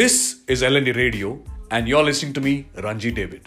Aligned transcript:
This 0.00 0.40
is 0.48 0.62
LND 0.62 0.96
Radio, 0.96 1.44
and 1.70 1.86
you're 1.86 2.02
listening 2.02 2.32
to 2.32 2.40
me, 2.40 2.68
Ranji 2.82 3.10
David. 3.10 3.46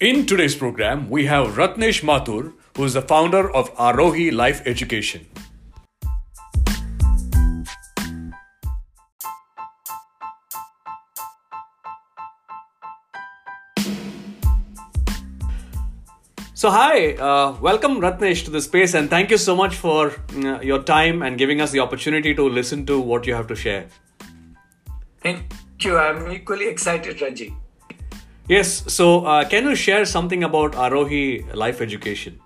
In 0.00 0.26
today's 0.26 0.56
program, 0.56 1.08
we 1.08 1.26
have 1.26 1.54
Ratnesh 1.54 2.02
Mathur, 2.02 2.52
who 2.76 2.84
is 2.84 2.94
the 2.94 3.02
founder 3.02 3.48
of 3.54 3.72
Aarohi 3.76 4.32
Life 4.32 4.62
Education. 4.66 5.28
So, 16.60 16.68
hi, 16.68 17.14
uh, 17.14 17.56
welcome 17.62 18.02
Ratnesh 18.02 18.44
to 18.44 18.50
the 18.50 18.60
space, 18.60 18.92
and 18.92 19.08
thank 19.08 19.30
you 19.30 19.38
so 19.38 19.56
much 19.56 19.76
for 19.76 20.12
uh, 20.44 20.60
your 20.60 20.82
time 20.82 21.22
and 21.22 21.38
giving 21.38 21.62
us 21.62 21.70
the 21.70 21.80
opportunity 21.80 22.34
to 22.34 22.46
listen 22.46 22.84
to 22.84 23.00
what 23.00 23.26
you 23.26 23.32
have 23.32 23.46
to 23.46 23.56
share. 23.56 23.86
Thank 25.22 25.54
you. 25.82 25.96
I'm 25.96 26.30
equally 26.30 26.68
excited, 26.68 27.22
Ranji. 27.22 27.56
Yes, 28.46 28.84
so 28.92 29.24
uh, 29.24 29.48
can 29.48 29.64
you 29.64 29.74
share 29.74 30.04
something 30.04 30.44
about 30.44 30.72
Aarohi 30.72 31.54
Life 31.54 31.80
Education? 31.80 32.38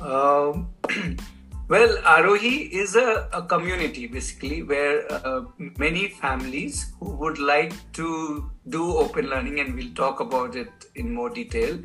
Um, 0.00 0.70
well, 1.68 1.96
Aarohi 2.02 2.70
is 2.70 2.94
a, 2.94 3.28
a 3.32 3.42
community 3.42 4.06
basically 4.06 4.62
where 4.62 5.10
uh, 5.10 5.42
many 5.78 6.08
families 6.08 6.92
who 7.00 7.10
would 7.16 7.38
like 7.38 7.72
to 7.94 8.50
do 8.68 8.96
open 8.96 9.28
learning, 9.28 9.60
and 9.60 9.74
we'll 9.74 9.94
talk 9.94 10.20
about 10.20 10.56
it 10.56 10.70
in 10.94 11.12
more 11.12 11.30
detail. 11.30 11.78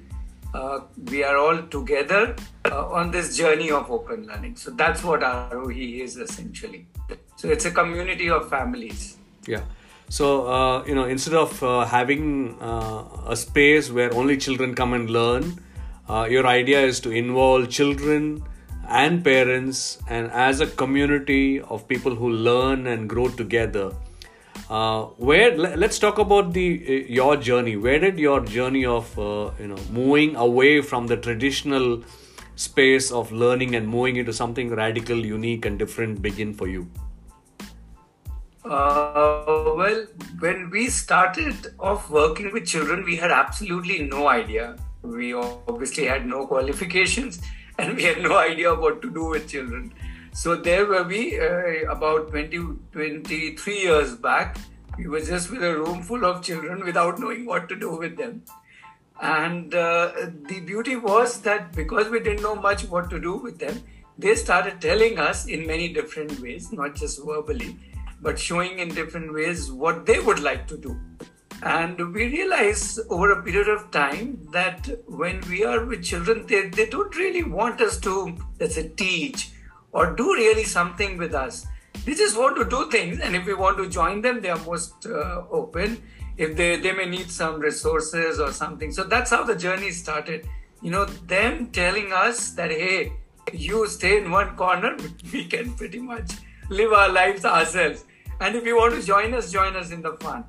Uh, 0.53 0.79
we 1.11 1.23
are 1.23 1.37
all 1.37 1.61
together 1.67 2.35
uh, 2.65 2.87
on 2.89 3.11
this 3.11 3.37
journey 3.37 3.69
of 3.71 3.89
open 3.91 4.25
learning. 4.27 4.55
So 4.55 4.71
that's 4.71 5.03
what 5.03 5.21
Aarohi 5.21 6.01
is 6.01 6.17
essentially. 6.17 6.87
So 7.35 7.49
it's 7.49 7.65
a 7.65 7.71
community 7.71 8.29
of 8.29 8.49
families. 8.49 9.17
Yeah. 9.47 9.61
So, 10.09 10.47
uh, 10.47 10.83
you 10.85 10.95
know, 10.95 11.05
instead 11.05 11.35
of 11.35 11.61
uh, 11.61 11.85
having 11.85 12.59
uh, 12.59 13.03
a 13.27 13.35
space 13.35 13.91
where 13.91 14.11
only 14.15 14.37
children 14.37 14.73
come 14.73 14.93
and 14.93 15.09
learn, 15.09 15.63
your 16.29 16.47
idea 16.47 16.81
is 16.81 16.99
to 17.01 17.11
involve 17.11 17.69
children 17.69 18.43
and 18.89 19.23
parents 19.23 19.99
and 20.09 20.31
as 20.31 20.61
a 20.61 20.67
community 20.67 21.61
of 21.61 21.87
people 21.87 22.15
who 22.15 22.29
learn 22.29 22.87
and 22.87 23.07
grow 23.07 23.27
together. 23.29 23.91
Uh, 24.69 25.03
where 25.17 25.57
let's 25.57 25.97
talk 25.97 26.19
about 26.19 26.53
the 26.53 26.65
uh, 26.87 27.13
your 27.19 27.37
journey. 27.37 27.75
Where 27.75 27.99
did 27.99 28.19
your 28.19 28.41
journey 28.41 28.85
of 28.85 29.11
you 29.17 29.67
know 29.67 29.77
moving 29.91 30.35
away 30.35 30.81
from 30.81 31.07
the 31.07 31.17
traditional 31.17 32.03
space 32.55 33.11
of 33.11 33.31
learning 33.31 33.75
and 33.75 33.87
moving 33.87 34.17
into 34.17 34.33
something 34.33 34.69
radical, 34.69 35.25
unique, 35.25 35.65
and 35.65 35.79
different 35.79 36.21
begin 36.21 36.53
for 36.53 36.67
you? 36.67 36.89
Uh, 38.65 39.73
well, 39.75 40.05
when 40.39 40.69
we 40.69 40.87
started 40.89 41.55
off 41.79 42.09
working 42.09 42.51
with 42.51 42.67
children, 42.67 43.03
we 43.03 43.15
had 43.15 43.31
absolutely 43.31 44.03
no 44.03 44.27
idea. 44.27 44.75
We 45.01 45.33
obviously 45.33 46.05
had 46.05 46.27
no 46.27 46.45
qualifications 46.45 47.41
and 47.79 47.95
we 47.95 48.03
had 48.03 48.21
no 48.21 48.37
idea 48.37 48.73
what 48.73 49.01
to 49.01 49.09
do 49.09 49.25
with 49.25 49.49
children. 49.49 49.93
So 50.33 50.55
there 50.55 50.85
were 50.85 51.03
we 51.03 51.39
uh, 51.39 51.91
about 51.91 52.29
20, 52.29 52.57
23 52.91 53.79
years 53.79 54.15
back. 54.15 54.57
We 54.97 55.07
were 55.07 55.21
just 55.21 55.49
with 55.49 55.63
a 55.63 55.75
room 55.75 56.03
full 56.03 56.25
of 56.25 56.43
children 56.43 56.83
without 56.83 57.19
knowing 57.19 57.45
what 57.45 57.69
to 57.69 57.75
do 57.75 57.95
with 57.95 58.17
them. 58.17 58.43
And 59.21 59.73
uh, 59.73 60.11
the 60.47 60.59
beauty 60.61 60.95
was 60.95 61.41
that 61.41 61.73
because 61.73 62.09
we 62.09 62.19
didn't 62.19 62.41
know 62.41 62.55
much 62.55 62.83
what 62.85 63.09
to 63.09 63.19
do 63.19 63.35
with 63.35 63.59
them, 63.59 63.81
they 64.17 64.35
started 64.35 64.81
telling 64.81 65.17
us 65.19 65.45
in 65.47 65.65
many 65.65 65.91
different 65.93 66.39
ways, 66.39 66.71
not 66.71 66.95
just 66.95 67.23
verbally, 67.25 67.77
but 68.21 68.37
showing 68.37 68.79
in 68.79 68.89
different 68.89 69.33
ways 69.33 69.71
what 69.71 70.05
they 70.05 70.19
would 70.19 70.39
like 70.39 70.67
to 70.67 70.77
do. 70.77 70.99
And 71.61 72.13
we 72.13 72.25
realize 72.27 72.99
over 73.09 73.31
a 73.31 73.43
period 73.43 73.67
of 73.67 73.91
time 73.91 74.47
that 74.51 74.87
when 75.07 75.41
we 75.49 75.65
are 75.65 75.83
with 75.83 76.03
children, 76.03 76.45
they, 76.47 76.69
they 76.69 76.85
don't 76.85 77.15
really 77.17 77.43
want 77.43 77.81
us 77.81 77.99
to, 78.01 78.37
let's 78.59 78.75
say, 78.75 78.89
teach 78.89 79.51
or 79.91 80.15
do 80.15 80.33
really 80.33 80.63
something 80.63 81.17
with 81.17 81.33
us. 81.33 81.65
They 82.05 82.13
just 82.15 82.37
want 82.37 82.55
to 82.57 82.65
do 82.65 82.89
things, 82.89 83.19
and 83.19 83.35
if 83.35 83.45
we 83.45 83.53
want 83.53 83.77
to 83.77 83.89
join 83.89 84.21
them, 84.21 84.41
they 84.41 84.49
are 84.49 84.59
most 84.59 85.05
uh, 85.05 85.43
open. 85.51 86.01
If 86.37 86.55
they, 86.55 86.77
they 86.77 86.93
may 86.93 87.05
need 87.05 87.29
some 87.29 87.59
resources 87.59 88.39
or 88.39 88.53
something. 88.53 88.91
So 88.91 89.03
that's 89.03 89.31
how 89.31 89.43
the 89.43 89.55
journey 89.55 89.91
started. 89.91 90.47
You 90.81 90.91
know, 90.91 91.05
them 91.05 91.67
telling 91.71 92.13
us 92.13 92.51
that, 92.51 92.71
hey, 92.71 93.11
you 93.51 93.85
stay 93.87 94.17
in 94.17 94.31
one 94.31 94.55
corner, 94.55 94.95
we 95.33 95.45
can 95.45 95.73
pretty 95.73 95.99
much 95.99 96.31
live 96.69 96.93
our 96.93 97.09
lives 97.09 97.43
ourselves. 97.43 98.05
And 98.39 98.55
if 98.55 98.65
you 98.65 98.77
want 98.77 98.95
to 98.95 99.05
join 99.05 99.33
us, 99.33 99.51
join 99.51 99.75
us 99.75 99.91
in 99.91 100.01
the 100.01 100.13
fun. 100.13 100.45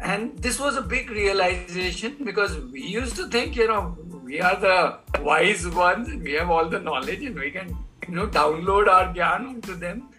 And 0.00 0.38
this 0.38 0.60
was 0.60 0.76
a 0.76 0.82
big 0.82 1.10
realization 1.10 2.16
because 2.24 2.56
we 2.56 2.82
used 2.82 3.16
to 3.16 3.28
think, 3.28 3.56
you 3.56 3.66
know, 3.66 3.96
we 4.22 4.40
are 4.40 4.56
the 4.56 4.98
wise 5.20 5.66
ones 5.66 6.08
and 6.08 6.22
we 6.22 6.32
have 6.32 6.50
all 6.50 6.68
the 6.68 6.78
knowledge 6.78 7.24
and 7.24 7.34
we 7.34 7.50
can, 7.50 7.76
you 8.08 8.14
know, 8.14 8.28
download 8.28 8.86
our 8.86 9.12
gyan 9.12 9.48
onto 9.48 9.74
them. 9.74 10.10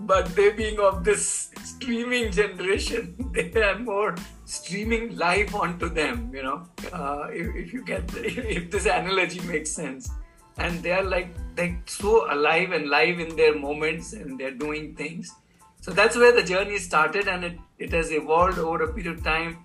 But 0.00 0.34
they 0.34 0.50
being 0.50 0.80
of 0.80 1.04
this 1.04 1.50
streaming 1.62 2.32
generation, 2.32 3.14
they 3.32 3.62
are 3.62 3.78
more 3.78 4.16
streaming 4.46 5.16
life 5.16 5.54
onto 5.54 5.90
them, 5.90 6.32
you 6.34 6.42
know, 6.42 6.66
uh, 6.92 7.28
if, 7.30 7.54
if 7.54 7.72
you 7.72 7.84
get, 7.84 8.10
if 8.16 8.70
this 8.70 8.86
analogy 8.86 9.40
makes 9.46 9.70
sense. 9.70 10.10
And 10.58 10.82
they 10.82 10.92
are 10.92 11.04
like, 11.04 11.28
they're 11.54 11.80
so 11.86 12.32
alive 12.32 12.72
and 12.72 12.88
live 12.88 13.20
in 13.20 13.36
their 13.36 13.56
moments 13.56 14.12
and 14.12 14.40
they're 14.40 14.50
doing 14.50 14.94
things 14.96 15.32
so 15.80 15.90
that's 15.90 16.16
where 16.16 16.32
the 16.32 16.42
journey 16.42 16.78
started, 16.78 17.28
and 17.28 17.44
it, 17.44 17.58
it 17.78 17.92
has 17.92 18.12
evolved 18.12 18.58
over 18.58 18.84
a 18.84 18.92
period 18.92 19.18
of 19.18 19.24
time 19.24 19.64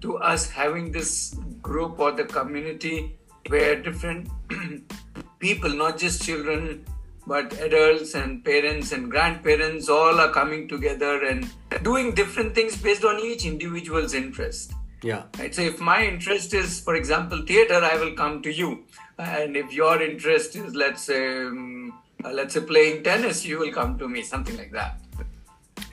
to 0.00 0.18
us 0.18 0.48
having 0.48 0.92
this 0.92 1.34
group 1.60 1.98
or 1.98 2.12
the 2.12 2.24
community 2.24 3.18
where 3.48 3.80
different 3.80 4.28
people, 5.38 5.70
not 5.70 5.98
just 5.98 6.22
children, 6.22 6.84
but 7.26 7.52
adults 7.60 8.14
and 8.14 8.44
parents 8.44 8.92
and 8.92 9.10
grandparents, 9.10 9.88
all 9.88 10.20
are 10.20 10.30
coming 10.30 10.68
together 10.68 11.24
and 11.24 11.50
doing 11.82 12.14
different 12.14 12.54
things 12.54 12.80
based 12.80 13.04
on 13.04 13.18
each 13.18 13.44
individual's 13.44 14.14
interest. 14.14 14.72
Yeah. 15.02 15.24
Right. 15.38 15.54
So 15.54 15.62
if 15.62 15.80
my 15.80 16.04
interest 16.04 16.54
is, 16.54 16.80
for 16.80 16.94
example, 16.94 17.44
theater, 17.46 17.80
I 17.82 17.96
will 17.96 18.14
come 18.14 18.42
to 18.42 18.52
you, 18.52 18.84
and 19.18 19.56
if 19.56 19.72
your 19.72 20.00
interest 20.00 20.56
is, 20.56 20.74
let's 20.74 21.02
say, 21.02 21.44
um, 21.44 22.00
uh, 22.24 22.30
let's 22.30 22.54
say 22.54 22.60
playing 22.60 23.02
tennis, 23.02 23.44
you 23.44 23.58
will 23.58 23.72
come 23.72 23.98
to 23.98 24.08
me, 24.08 24.22
something 24.22 24.56
like 24.56 24.72
that. 24.72 25.00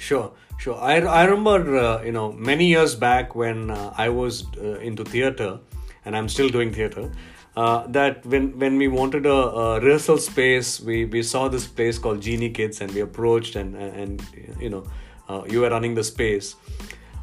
Sure, 0.04 0.34
sure. 0.58 0.76
I, 0.76 0.98
I 1.00 1.24
remember, 1.24 1.78
uh, 1.78 2.04
you 2.04 2.12
know, 2.12 2.34
many 2.34 2.66
years 2.66 2.94
back 2.94 3.36
when 3.36 3.72
uh, 3.72 3.94
I 3.98 4.10
was 4.10 4.44
uh, 4.58 4.80
into 4.80 5.06
theater, 5.06 5.60
and 6.04 6.18
I'm 6.18 6.28
still 6.28 6.50
doing 6.50 6.74
theater. 6.74 7.10
Uh, 7.56 7.88
that 7.88 8.26
when 8.26 8.60
when 8.60 8.78
we 8.78 8.90
wanted 8.90 9.26
a, 9.26 9.40
a, 9.64 9.80
rehearsal 9.80 10.18
space, 10.18 10.82
we, 10.82 11.06
we 11.06 11.24
saw 11.24 11.48
this 11.48 11.68
place 11.68 11.98
called 11.98 12.20
Genie 12.20 12.50
Kids, 12.50 12.82
and 12.82 12.92
we 12.92 13.00
approached, 13.00 13.56
and 13.56 13.76
and 13.76 14.22
you 14.60 14.70
know, 14.70 14.84
uh, 15.30 15.44
you 15.50 15.62
were 15.62 15.70
running 15.70 15.96
the 15.96 16.04
space. 16.04 16.56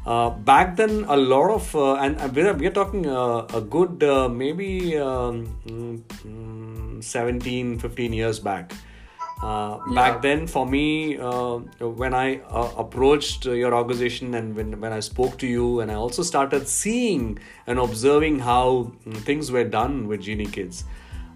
Uh, 0.03 0.31
back 0.31 0.75
then, 0.75 1.05
a 1.07 1.17
lot 1.17 1.51
of 1.51 1.75
and 2.01 2.35
we're, 2.35 2.53
we're 2.53 2.77
talking 2.81 3.05
a 3.05 3.61
good 3.61 4.01
maybe 4.31 4.97
um, 4.97 5.45
mm, 5.67 6.01
mm, 6.25 7.03
17, 7.03 7.77
15 7.77 8.13
years 8.13 8.39
back 8.39 8.73
uh, 9.41 9.79
yeah. 9.87 9.95
Back 9.95 10.21
then, 10.21 10.45
for 10.45 10.67
me, 10.67 11.17
uh, 11.17 11.57
when 11.79 12.13
I 12.13 12.41
uh, 12.41 12.73
approached 12.77 13.45
your 13.45 13.73
organization 13.73 14.35
and 14.35 14.55
when, 14.55 14.79
when 14.79 14.93
I 14.93 14.99
spoke 14.99 15.39
to 15.39 15.47
you, 15.47 15.79
and 15.79 15.91
I 15.91 15.95
also 15.95 16.21
started 16.21 16.67
seeing 16.67 17.39
and 17.65 17.79
observing 17.79 18.39
how 18.39 18.93
things 19.25 19.51
were 19.51 19.63
done 19.63 20.07
with 20.07 20.21
Genie 20.21 20.45
Kids, 20.45 20.83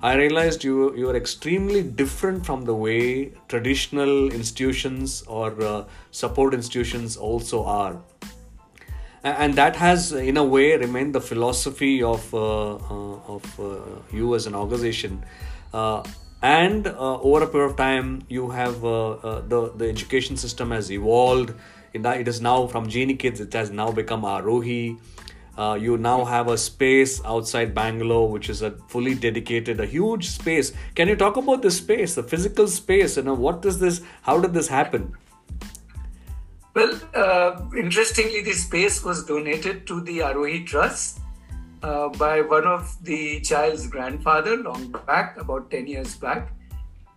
I 0.04 0.14
realized 0.16 0.64
you 0.64 0.96
you 0.96 1.10
are 1.10 1.16
extremely 1.16 1.82
different 1.82 2.46
from 2.46 2.66
the 2.66 2.76
way 2.76 3.32
traditional 3.48 4.32
institutions 4.32 5.24
or 5.24 5.60
uh, 5.64 5.86
support 6.12 6.54
institutions 6.54 7.18
also 7.18 7.64
are. 7.64 8.00
And 9.24 9.56
that 9.56 9.76
has, 9.78 10.12
in 10.12 10.38
a 10.38 10.44
way, 10.44 10.78
remained 10.78 11.16
the 11.16 11.22
philosophy 11.22 12.04
of 12.04 12.32
uh, 12.36 12.76
uh, 12.76 13.36
of 13.36 14.06
you 14.14 14.36
as 14.36 14.46
an 14.46 14.54
organization 14.54 15.24
and 16.42 16.88
uh, 16.88 17.20
over 17.22 17.44
a 17.44 17.48
period 17.48 17.72
of 17.72 17.76
time 17.76 18.24
you 18.28 18.50
have 18.50 18.84
uh, 18.84 19.12
uh, 19.12 19.42
the 19.48 19.72
the 19.76 19.90
education 19.90 20.38
system 20.38 20.72
has 20.72 20.92
evolved. 20.92 21.54
It 21.94 22.28
is 22.28 22.42
now 22.42 22.68
from 22.68 22.90
genie 22.90 23.16
kids 23.16 23.40
it 23.40 23.54
has 23.54 23.72
now 23.72 23.90
become 23.90 24.24
aarohi 24.24 25.00
uh, 25.58 25.78
you 25.80 25.98
now 25.98 26.26
have 26.26 26.50
a 26.50 26.58
space 26.58 27.24
outside 27.24 27.74
bangalore 27.74 28.30
which 28.30 28.50
is 28.50 28.62
a 28.62 28.72
fully 28.88 29.16
dedicated 29.16 29.80
a 29.80 29.86
huge 29.86 30.28
space. 30.28 30.74
Can 30.96 31.08
you 31.08 31.16
talk 31.16 31.38
about 31.38 31.62
this 31.62 31.78
space 31.78 32.16
the 32.16 32.24
physical 32.24 32.68
space? 32.68 33.18
You 33.18 33.24
know 33.24 33.34
what 33.34 33.66
is 33.66 33.80
this? 33.80 34.02
How 34.24 34.40
did 34.40 34.54
this 34.54 34.68
happen? 34.68 35.16
Well 36.74 37.00
uh, 37.14 37.62
interestingly 37.78 38.42
this 38.42 38.64
space 38.64 39.04
was 39.04 39.26
donated 39.26 39.88
to 39.88 40.02
the 40.02 40.20
aarohi 40.20 40.66
trust 40.68 41.22
uh, 41.84 42.10
by 42.10 42.42
one 42.42 42.66
of 42.66 42.98
the 43.04 43.40
child's 43.42 43.88
grandfather 43.88 44.58
long 44.58 44.92
back, 45.06 45.38
about 45.38 45.72
10 45.72 45.88
years 45.88 46.16
back. 46.16 46.52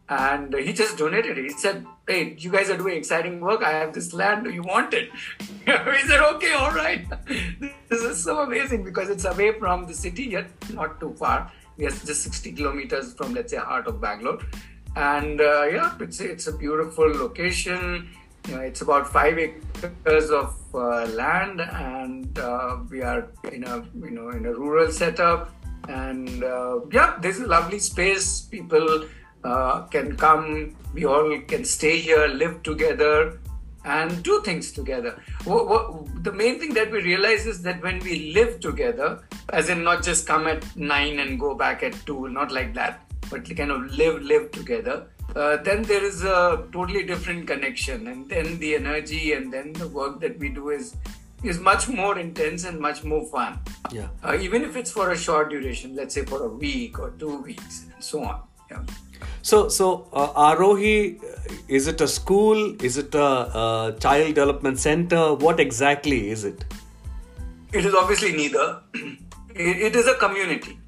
and 0.09 0.55
he 0.55 0.73
just 0.73 0.97
donated 0.97 1.37
it. 1.41 1.45
He 1.45 1.51
said, 1.51 1.87
"Hey, 2.09 2.35
you 2.39 2.51
guys 2.51 2.71
are 2.71 2.77
doing 2.83 2.97
exciting 2.97 3.41
work. 3.41 3.63
I 3.63 3.73
have 3.73 3.93
this 3.97 4.15
land. 4.21 4.45
Do 4.45 4.51
you 4.51 4.63
want 4.63 4.95
it?" 4.95 5.11
we 5.67 5.99
said, 6.11 6.21
"Okay, 6.29 6.53
all 6.61 6.73
right." 6.73 7.05
this 7.91 8.03
is 8.11 8.23
so 8.29 8.39
amazing 8.45 8.85
because 8.85 9.11
it's 9.11 9.27
away 9.33 9.51
from 9.59 9.85
the 9.91 9.97
city, 10.05 10.25
yet 10.37 10.49
not 10.79 10.99
too 11.01 11.13
far. 11.19 11.53
Are 11.89 11.91
just 11.91 12.23
60 12.23 12.53
kilometers 12.53 13.13
from, 13.15 13.35
let's 13.35 13.53
say, 13.53 13.59
heart 13.59 13.87
of 13.87 14.01
Bangalore, 14.01 14.39
and 14.97 15.41
uh, 15.41 15.65
yeah, 15.77 15.93
it's 16.01 16.21
it's 16.21 16.47
a 16.49 16.57
beautiful 16.65 17.13
location. 17.25 18.09
It's 18.49 18.81
about 18.81 19.07
five 19.07 19.39
acres 19.39 20.31
of 20.31 20.57
uh, 20.75 21.07
land, 21.07 21.61
and 21.61 22.39
uh, 22.39 22.79
we 22.91 23.03
are 23.03 23.29
in 23.53 23.65
a 23.65 23.85
you 23.95 24.11
know 24.11 24.31
in 24.31 24.47
a 24.47 24.53
rural 24.53 24.91
setup. 24.91 25.55
And 25.89 26.43
uh, 26.45 26.81
yeah, 26.93 27.17
there's 27.21 27.39
a 27.41 27.47
lovely 27.47 27.79
space. 27.79 28.43
People 28.43 29.07
uh, 29.45 29.83
can 29.87 30.17
come. 30.17 30.77
We 30.95 31.05
all 31.05 31.39
can 31.41 31.65
stay 31.65 31.99
here, 31.99 32.27
live 32.27 32.63
together, 32.63 33.39
and 33.85 34.23
do 34.23 34.41
things 34.43 34.73
together. 34.73 35.21
What, 35.45 35.69
what, 35.69 36.25
the 36.25 36.33
main 36.33 36.59
thing 36.59 36.75
that 36.75 36.91
we 36.91 37.03
realize 37.03 37.47
is 37.47 37.63
that 37.63 37.83
when 37.83 38.01
we 38.01 38.33
live 38.33 38.61
together, 38.61 39.23
as 39.51 39.69
in 39.69 39.85
not 39.85 40.03
just 40.03 40.27
come 40.27 40.47
at 40.47 40.65
nine 40.77 41.19
and 41.21 41.39
go 41.39 41.55
back 41.55 41.83
at 41.83 41.95
two, 42.07 42.29
not 42.29 42.53
like 42.53 42.75
that, 42.75 43.01
but 43.31 43.45
kind 43.57 43.71
of 43.71 43.83
live 43.95 44.23
live 44.23 44.51
together. 44.53 45.07
Uh, 45.37 45.57
then 45.59 45.83
there 45.83 46.03
is 46.03 46.25
a 46.25 46.67
totally 46.73 47.05
different 47.05 47.47
connection, 47.47 48.07
and 48.07 48.29
then 48.29 48.59
the 48.59 48.75
energy, 48.75 49.33
and 49.33 49.53
then 49.53 49.73
the 49.75 49.89
work 49.89 50.21
that 50.21 50.39
we 50.39 50.49
do 50.49 50.71
is 50.71 50.97
is 51.45 51.61
much 51.61 51.89
more 51.89 52.19
intense 52.19 52.65
and 52.65 52.81
much 52.81 53.05
more 53.05 53.25
fun. 53.27 53.61
Yeah. 53.93 54.09
Uh, 54.25 54.37
even 54.41 54.63
if 54.63 54.77
it's 54.77 54.91
for 54.91 55.13
a 55.13 55.17
short 55.17 55.51
duration, 55.51 55.95
let's 55.95 56.15
say 56.15 56.25
for 56.25 56.43
a 56.45 56.49
week 56.49 56.99
or 56.99 57.11
two 57.19 57.39
weeks, 57.43 57.85
and 57.85 58.03
so 58.03 58.25
on. 58.25 58.43
Yeah. 58.71 58.83
So, 59.43 59.69
so 59.69 60.09
uh, 60.13 60.33
Aarohi, 60.33 61.23
is 61.69 61.87
it 61.87 62.01
a 62.01 62.09
school? 62.09 62.77
Is 62.83 62.99
it 62.99 63.15
a, 63.15 63.23
a, 63.23 63.97
child 64.01 64.35
development 64.35 64.79
center? 64.79 65.35
What 65.35 65.61
exactly 65.61 66.31
is 66.31 66.45
it? 66.45 66.65
It 67.73 67.85
is 67.85 67.95
obviously 67.95 68.33
neither. 68.33 68.81
it, 69.55 69.77
it 69.89 69.97
is 69.97 70.07
a 70.07 70.15
community. 70.15 70.79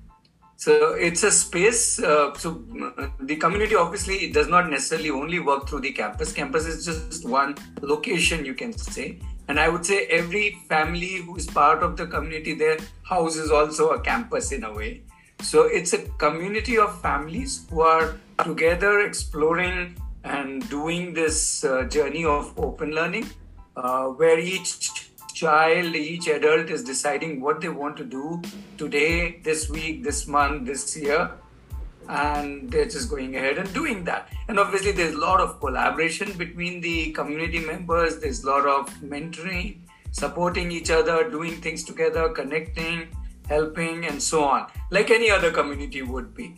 So 0.60 0.92
it's 0.92 1.22
a 1.22 1.30
space. 1.30 1.98
Uh, 1.98 2.34
so 2.34 2.62
uh, 2.98 3.08
the 3.20 3.36
community 3.36 3.74
obviously 3.74 4.16
it 4.26 4.34
does 4.34 4.46
not 4.46 4.68
necessarily 4.68 5.08
only 5.08 5.40
work 5.40 5.66
through 5.66 5.80
the 5.80 5.92
campus. 5.92 6.34
Campus 6.34 6.66
is 6.66 6.84
just 6.84 7.26
one 7.26 7.54
location, 7.80 8.44
you 8.44 8.52
can 8.52 8.74
say. 8.74 9.20
And 9.48 9.58
I 9.58 9.70
would 9.70 9.86
say 9.86 10.04
every 10.08 10.58
family 10.68 11.14
who 11.14 11.36
is 11.36 11.46
part 11.46 11.82
of 11.82 11.96
the 11.96 12.06
community, 12.06 12.52
their 12.52 12.76
house 13.04 13.36
is 13.36 13.50
also 13.50 13.92
a 13.92 14.00
campus 14.02 14.52
in 14.52 14.64
a 14.64 14.74
way. 14.74 15.02
So 15.40 15.62
it's 15.62 15.94
a 15.94 16.02
community 16.24 16.76
of 16.76 17.00
families 17.00 17.66
who 17.70 17.80
are 17.80 18.18
together 18.44 19.00
exploring 19.00 19.96
and 20.24 20.68
doing 20.68 21.14
this 21.14 21.64
uh, 21.64 21.84
journey 21.84 22.26
of 22.26 22.52
open 22.58 22.90
learning, 22.90 23.30
uh, 23.76 24.08
where 24.08 24.38
each 24.38 24.99
child, 25.40 25.94
each 25.94 26.26
adult 26.28 26.70
is 26.70 26.82
deciding 26.84 27.40
what 27.40 27.60
they 27.60 27.68
want 27.68 27.96
to 27.98 28.04
do 28.04 28.40
today, 28.78 29.40
this 29.44 29.68
week, 29.70 30.02
this 30.02 30.26
month, 30.26 30.66
this 30.66 30.96
year, 30.96 31.30
and 32.08 32.70
they're 32.70 32.92
just 32.96 33.08
going 33.08 33.36
ahead 33.36 33.58
and 33.58 33.72
doing 33.72 34.04
that. 34.04 34.28
And 34.48 34.58
obviously, 34.58 34.92
there's 34.92 35.14
a 35.14 35.18
lot 35.18 35.40
of 35.40 35.60
collaboration 35.60 36.32
between 36.36 36.80
the 36.80 37.12
community 37.12 37.60
members, 37.60 38.18
there's 38.18 38.44
a 38.44 38.50
lot 38.50 38.66
of 38.66 38.90
mentoring, 39.14 39.78
supporting 40.12 40.70
each 40.72 40.90
other, 40.90 41.30
doing 41.30 41.56
things 41.60 41.84
together, 41.84 42.28
connecting 42.30 43.08
helping, 43.50 44.06
and 44.06 44.22
so 44.22 44.44
on, 44.44 44.66
like 44.90 45.10
any 45.10 45.30
other 45.36 45.50
community 45.50 46.02
would 46.02 46.34
be. 46.34 46.48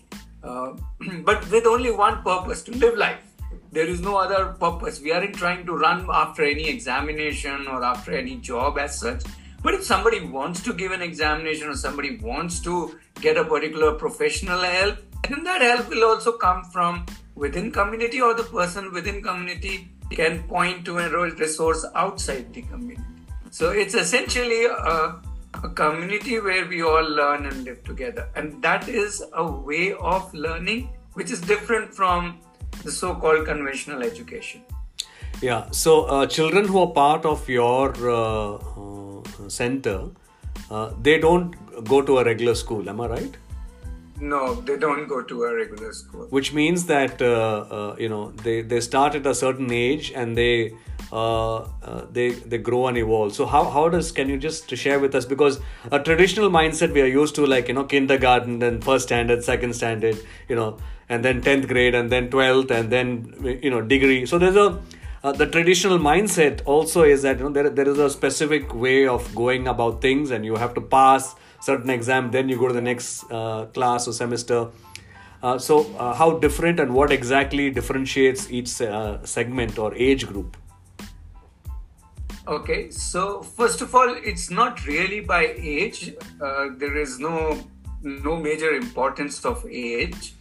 Uh, 0.44 0.72
but 1.24 1.50
with 1.50 1.66
only 1.66 1.90
one 1.90 2.22
purpose 2.22 2.62
to 2.62 2.72
live 2.84 2.96
life. 2.96 3.31
There 3.72 3.86
is 3.86 4.00
no 4.00 4.16
other 4.16 4.52
purpose. 4.60 5.00
We 5.00 5.12
aren't 5.12 5.34
trying 5.34 5.64
to 5.66 5.74
run 5.74 6.06
after 6.12 6.44
any 6.44 6.68
examination 6.68 7.66
or 7.66 7.82
after 7.82 8.12
any 8.12 8.36
job 8.36 8.78
as 8.78 8.98
such. 8.98 9.22
But 9.62 9.74
if 9.74 9.84
somebody 9.84 10.20
wants 10.20 10.62
to 10.64 10.74
give 10.74 10.92
an 10.92 11.02
examination 11.02 11.68
or 11.68 11.76
somebody 11.76 12.18
wants 12.18 12.60
to 12.60 12.98
get 13.20 13.36
a 13.36 13.44
particular 13.44 13.94
professional 13.94 14.60
help, 14.60 14.98
then 15.28 15.42
that 15.44 15.62
help 15.62 15.88
will 15.88 16.04
also 16.04 16.32
come 16.32 16.64
from 16.64 17.06
within 17.34 17.72
community 17.72 18.20
or 18.20 18.34
the 18.34 18.44
person 18.44 18.92
within 18.92 19.22
community 19.22 19.88
can 20.10 20.42
point 20.42 20.84
to 20.84 20.98
a 20.98 21.08
resource 21.30 21.84
outside 21.94 22.52
the 22.52 22.62
community. 22.62 23.02
So 23.50 23.70
it's 23.70 23.94
essentially 23.94 24.66
a 24.66 25.22
a 25.62 25.68
community 25.68 26.40
where 26.40 26.66
we 26.66 26.82
all 26.82 27.04
learn 27.04 27.46
and 27.46 27.64
live 27.64 27.82
together. 27.84 28.28
And 28.34 28.60
that 28.62 28.88
is 28.88 29.22
a 29.34 29.50
way 29.50 29.92
of 29.92 30.32
learning 30.34 30.90
which 31.14 31.30
is 31.30 31.40
different 31.40 31.94
from 31.94 32.40
the 32.84 32.90
so 32.90 33.14
called 33.14 33.44
conventional 33.46 34.02
education. 34.02 34.62
Yeah, 35.40 35.70
so 35.70 36.04
uh, 36.04 36.26
children 36.26 36.68
who 36.68 36.78
are 36.78 36.92
part 36.92 37.24
of 37.26 37.48
your 37.48 37.92
uh, 38.08 38.54
uh, 38.54 39.48
center, 39.48 40.10
uh, 40.70 40.92
they 41.00 41.18
don't 41.18 41.54
go 41.84 42.02
to 42.02 42.18
a 42.18 42.24
regular 42.24 42.54
school, 42.54 42.88
am 42.88 43.00
I 43.00 43.06
right? 43.08 43.36
No, 44.20 44.54
they 44.54 44.76
don't 44.76 45.08
go 45.08 45.20
to 45.22 45.44
a 45.44 45.54
regular 45.54 45.92
school. 45.92 46.26
Which 46.30 46.52
means 46.52 46.86
that 46.86 47.20
uh, 47.20 47.26
uh, 47.78 47.96
you 47.98 48.08
know 48.08 48.30
they, 48.44 48.62
they 48.62 48.80
start 48.80 49.16
at 49.16 49.26
a 49.26 49.34
certain 49.34 49.72
age 49.72 50.12
and 50.14 50.36
they 50.38 50.74
uh, 51.12 51.56
uh, 51.56 52.06
they 52.10 52.30
they 52.30 52.58
grow 52.58 52.86
and 52.86 52.96
evolve. 52.96 53.34
So 53.34 53.46
how 53.46 53.64
how 53.64 53.88
does 53.88 54.12
can 54.12 54.28
you 54.28 54.38
just 54.38 54.74
share 54.76 55.00
with 55.00 55.16
us 55.16 55.24
because 55.24 55.60
a 55.90 55.98
traditional 55.98 56.50
mindset 56.50 56.92
we 56.92 57.02
are 57.02 57.12
used 57.14 57.34
to 57.34 57.46
like 57.46 57.66
you 57.66 57.74
know 57.74 57.84
kindergarten 57.84 58.60
then 58.60 58.80
first 58.80 59.08
standard 59.08 59.42
second 59.42 59.74
standard 59.74 60.16
you 60.48 60.54
know 60.54 60.78
and 61.12 61.24
then 61.24 61.42
10th 61.42 61.68
grade 61.68 61.94
and 61.94 62.10
then 62.10 62.28
12th 62.30 62.70
and 62.70 62.90
then 62.90 63.58
you 63.62 63.70
know 63.70 63.80
degree. 63.82 64.24
So 64.26 64.38
there's 64.38 64.56
a 64.56 64.68
uh, 65.24 65.32
the 65.40 65.46
traditional 65.46 65.98
mindset 65.98 66.62
also 66.64 67.02
is 67.02 67.22
that 67.22 67.38
you 67.38 67.44
know 67.44 67.50
there, 67.50 67.70
there 67.70 67.88
is 67.88 67.98
a 67.98 68.10
specific 68.10 68.74
way 68.74 69.06
of 69.06 69.34
going 69.34 69.68
about 69.68 70.00
things 70.00 70.30
and 70.30 70.44
you 70.44 70.56
have 70.56 70.74
to 70.74 70.80
pass 70.80 71.34
certain 71.60 71.90
exam 71.90 72.30
then 72.32 72.48
you 72.48 72.58
go 72.58 72.68
to 72.68 72.74
the 72.74 72.86
next 72.90 73.30
uh, 73.30 73.66
class 73.66 74.08
or 74.08 74.12
semester. 74.12 74.68
Uh, 75.42 75.58
so 75.58 75.78
uh, 75.96 76.14
how 76.14 76.38
different 76.38 76.80
and 76.80 76.94
what 76.94 77.12
exactly 77.12 77.70
differentiates 77.70 78.50
each 78.50 78.80
uh, 78.80 79.24
segment 79.24 79.78
or 79.78 79.94
age 79.94 80.26
group? 80.26 80.56
Okay, 82.46 82.90
so 82.90 83.42
first 83.42 83.82
of 83.82 83.94
all, 83.94 84.14
it's 84.24 84.50
not 84.50 84.84
really 84.86 85.20
by 85.20 85.54
age. 85.56 86.14
Uh, 86.40 86.68
there 86.76 86.96
is 86.96 87.18
no 87.20 87.58
no 88.02 88.36
major 88.36 88.70
importance 88.70 89.44
of 89.44 89.64
age, 89.70 90.34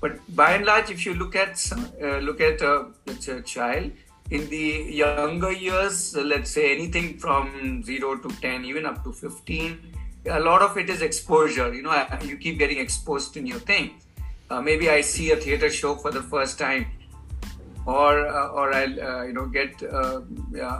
but 0.00 0.18
by 0.34 0.52
and 0.52 0.64
large, 0.64 0.90
if 0.90 1.06
you 1.06 1.14
look 1.14 1.36
at 1.36 1.60
uh, 1.72 2.18
look 2.18 2.40
at 2.40 2.60
a, 2.60 2.86
let's 3.06 3.26
say 3.26 3.38
a 3.38 3.42
child 3.42 3.90
in 4.30 4.48
the 4.50 4.88
younger 4.90 5.52
years, 5.52 6.16
uh, 6.16 6.22
let's 6.22 6.50
say 6.50 6.74
anything 6.74 7.18
from 7.18 7.82
zero 7.82 8.16
to 8.16 8.28
ten, 8.40 8.64
even 8.64 8.86
up 8.86 9.02
to 9.04 9.12
fifteen, 9.12 9.78
a 10.26 10.40
lot 10.40 10.62
of 10.62 10.76
it 10.76 10.90
is 10.90 11.02
exposure. 11.02 11.72
You 11.72 11.82
know, 11.82 12.06
you 12.22 12.36
keep 12.36 12.58
getting 12.58 12.78
exposed 12.78 13.34
to 13.34 13.40
new 13.40 13.58
things. 13.58 14.02
Uh, 14.50 14.60
maybe 14.60 14.90
I 14.90 15.00
see 15.00 15.32
a 15.32 15.36
theater 15.36 15.70
show 15.70 15.96
for 15.96 16.10
the 16.10 16.22
first 16.22 16.58
time 16.58 16.86
or 17.86 18.26
uh, 18.26 18.48
or 18.48 18.74
I'll 18.74 19.00
uh, 19.00 19.22
you 19.22 19.32
know 19.32 19.46
get 19.46 19.82
uh, 19.82 20.20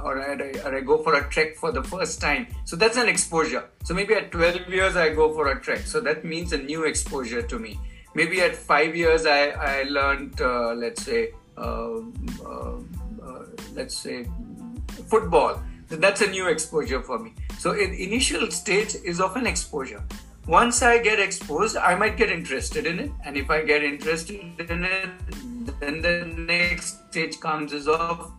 or, 0.05 0.21
I, 0.21 0.35
or 0.65 0.75
I 0.77 0.81
go 0.81 1.03
for 1.03 1.15
a 1.15 1.29
trek 1.31 1.57
for 1.57 1.73
the 1.73 1.83
first 1.83 2.21
time. 2.21 2.49
So 2.65 2.77
that's 2.77 2.97
an 2.97 3.09
exposure. 3.09 3.65
So 3.85 3.95
maybe 3.95 4.15
at 4.15 4.33
12 4.33 4.69
years 4.69 4.97
I 4.97 5.15
go 5.15 5.33
for 5.33 5.49
a 5.49 5.61
trek. 5.61 5.87
So 5.87 6.01
that 6.01 6.25
means 6.25 6.53
a 6.53 6.59
new 6.59 6.85
exposure 6.85 7.43
to 7.43 7.59
me. 7.59 7.79
Maybe 8.19 8.41
at 8.49 8.55
five 8.73 8.97
years 9.03 9.27
I 9.39 9.43
I 9.73 9.75
learned 9.99 10.41
uh, 10.41 10.73
let's 10.85 11.03
say 11.09 11.21
uh, 11.57 11.99
uh, 12.51 12.77
let's 13.79 13.97
say 14.05 14.19
football. 15.15 15.53
That's 16.05 16.23
a 16.29 16.31
new 16.37 16.47
exposure 16.55 17.03
for 17.09 17.19
me. 17.25 17.35
So 17.59 17.73
in 17.73 17.93
initial 18.07 18.51
stage 18.61 18.97
is 19.13 19.21
of 19.27 19.37
an 19.37 19.47
exposure 19.47 20.03
once 20.47 20.81
I 20.81 20.99
get 20.99 21.19
exposed, 21.19 21.77
I 21.77 21.97
might 21.97 22.17
get 22.17 22.31
interested 22.31 22.87
in 22.87 23.01
it. 23.01 23.11
And 23.25 23.37
if 23.37 23.51
I 23.51 23.63
get 23.63 23.83
interested 23.83 24.41
in 24.71 24.85
it, 24.85 25.11
then 25.81 26.03
the 26.03 26.25
next 26.39 27.11
stage 27.11 27.41
comes 27.41 27.73
is 27.73 27.89
of, 27.89 28.33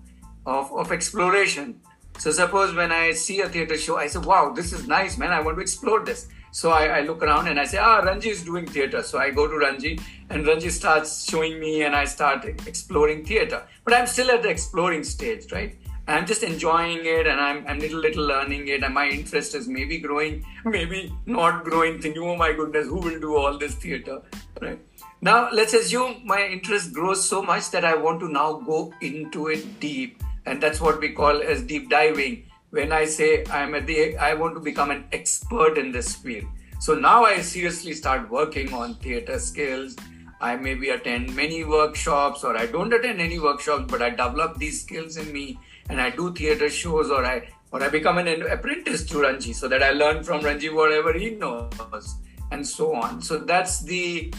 of, 0.45 0.71
of 0.71 0.91
exploration. 0.91 1.81
So 2.17 2.31
suppose 2.31 2.73
when 2.73 2.91
I 2.91 3.11
see 3.11 3.41
a 3.41 3.49
theater 3.49 3.77
show, 3.77 3.97
I 3.97 4.07
say, 4.07 4.19
wow, 4.19 4.53
this 4.53 4.71
is 4.71 4.87
nice, 4.87 5.17
man. 5.17 5.31
I 5.31 5.41
want 5.41 5.57
to 5.57 5.61
explore 5.61 6.03
this. 6.03 6.29
So 6.57 6.71
I, 6.71 6.85
I, 6.85 7.01
look 7.01 7.21
around 7.21 7.47
and 7.49 7.59
I 7.59 7.65
say, 7.65 7.77
ah, 7.77 7.97
Ranji 7.97 8.29
is 8.29 8.43
doing 8.43 8.65
theater. 8.65 9.03
So 9.03 9.19
I 9.19 9.29
go 9.29 9.47
to 9.47 9.59
Ranji 9.59 9.99
and 10.31 10.47
Ranji 10.47 10.71
starts 10.71 11.29
showing 11.29 11.59
me 11.59 11.83
and 11.83 11.95
I 11.95 12.05
start 12.05 12.45
exploring 12.45 13.23
theater. 13.23 13.61
But 13.85 13.93
I'm 13.93 14.07
still 14.07 14.31
at 14.31 14.41
the 14.41 14.49
exploring 14.49 15.03
stage, 15.03 15.51
right? 15.51 15.77
I'm 16.07 16.25
just 16.25 16.41
enjoying 16.41 17.01
it 17.03 17.27
and 17.27 17.39
I'm, 17.39 17.63
I'm 17.67 17.77
little, 17.77 17.99
little 17.99 18.25
learning 18.25 18.69
it. 18.69 18.81
And 18.81 18.91
my 18.91 19.07
interest 19.07 19.53
is 19.53 19.67
maybe 19.67 19.99
growing, 19.99 20.43
maybe 20.65 21.13
not 21.27 21.63
growing, 21.63 22.01
thinking, 22.01 22.23
oh 22.23 22.35
my 22.35 22.53
goodness, 22.53 22.87
who 22.87 23.01
will 23.01 23.19
do 23.19 23.35
all 23.35 23.59
this 23.59 23.75
theater, 23.75 24.23
right? 24.59 24.79
Now, 25.21 25.51
let's 25.51 25.75
assume 25.75 26.23
my 26.25 26.43
interest 26.43 26.91
grows 26.91 27.23
so 27.23 27.43
much 27.43 27.69
that 27.69 27.85
I 27.85 27.93
want 27.93 28.19
to 28.21 28.29
now 28.29 28.53
go 28.53 28.91
into 29.01 29.49
it 29.49 29.79
deep. 29.79 30.23
And 30.47 30.63
that's 30.63 30.81
what 30.81 30.99
we 31.01 31.09
call 31.09 31.39
as 31.39 31.61
deep 31.61 31.91
diving. 31.91 32.46
When 32.69 32.91
I 32.91 33.05
say 33.05 33.45
I'm 33.49 33.75
at 33.75 33.87
the, 33.87 34.17
I 34.17 34.33
want 34.33 34.55
to 34.55 34.59
become 34.59 34.91
an 34.91 35.05
expert 35.11 35.77
in 35.77 35.91
this 35.91 36.15
field. 36.15 36.45
So 36.79 36.95
now 36.95 37.23
I 37.23 37.41
seriously 37.41 37.93
start 37.93 38.29
working 38.29 38.73
on 38.73 38.95
theater 38.95 39.39
skills. 39.39 39.95
I 40.41 40.55
maybe 40.57 40.89
attend 40.89 41.35
many 41.35 41.63
workshops 41.63 42.43
or 42.43 42.57
I 42.57 42.65
don't 42.65 42.93
attend 42.93 43.21
any 43.21 43.39
workshops, 43.39 43.85
but 43.89 44.01
I 44.01 44.09
develop 44.09 44.57
these 44.57 44.81
skills 44.81 45.17
in 45.17 45.31
me 45.31 45.59
and 45.89 45.99
I 45.99 46.09
do 46.09 46.33
theater 46.33 46.69
shows 46.69 47.09
or 47.09 47.25
I 47.25 47.47
or 47.71 47.81
I 47.83 47.89
become 47.89 48.17
an 48.17 48.43
apprentice 48.43 49.05
to 49.05 49.21
Ranji 49.21 49.53
so 49.53 49.67
that 49.67 49.81
I 49.81 49.91
learn 49.91 50.23
from 50.23 50.43
Ranji 50.43 50.69
whatever 50.69 51.13
he 51.13 51.31
knows 51.31 52.15
and 52.51 52.65
so 52.65 52.93
on. 52.93 53.21
So 53.21 53.39
that's 53.39 53.81
the 53.81 54.33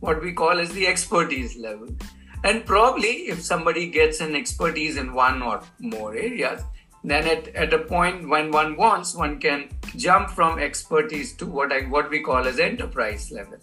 what 0.00 0.22
we 0.22 0.32
call 0.32 0.58
as 0.60 0.70
the 0.72 0.86
expertise 0.86 1.56
level. 1.56 1.88
And 2.44 2.64
probably 2.64 3.28
if 3.28 3.42
somebody 3.42 3.88
gets 3.88 4.20
an 4.20 4.34
expertise 4.36 4.96
in 4.96 5.12
one 5.14 5.42
or 5.42 5.62
more 5.78 6.14
areas, 6.14 6.62
then 7.04 7.26
at, 7.28 7.48
at 7.48 7.72
a 7.72 7.78
point 7.78 8.28
when 8.28 8.50
one 8.50 8.76
wants, 8.76 9.14
one 9.14 9.38
can 9.38 9.68
jump 9.96 10.30
from 10.30 10.58
expertise 10.58 11.34
to 11.36 11.46
what 11.46 11.72
I 11.72 11.82
what 11.82 12.10
we 12.10 12.20
call 12.20 12.46
as 12.46 12.58
enterprise 12.58 13.30
level. 13.30 13.58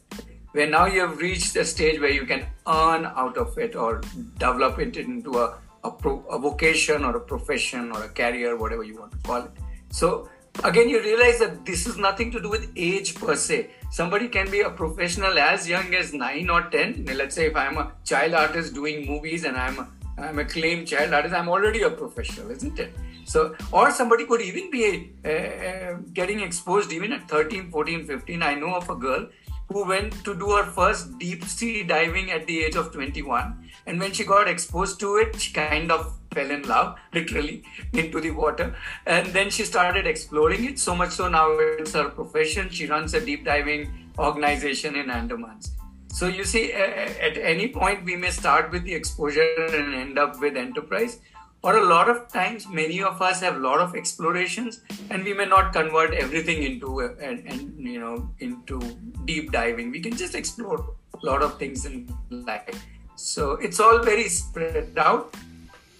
Where 0.52 0.68
now 0.68 0.86
you 0.86 1.02
have 1.02 1.18
reached 1.18 1.56
a 1.56 1.66
stage 1.66 2.00
where 2.00 2.12
you 2.12 2.26
can 2.26 2.46
earn 2.68 3.06
out 3.06 3.38
of 3.38 3.58
it 3.58 3.76
or 3.76 4.02
develop 4.38 4.80
it 4.80 4.98
into 4.98 5.40
a, 5.40 5.58
a, 5.84 5.92
pro, 5.92 6.20
a 6.30 6.38
vocation 6.38 7.06
or 7.06 7.16
a 7.16 7.22
profession 7.22 7.92
or 7.92 8.04
a 8.04 8.10
career, 8.10 8.58
whatever 8.58 8.84
you 8.84 9.00
want 9.00 9.14
to 9.14 9.18
call 9.20 9.44
it. 9.44 9.52
So 9.90 10.30
again 10.64 10.90
you 10.90 11.02
realize 11.02 11.40
that 11.40 11.66
this 11.66 11.88
is 11.88 11.98
nothing 11.98 12.30
to 12.32 12.40
do 12.42 12.50
with 12.50 12.70
age 12.76 13.16
per 13.16 13.36
se 13.36 13.70
somebody 13.90 14.28
can 14.28 14.52
be 14.52 14.60
a 14.62 14.70
professional 14.70 15.40
as 15.40 15.68
young 15.68 15.96
as 15.96 16.14
9 16.14 16.50
or 16.50 16.64
10 16.64 17.06
let's 17.16 17.36
say 17.36 17.46
if 17.46 17.56
i'm 17.56 17.78
a 17.78 17.92
child 18.04 18.34
artist 18.34 18.74
doing 18.74 19.08
movies 19.08 19.46
and 19.46 19.58
i'm 19.58 19.80
a, 19.80 19.88
i'm 20.18 20.40
a 20.40 20.46
claimed 20.46 20.86
child 20.86 21.14
artist 21.14 21.34
i'm 21.34 21.48
already 21.48 21.84
a 21.84 21.90
professional 21.90 22.52
isn't 22.52 22.78
it 22.80 22.94
so 23.34 23.56
or 23.72 23.92
somebody 24.00 24.26
could 24.26 24.42
even 24.42 24.70
be 24.72 25.12
uh, 25.26 25.30
uh, 25.30 25.94
getting 26.20 26.42
exposed 26.48 26.92
even 26.92 27.14
at 27.18 27.28
13 27.30 27.72
14 27.72 28.06
15 28.06 28.44
i 28.44 28.54
know 28.56 28.74
of 28.76 28.90
a 28.90 28.96
girl 28.96 29.28
who 29.74 29.86
went 29.88 30.14
to 30.26 30.34
do 30.36 30.50
her 30.56 30.66
first 30.80 31.18
deep 31.20 31.44
sea 31.46 31.84
diving 31.84 32.32
at 32.38 32.46
the 32.48 32.58
age 32.64 32.76
of 32.76 32.92
21 32.92 33.70
and 33.88 34.00
when 34.00 34.12
she 34.12 34.26
got 34.32 34.48
exposed 34.48 35.00
to 35.00 35.16
it 35.18 35.40
she 35.44 35.54
kind 35.54 35.92
of 35.92 36.18
fell 36.34 36.52
in 36.52 36.62
love 36.64 36.98
literally 37.14 37.64
into 37.94 38.22
the 38.22 38.32
water. 38.32 38.74
And 39.06 39.28
then 39.34 39.50
she 39.50 39.64
started 39.66 40.08
exploring 40.08 40.64
it. 40.64 40.80
So 40.80 40.96
much 40.96 41.12
so 41.12 41.28
now 41.28 41.48
it's 41.60 41.94
her 41.94 42.08
profession. 42.08 42.70
She 42.70 42.88
runs 42.88 43.14
a 43.14 43.26
deep 43.26 43.44
diving 43.44 44.12
organization 44.20 44.96
in 44.96 45.08
andamans 45.08 45.72
so 46.14 46.28
you 46.28 46.44
see 46.44 46.74
at 46.74 47.38
any 47.38 47.68
point 47.70 48.04
we 48.04 48.16
may 48.16 48.30
start 48.30 48.72
with 48.72 48.84
the 48.84 48.94
exposure 48.94 49.48
and 49.74 49.96
end 49.96 50.20
up 50.20 50.40
with 50.42 50.58
enterprise 50.58 51.20
or 51.64 51.78
a 51.78 51.86
lot 51.86 52.10
of 52.10 52.28
times 52.28 52.68
many 52.68 53.02
of 53.02 53.22
us 53.22 53.42
have 53.42 53.56
a 53.56 53.60
lot 53.60 53.80
of 53.80 53.96
explorations 53.96 54.82
and 55.10 55.24
we 55.24 55.34
may 55.34 55.46
not 55.46 55.74
convert 55.74 56.14
everything 56.14 56.64
into 56.64 57.00
and, 57.00 57.46
and 57.48 57.78
you 57.78 58.00
know 58.00 58.30
into 58.40 58.80
deep 59.26 59.52
diving. 59.52 59.92
We 59.92 60.00
can 60.00 60.16
just 60.16 60.36
explore 60.36 60.96
a 61.22 61.26
lot 61.26 61.44
of 61.44 61.60
things 61.60 61.86
in 61.86 62.12
life. 62.30 62.84
So 63.16 63.52
it's 63.54 63.80
all 63.80 64.00
very 64.00 64.28
spread 64.30 64.94
out. 64.98 65.36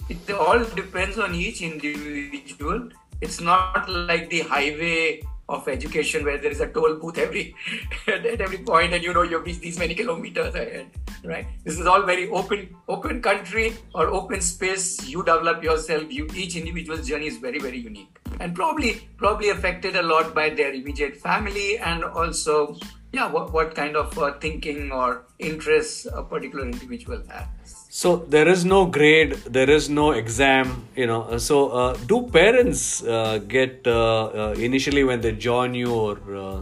It 0.10 0.30
all 0.32 0.64
depends 0.64 1.20
on 1.20 1.36
each 1.36 1.62
individual. 1.62 2.90
It's 3.22 3.40
not 3.40 3.88
like 3.88 4.30
the 4.30 4.42
highway 4.42 5.22
of 5.58 5.68
education 5.68 6.26
where 6.26 6.38
there 6.38 6.52
is 6.52 6.62
a 6.62 6.68
toll 6.68 6.96
booth 6.96 7.18
every 7.18 7.46
at 8.08 8.42
every 8.48 8.60
point 8.72 8.94
and 8.94 9.04
you 9.04 9.14
know 9.14 9.24
you've 9.24 9.46
reached 9.46 9.62
these 9.62 9.80
many 9.80 9.96
kilometers 10.02 10.56
ahead 10.56 11.02
right? 11.24 11.48
This 11.64 11.80
is 11.80 11.86
all 11.86 12.04
very 12.04 12.30
open 12.30 12.76
open 12.88 13.22
country 13.22 13.74
or 13.94 14.08
open 14.08 14.42
space. 14.42 15.08
You 15.08 15.24
develop 15.24 15.64
yourself. 15.64 16.12
You 16.12 16.28
each 16.36 16.56
individual's 16.56 17.08
journey 17.08 17.28
is 17.28 17.38
very 17.38 17.60
very 17.60 17.78
unique 17.78 18.20
and 18.40 18.56
probably 18.56 19.08
probably 19.18 19.50
affected 19.50 19.96
a 19.96 20.02
lot 20.02 20.34
by 20.34 20.50
their 20.50 20.74
immediate 20.74 21.16
family 21.16 21.78
and 21.78 22.04
also 22.04 22.76
yeah 23.14 23.30
what, 23.30 23.52
what 23.54 23.76
kind 23.76 23.96
of 23.96 24.18
uh, 24.18 24.34
thinking 24.40 24.92
or 24.92 25.26
interests 25.40 26.08
a 26.14 26.24
particular 26.24 26.66
individual 26.66 27.22
has 27.30 27.46
so 27.94 28.10
there 28.34 28.48
is 28.48 28.64
no 28.64 28.86
grade 28.86 29.34
there 29.56 29.70
is 29.70 29.90
no 29.90 30.12
exam 30.12 30.88
you 30.96 31.06
know. 31.06 31.24
Uh, 31.24 31.38
so 31.38 31.68
uh, 31.72 31.94
do 32.06 32.22
parents 32.32 33.04
uh, 33.04 33.38
get 33.50 33.86
uh, 33.86 34.28
uh, 34.28 34.56
initially 34.58 35.04
when 35.04 35.20
they 35.20 35.34
join 35.34 35.74
you 35.74 35.94
or 35.94 36.14
uh, 36.34 36.62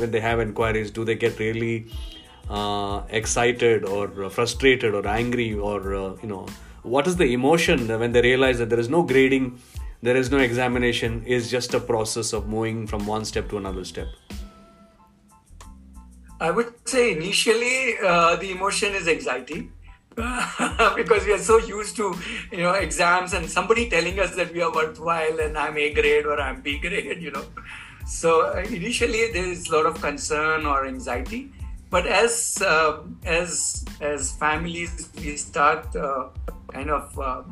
when 0.00 0.12
they 0.12 0.20
have 0.20 0.38
inquiries 0.38 0.92
do 0.92 1.04
they 1.04 1.16
get 1.16 1.36
really 1.40 1.86
excited 3.10 3.84
or 3.84 4.30
frustrated 4.30 4.94
or 4.94 5.04
angry 5.08 5.54
or 5.54 6.16
you 6.22 6.28
know 6.28 6.46
what 6.84 7.08
is 7.08 7.16
the 7.16 7.32
emotion 7.32 7.88
when 7.88 8.12
they 8.12 8.22
realize 8.22 8.58
that 8.58 8.70
there 8.70 8.78
is 8.78 8.88
no 8.88 9.02
grading 9.02 9.58
there 10.02 10.16
is 10.16 10.30
no 10.30 10.38
examination 10.38 11.24
is 11.26 11.50
just 11.50 11.74
a 11.74 11.80
process 11.80 12.32
of 12.32 12.46
moving 12.46 12.86
from 12.86 13.04
one 13.06 13.24
step 13.24 13.50
to 13.50 13.56
another 13.56 13.84
step? 13.84 14.06
I 16.40 16.52
would 16.52 16.72
say 16.88 17.10
initially 17.10 17.96
the 18.00 18.52
emotion 18.52 18.94
is 18.94 19.08
anxiety 19.08 19.68
because 20.96 21.24
we 21.24 21.32
are 21.32 21.38
so 21.38 21.58
used 21.58 21.96
to 21.96 22.14
you 22.50 22.62
know 22.62 22.72
exams 22.72 23.32
and 23.32 23.48
somebody 23.48 23.88
telling 23.88 24.18
us 24.20 24.34
that 24.36 24.52
we 24.52 24.62
are 24.62 24.72
worthwhile 24.72 25.40
and 25.40 25.56
I'm 25.56 25.76
A 25.76 25.92
grade 25.92 26.26
or 26.26 26.40
I'm 26.40 26.60
B 26.60 26.78
grade, 26.78 27.22
you 27.22 27.30
know. 27.30 27.44
So 28.06 28.46
uh, 28.46 28.64
initially 28.70 29.32
there 29.32 29.44
is 29.44 29.68
a 29.68 29.76
lot 29.76 29.86
of 29.86 30.00
concern 30.00 30.66
or 30.66 30.86
anxiety, 30.86 31.52
but 31.90 32.06
as 32.06 32.62
uh, 32.64 33.02
as 33.24 33.84
as 34.00 34.32
families 34.32 35.10
we 35.16 35.36
start 35.36 35.94
uh, 35.96 36.28
kind 36.72 36.90
of 36.90 37.18
uh, 37.18 37.42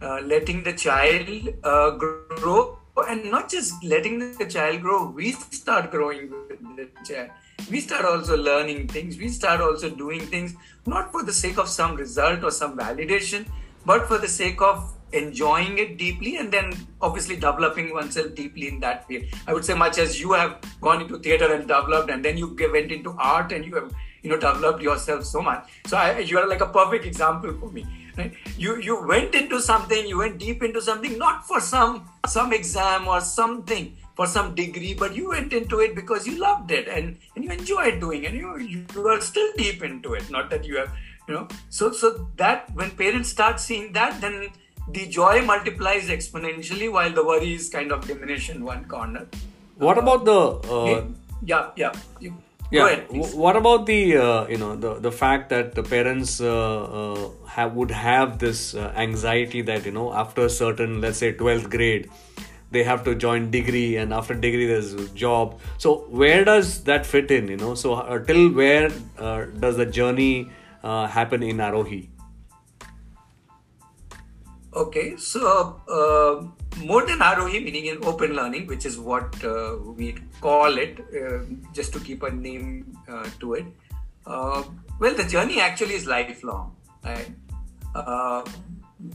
uh, 0.00 0.20
letting 0.20 0.62
the 0.62 0.72
child 0.72 1.48
uh, 1.64 1.90
grow 1.90 2.78
and 3.08 3.30
not 3.30 3.48
just 3.48 3.82
letting 3.84 4.18
the 4.38 4.46
child 4.46 4.80
grow, 4.80 5.08
we 5.10 5.32
start 5.32 5.90
growing 5.90 6.30
with 6.48 6.76
the 6.76 6.88
child 7.04 7.30
we 7.70 7.80
start 7.80 8.04
also 8.04 8.36
learning 8.36 8.88
things. 8.88 9.18
We 9.18 9.28
start 9.28 9.60
also 9.60 9.90
doing 9.90 10.20
things 10.20 10.54
not 10.86 11.12
for 11.12 11.22
the 11.22 11.32
sake 11.32 11.58
of 11.58 11.68
some 11.68 11.96
result 11.96 12.42
or 12.42 12.50
some 12.50 12.76
validation 12.78 13.46
but 13.84 14.06
for 14.06 14.18
the 14.18 14.28
sake 14.28 14.60
of 14.60 14.94
enjoying 15.12 15.78
it 15.78 15.96
deeply 15.96 16.36
and 16.36 16.52
then 16.52 16.72
obviously 17.00 17.34
developing 17.34 17.94
oneself 17.94 18.34
deeply 18.34 18.68
in 18.68 18.80
that 18.80 19.06
field. 19.06 19.24
I 19.46 19.54
would 19.54 19.64
say 19.64 19.74
much 19.74 19.98
as 19.98 20.20
you 20.20 20.32
have 20.32 20.58
gone 20.80 21.02
into 21.02 21.18
theater 21.18 21.52
and 21.54 21.66
developed 21.66 22.10
and 22.10 22.24
then 22.24 22.36
you 22.36 22.56
went 22.72 22.92
into 22.92 23.14
art 23.18 23.52
and 23.52 23.64
you 23.64 23.74
have 23.74 23.92
you 24.22 24.30
know 24.30 24.36
developed 24.36 24.82
yourself 24.82 25.24
so 25.24 25.40
much. 25.40 25.68
So 25.86 25.96
I, 25.96 26.18
you 26.18 26.38
are 26.38 26.46
like 26.46 26.60
a 26.60 26.66
perfect 26.66 27.06
example 27.06 27.54
for 27.58 27.70
me 27.70 27.86
right? 28.18 28.34
You 28.58 28.76
you 28.80 29.00
went 29.06 29.34
into 29.34 29.60
something 29.60 30.06
you 30.06 30.18
went 30.18 30.38
deep 30.38 30.62
into 30.62 30.82
something 30.82 31.16
not 31.18 31.46
for 31.46 31.60
some 31.60 32.08
some 32.26 32.52
exam 32.52 33.08
or 33.08 33.20
something 33.20 33.96
for 34.18 34.26
some 34.26 34.54
degree, 34.56 34.94
but 34.94 35.14
you 35.14 35.28
went 35.30 35.52
into 35.52 35.78
it 35.78 35.94
because 35.94 36.26
you 36.26 36.38
loved 36.44 36.72
it 36.72 36.88
and, 36.88 37.16
and 37.36 37.44
you 37.44 37.50
enjoyed 37.56 38.00
doing 38.00 38.24
it. 38.24 38.32
You 38.38 38.56
you 38.58 39.06
are 39.10 39.20
still 39.20 39.52
deep 39.56 39.84
into 39.88 40.14
it. 40.14 40.28
Not 40.36 40.50
that 40.54 40.64
you 40.70 40.78
have, 40.78 40.96
you 41.28 41.34
know. 41.34 41.44
So 41.76 41.92
so 41.92 42.10
that 42.42 42.72
when 42.80 42.90
parents 43.02 43.28
start 43.36 43.60
seeing 43.66 43.92
that, 43.98 44.20
then 44.24 44.48
the 44.96 45.06
joy 45.18 45.42
multiplies 45.52 46.10
exponentially 46.16 46.90
while 46.98 47.14
the 47.20 47.24
worries 47.30 47.70
kind 47.76 47.92
of 47.98 48.08
diminish 48.08 48.50
in 48.56 48.64
one 48.64 48.84
corner. 48.96 49.24
What 49.86 50.02
about 50.04 50.24
the? 50.24 50.40
Uh, 50.78 51.04
yeah, 51.52 51.70
yeah. 51.76 51.92
You, 52.18 52.34
yeah. 52.72 52.86
Ahead, 52.86 53.06
what 53.44 53.56
about 53.60 53.86
the 53.86 54.00
uh, 54.16 54.48
you 54.48 54.58
know 54.64 54.74
the 54.86 54.94
the 55.06 55.12
fact 55.12 55.48
that 55.50 55.76
the 55.76 55.84
parents 55.92 56.40
uh, 56.40 56.56
uh, 57.02 57.28
have 57.58 57.78
would 57.82 57.94
have 58.00 58.40
this 58.40 58.74
uh, 58.74 58.92
anxiety 59.06 59.62
that 59.70 59.86
you 59.90 59.92
know 60.00 60.12
after 60.24 60.46
a 60.46 60.50
certain 60.56 61.00
let's 61.06 61.26
say 61.26 61.32
twelfth 61.44 61.70
grade 61.76 62.10
they 62.70 62.82
have 62.82 63.04
to 63.04 63.14
join 63.14 63.50
degree 63.50 63.96
and 63.96 64.12
after 64.12 64.34
degree 64.34 64.66
there's 64.66 64.92
a 64.94 65.08
job. 65.10 65.60
So 65.78 66.06
where 66.08 66.44
does 66.44 66.84
that 66.84 67.06
fit 67.06 67.30
in 67.30 67.48
you 67.48 67.56
know? 67.56 67.74
So 67.74 67.94
uh, 67.94 68.18
till 68.24 68.50
where 68.52 68.90
uh, 69.18 69.46
does 69.58 69.76
the 69.76 69.86
journey 69.86 70.50
uh, 70.82 71.06
happen 71.06 71.42
in 71.42 71.56
aarohi? 71.58 72.08
Okay 74.74 75.16
so 75.16 75.80
uh, 75.88 76.84
more 76.84 77.04
than 77.06 77.18
aarohi 77.18 77.64
meaning 77.64 77.86
in 77.86 78.04
open 78.04 78.34
learning 78.34 78.66
which 78.66 78.84
is 78.86 78.98
what 78.98 79.44
uh, 79.44 79.76
we 79.96 80.14
call 80.40 80.78
it 80.78 81.00
uh, 81.00 81.38
just 81.72 81.92
to 81.92 82.00
keep 82.00 82.22
a 82.22 82.30
name 82.30 82.84
to 83.40 83.54
it 83.54 83.64
well 84.26 85.14
the 85.14 85.24
journey 85.24 85.60
actually 85.60 85.94
is 85.94 86.06
lifelong. 86.06 86.76
Right 87.02 87.30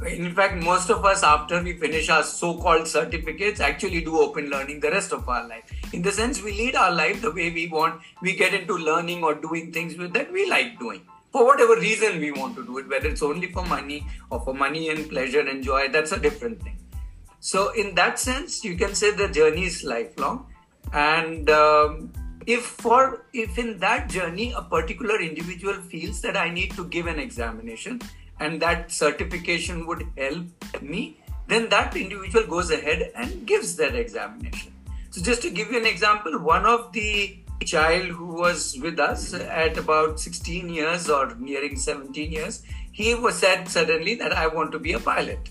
in 0.06 0.34
fact, 0.34 0.64
most 0.64 0.90
of 0.90 1.04
us, 1.06 1.24
after 1.24 1.62
we 1.62 1.74
finish 1.74 2.10
our 2.10 2.24
so 2.24 2.58
called 2.58 2.88
certificates, 2.88 3.60
actually 3.60 4.02
do 4.02 4.18
open 4.18 4.50
learning 4.50 4.80
the 4.80 4.92
rest 4.92 5.12
of 5.12 5.28
our 5.28 5.48
life. 5.48 5.70
In 5.94 6.02
the 6.02 6.12
sense, 6.12 6.42
we 6.42 6.54
lead 6.54 6.76
our 6.76 6.92
life 6.92 7.22
the 7.22 7.32
way 7.32 7.52
we 7.52 7.68
want. 7.68 8.02
We 8.22 8.36
get 8.36 8.54
into 8.54 8.78
learning 8.78 9.24
or 9.24 9.36
doing 9.36 9.74
things 9.74 9.98
that 9.98 10.32
we 10.32 10.50
like 10.50 10.80
doing 10.80 11.02
for 11.34 11.46
whatever 11.48 11.76
reason 11.76 12.20
we 12.22 12.32
want 12.32 12.56
to 12.56 12.64
do 12.64 12.78
it, 12.78 12.88
whether 12.88 13.10
it's 13.10 13.24
only 13.24 13.52
for 13.52 13.66
money 13.66 14.06
or 14.30 14.40
for 14.40 14.54
money 14.54 14.90
and 14.90 15.10
pleasure 15.10 15.42
and 15.42 15.64
joy, 15.64 15.88
that's 15.90 16.12
a 16.12 16.20
different 16.20 16.62
thing. 16.62 16.78
So, 17.40 17.72
in 17.74 17.96
that 17.96 18.20
sense, 18.20 18.64
you 18.64 18.78
can 18.78 18.94
say 18.94 19.12
the 19.12 19.28
journey 19.28 19.66
is 19.66 19.84
lifelong. 19.84 20.46
And 20.94 21.50
um, 21.50 22.14
if 22.46 22.64
for 22.64 23.26
if 23.34 23.58
in 23.58 23.80
that 23.80 24.10
journey 24.10 24.54
a 24.56 24.62
particular 24.62 25.20
individual 25.20 25.74
feels 25.74 26.22
that 26.22 26.38
I 26.38 26.50
need 26.50 26.72
to 26.76 26.86
give 26.86 27.08
an 27.08 27.20
examination, 27.20 28.00
and 28.44 28.62
that 28.62 28.92
certification 28.92 29.88
would 29.88 30.04
help 30.18 30.82
me, 30.82 31.18
then 31.48 31.70
that 31.70 31.96
individual 31.96 32.46
goes 32.48 32.72
ahead 32.72 33.12
and 33.16 33.46
gives 33.46 33.76
that 33.78 33.96
examination. 33.96 34.72
So, 35.12 35.22
just 35.22 35.42
to 35.44 35.50
give 35.50 35.72
you 35.72 35.80
an 35.80 35.86
example, 35.86 36.40
one 36.40 36.66
of 36.66 36.92
the 36.92 37.38
child 37.64 38.08
who 38.08 38.26
was 38.44 38.78
with 38.82 39.00
us 39.00 39.34
at 39.34 39.78
about 39.78 40.20
16 40.20 40.70
years 40.70 41.10
or 41.10 41.36
nearing 41.36 41.78
17 41.78 42.32
years, 42.32 42.64
he 42.92 43.16
was 43.16 43.38
said 43.38 43.68
suddenly 43.68 44.16
that 44.16 44.34
I 44.34 44.48
want 44.48 44.72
to 44.74 44.80
be 44.80 44.94
a 44.94 45.00
pilot. 45.00 45.50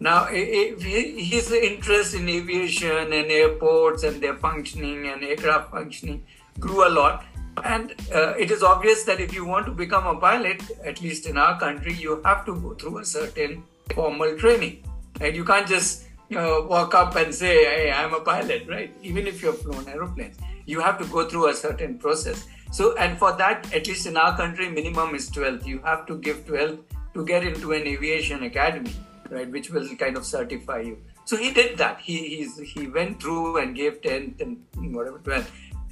Now, 0.00 0.24
his 0.26 1.52
interest 1.52 2.14
in 2.14 2.28
aviation 2.28 3.12
and 3.12 3.30
airports 3.30 4.02
and 4.02 4.20
their 4.20 4.34
functioning 4.34 5.06
and 5.06 5.22
aircraft 5.22 5.70
functioning 5.70 6.24
grew 6.58 6.88
a 6.88 6.90
lot. 6.90 7.24
And 7.64 7.94
uh, 8.14 8.34
it 8.38 8.50
is 8.50 8.62
obvious 8.62 9.04
that 9.04 9.20
if 9.20 9.34
you 9.34 9.44
want 9.44 9.66
to 9.66 9.72
become 9.72 10.06
a 10.06 10.18
pilot, 10.18 10.62
at 10.84 11.02
least 11.02 11.26
in 11.26 11.36
our 11.36 11.58
country, 11.58 11.92
you 11.92 12.20
have 12.24 12.44
to 12.46 12.54
go 12.54 12.74
through 12.74 12.98
a 12.98 13.04
certain 13.04 13.62
formal 13.94 14.36
training. 14.38 14.82
Right? 15.20 15.34
You 15.34 15.44
can't 15.44 15.66
just 15.66 16.04
walk 16.30 16.94
up 16.94 17.16
and 17.16 17.34
say, 17.34 17.64
hey, 17.64 17.92
I'm 17.92 18.14
a 18.14 18.20
pilot, 18.20 18.66
right? 18.68 18.94
Even 19.02 19.26
if 19.26 19.42
you've 19.42 19.60
flown 19.60 19.86
aeroplanes, 19.88 20.38
you 20.66 20.80
have 20.80 20.98
to 20.98 21.04
go 21.06 21.28
through 21.28 21.48
a 21.48 21.54
certain 21.54 21.98
process. 21.98 22.46
So, 22.70 22.96
and 22.96 23.18
for 23.18 23.36
that, 23.36 23.72
at 23.74 23.86
least 23.86 24.06
in 24.06 24.16
our 24.16 24.34
country, 24.36 24.70
minimum 24.70 25.14
is 25.14 25.30
12th. 25.30 25.66
You 25.66 25.80
have 25.80 26.06
to 26.06 26.16
give 26.16 26.46
12th 26.46 26.80
to 27.14 27.26
get 27.26 27.44
into 27.44 27.72
an 27.72 27.86
aviation 27.86 28.44
academy, 28.44 28.94
right? 29.28 29.50
Which 29.50 29.70
will 29.70 29.86
kind 29.96 30.16
of 30.16 30.24
certify 30.24 30.80
you. 30.80 30.98
So 31.24 31.36
he 31.36 31.52
did 31.52 31.76
that. 31.78 32.00
He 32.00 32.36
he's, 32.36 32.58
he 32.58 32.86
went 32.86 33.20
through 33.20 33.58
and 33.58 33.76
gave 33.76 34.00
10th 34.00 34.40
and 34.40 34.94
whatever 34.94 35.18
12th 35.18 35.50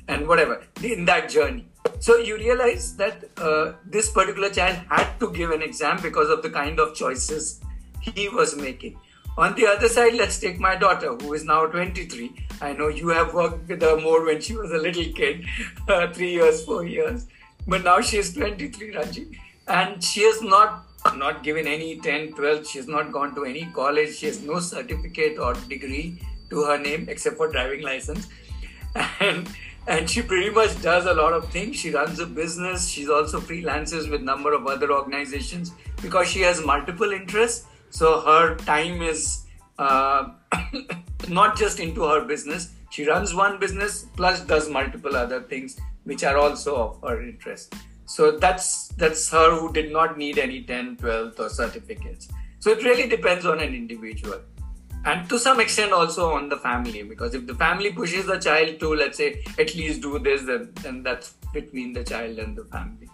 and 0.08 0.26
whatever 0.26 0.62
in 0.82 1.04
that 1.04 1.28
journey. 1.28 1.66
So 1.98 2.16
you 2.16 2.36
realize 2.36 2.96
that 2.96 3.24
uh, 3.36 3.72
this 3.86 4.10
particular 4.10 4.50
child 4.50 4.76
had 4.88 5.18
to 5.20 5.32
give 5.32 5.50
an 5.50 5.62
exam 5.62 6.00
because 6.02 6.30
of 6.30 6.42
the 6.42 6.50
kind 6.50 6.78
of 6.80 6.94
choices 6.94 7.60
he 8.00 8.28
was 8.28 8.56
making. 8.56 8.98
On 9.38 9.54
the 9.54 9.66
other 9.66 9.88
side, 9.88 10.14
let's 10.14 10.38
take 10.38 10.58
my 10.58 10.76
daughter, 10.76 11.14
who 11.14 11.32
is 11.34 11.44
now 11.44 11.66
23. 11.66 12.32
I 12.60 12.72
know 12.72 12.88
you 12.88 13.08
have 13.08 13.32
worked 13.32 13.68
with 13.68 13.80
her 13.82 13.96
more 13.98 14.24
when 14.24 14.40
she 14.40 14.56
was 14.56 14.70
a 14.72 14.78
little 14.78 15.12
kid, 15.12 15.46
uh, 15.88 16.12
three 16.12 16.32
years, 16.32 16.64
four 16.64 16.84
years. 16.84 17.26
But 17.66 17.84
now 17.84 18.00
she 18.00 18.18
is 18.18 18.34
23, 18.34 18.96
Ranji. 18.96 19.38
And 19.68 20.02
she 20.02 20.22
has 20.24 20.42
not 20.42 20.86
not 21.16 21.42
given 21.42 21.66
any 21.66 21.98
10, 21.98 22.32
12. 22.32 22.66
She 22.66 22.78
has 22.78 22.88
not 22.88 23.12
gone 23.12 23.34
to 23.34 23.44
any 23.44 23.66
college. 23.74 24.16
She 24.16 24.26
has 24.26 24.42
no 24.42 24.58
certificate 24.58 25.38
or 25.38 25.54
degree 25.54 26.20
to 26.50 26.64
her 26.64 26.78
name 26.78 27.06
except 27.08 27.36
for 27.36 27.50
driving 27.50 27.82
license. 27.82 28.28
And 29.20 29.48
and 29.86 30.08
she 30.08 30.22
pretty 30.22 30.50
much 30.50 30.80
does 30.82 31.06
a 31.06 31.14
lot 31.14 31.32
of 31.32 31.48
things. 31.50 31.76
She 31.76 31.90
runs 31.90 32.18
a 32.20 32.26
business. 32.26 32.88
She's 32.88 33.08
also 33.08 33.40
freelances 33.40 34.10
with 34.10 34.22
number 34.22 34.52
of 34.52 34.66
other 34.66 34.92
organizations 34.92 35.72
because 36.02 36.28
she 36.28 36.40
has 36.40 36.64
multiple 36.64 37.10
interests 37.10 37.66
so 37.90 38.20
her 38.20 38.56
time 38.56 39.02
is 39.02 39.44
uh, 39.78 40.30
not 41.28 41.58
just 41.58 41.80
into 41.80 42.04
her 42.04 42.24
business. 42.24 42.72
She 42.90 43.06
runs 43.06 43.34
one 43.34 43.58
business 43.58 44.06
plus 44.16 44.40
does 44.40 44.68
multiple 44.68 45.16
other 45.16 45.42
things 45.42 45.78
which 46.04 46.24
are 46.24 46.38
also 46.38 46.76
of 46.76 47.00
her 47.02 47.22
interest. 47.22 47.74
So 48.06 48.38
that's 48.38 48.88
that's 48.88 49.30
her 49.30 49.56
who 49.56 49.72
did 49.72 49.92
not 49.92 50.18
need 50.18 50.38
any 50.38 50.62
10, 50.62 50.96
12 50.96 51.38
or 51.38 51.48
certificates. 51.48 52.28
So 52.58 52.70
it 52.70 52.84
really 52.84 53.08
depends 53.08 53.46
on 53.46 53.60
an 53.60 53.74
individual. 53.74 54.40
And 55.04 55.28
to 55.30 55.38
some 55.38 55.60
extent 55.60 55.92
also 55.92 56.32
on 56.34 56.48
the 56.48 56.58
family, 56.58 57.02
because 57.02 57.34
if 57.34 57.46
the 57.46 57.54
family 57.54 57.92
pushes 57.92 58.26
the 58.26 58.38
child 58.38 58.78
to, 58.80 58.94
let's 58.94 59.16
say, 59.16 59.42
at 59.58 59.74
least 59.74 60.02
do 60.02 60.18
this, 60.18 60.42
then, 60.42 60.72
then 60.82 61.02
that's 61.02 61.34
between 61.54 61.92
the 61.94 62.04
child 62.04 62.38
and 62.38 62.56
the 62.56 62.64
family. 62.64 63.08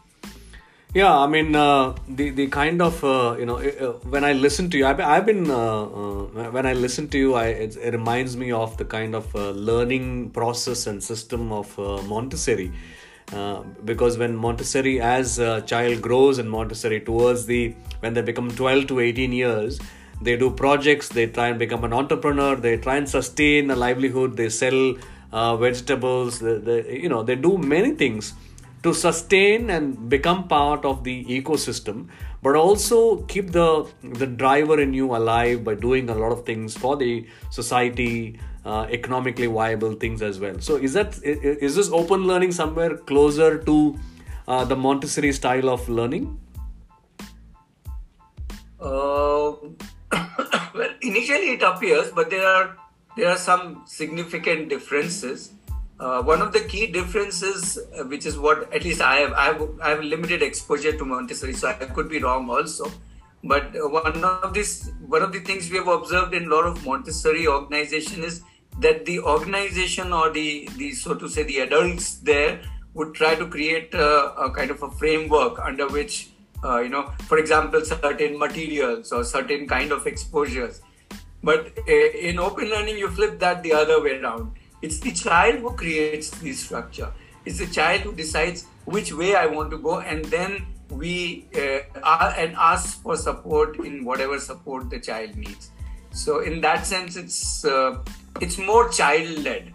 Yeah, 0.95 1.15
I 1.15 1.27
mean 1.27 1.55
uh, 1.55 1.95
the 2.09 2.31
the 2.31 2.47
kind 2.47 2.81
of 2.81 3.05
uh, 3.05 3.37
you 3.39 3.45
know 3.45 3.59
uh, 3.59 3.93
when 4.15 4.25
I 4.25 4.33
listen 4.33 4.71
to 4.71 4.79
you, 4.79 4.87
I've, 4.87 4.99
I've 4.99 5.27
been 5.27 5.51
uh, 5.51 5.83
uh, 5.83 6.51
when 6.57 6.65
I 6.65 6.73
listen 6.73 7.09
to 7.09 7.19
you, 7.19 7.35
I 7.35 7.49
it, 7.49 7.77
it, 7.77 7.93
reminds 7.93 8.35
me 8.35 8.51
of 8.51 8.79
the 8.79 8.87
kind 8.87 9.15
of 9.15 9.35
uh, 9.37 9.51
learning 9.51 10.31
process 10.31 10.87
and 10.87 11.05
system 11.05 11.53
of 11.53 11.77
Montessori. 12.09 12.73
because 13.85 14.17
when 14.17 14.37
Montessori, 14.37 15.01
as 15.01 15.39
a 15.39 15.61
child 15.73 16.01
grows 16.01 16.39
in 16.39 16.49
Montessori 16.49 17.01
towards 17.01 17.45
the 17.45 17.75
when 18.01 18.15
they 18.15 18.23
become 18.23 18.51
12 18.51 18.87
to 18.87 19.01
18 19.01 19.33
years, 19.33 19.79
they 20.21 20.37
do 20.37 20.51
projects, 20.51 21.09
they 21.09 21.27
try 21.27 21.49
and 21.49 21.59
become 21.59 21.85
an 21.85 21.93
entrepreneur, 21.93 22.57
they 22.57 22.77
try 22.77 22.97
and 22.97 23.09
sustain 23.09 23.71
a 23.71 23.77
livelihood, 23.77 24.37
they 24.37 24.49
sell 24.49 24.97
vegetables, 25.59 26.39
they, 26.39 26.59
they, 26.59 26.99
you 26.99 27.09
know, 27.09 27.23
they 27.23 27.35
do 27.35 27.59
many 27.59 27.93
things 27.93 28.35
to 28.83 28.95
sustain 28.95 29.71
and 29.71 30.09
become 30.09 30.47
part 30.49 30.85
of 30.85 31.03
the 31.05 31.25
ecosystem 31.25 32.09
but 32.47 32.55
also 32.55 32.99
keep 33.33 33.51
the 33.51 33.69
the 34.21 34.27
driver 34.43 34.81
in 34.81 34.93
you 34.95 35.15
alive 35.17 35.65
by 35.69 35.75
doing 35.75 36.11
a 36.15 36.15
lot 36.15 36.33
of 36.35 36.45
things 36.49 36.77
for 36.83 36.97
the 36.97 37.27
society 37.51 38.39
uh, 38.65 38.87
economically 38.99 39.47
viable 39.47 39.95
things 39.95 40.23
as 40.23 40.39
well. 40.39 40.61
So 40.61 40.77
is 40.77 40.93
that 40.93 41.19
is 41.25 41.75
this 41.77 41.91
open 41.91 42.27
learning 42.31 42.53
somewhere 42.53 42.97
closer 42.97 43.59
to 43.71 43.99
uh, 44.47 44.65
the 44.65 44.77
montessori 44.77 45.33
style 45.33 45.71
of 45.71 45.89
learning? 45.89 46.41
Uh, 48.81 49.53
well 50.13 50.91
initially 51.03 51.53
it 51.57 51.63
appears 51.63 52.11
but 52.11 52.31
there 52.31 52.47
are 52.47 52.77
there 53.17 53.31
are 53.31 53.39
some 53.39 53.83
significant 53.87 54.69
differences 54.69 55.53
uh, 55.99 56.23
one 56.23 56.43
of 56.43 56.53
the 56.53 56.61
key 56.61 56.87
differences, 56.87 57.79
uh, 57.99 58.05
which 58.05 58.27
is 58.27 58.39
what 58.39 58.71
at 58.73 58.85
least 58.85 59.01
I 59.01 59.17
have, 59.17 59.33
I 59.33 59.45
have, 59.47 59.69
I 59.83 59.91
have 59.91 60.05
limited 60.05 60.43
exposure 60.43 60.93
to 60.93 61.05
Montessori, 61.07 61.55
so 61.55 61.69
I 61.69 61.73
could 61.73 62.11
be 62.11 62.19
wrong 62.19 62.51
also. 62.51 62.91
But 63.43 63.71
one 63.73 64.23
of 64.23 64.53
this, 64.53 64.91
one 65.07 65.23
of 65.23 65.33
the 65.33 65.41
things 65.41 65.71
we 65.71 65.79
have 65.79 65.89
observed 65.89 66.35
in 66.35 66.47
a 66.47 66.55
lot 66.55 66.67
of 66.67 66.85
Montessori 66.85 67.47
organization 67.47 68.25
is 68.25 68.43
that 68.81 69.07
the 69.07 69.21
organization 69.21 70.13
or 70.13 70.31
the, 70.31 70.69
the 70.77 70.93
so 70.93 71.15
to 71.15 71.29
say 71.29 71.45
the 71.45 71.61
adults 71.61 72.17
there 72.17 72.61
would 72.93 73.15
try 73.15 73.35
to 73.35 73.47
create 73.47 73.95
a, 73.95 74.35
a 74.35 74.51
kind 74.51 74.71
of 74.71 74.83
a 74.83 74.91
framework 74.91 75.59
under 75.61 75.89
which, 75.89 76.29
uh, 76.67 76.79
you 76.81 76.89
know, 76.89 77.05
for 77.31 77.39
example, 77.39 77.85
certain 77.85 78.39
materials 78.39 79.13
or 79.13 79.25
certain 79.25 79.67
kind 79.67 79.93
of 79.93 80.07
exposures. 80.07 80.81
But 81.43 81.79
uh, 81.79 82.29
in 82.31 82.39
open 82.39 82.71
learning, 82.71 82.99
you 82.99 83.09
flip 83.09 83.39
that 83.41 83.63
the 83.63 83.73
other 83.73 84.03
way 84.03 84.19
around 84.21 84.57
it's 84.83 84.99
the 85.01 85.13
child 85.13 85.61
who 85.61 85.71
creates 85.83 86.31
the 86.31 86.53
structure. 86.53 87.13
It's 87.45 87.59
the 87.59 87.67
child 87.67 88.03
who 88.03 88.13
decides 88.13 88.67
which 88.85 89.13
way 89.13 89.35
I 89.35 89.47
want 89.47 89.71
to 89.71 89.79
go, 89.79 90.01
and 90.01 90.25
then 90.27 90.67
we 90.91 91.47
uh, 91.57 92.01
are, 92.03 92.35
and 92.37 92.55
ask 92.57 93.03
for 93.03 93.17
support 93.17 93.79
in 93.79 94.05
whatever 94.05 94.39
support 94.39 94.91
the 94.91 95.01
child 95.01 95.37
needs. 95.37 95.71
So 96.11 96.41
in 96.41 96.61
that 96.61 96.87
sense, 96.87 97.17
it's 97.17 97.65
uh, 97.65 97.99
it's 98.41 98.59
more 98.59 98.89
child-led, 98.89 99.73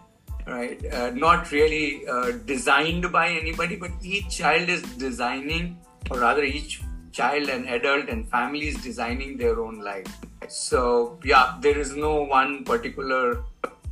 right? 0.48 0.94
Uh, 0.94 1.10
not 1.12 1.52
really 1.52 2.04
designed 2.46 3.12
by 3.12 3.30
anybody, 3.30 3.76
but 3.76 3.92
each 4.02 4.38
child 4.38 4.70
is 4.70 4.82
designing, 5.08 5.78
or 6.10 6.20
rather, 6.20 6.44
each 6.44 6.82
child 7.12 7.50
and 7.50 7.68
adult 7.68 8.10
and 8.10 8.28
family 8.30 8.68
is 8.68 8.82
designing 8.84 9.38
their 9.38 9.60
own 9.60 9.80
life. 9.80 10.08
So 10.48 11.20
yeah, 11.24 11.58
there 11.62 11.78
is 11.78 11.96
no 11.96 12.24
one 12.24 12.64
particular 12.64 13.44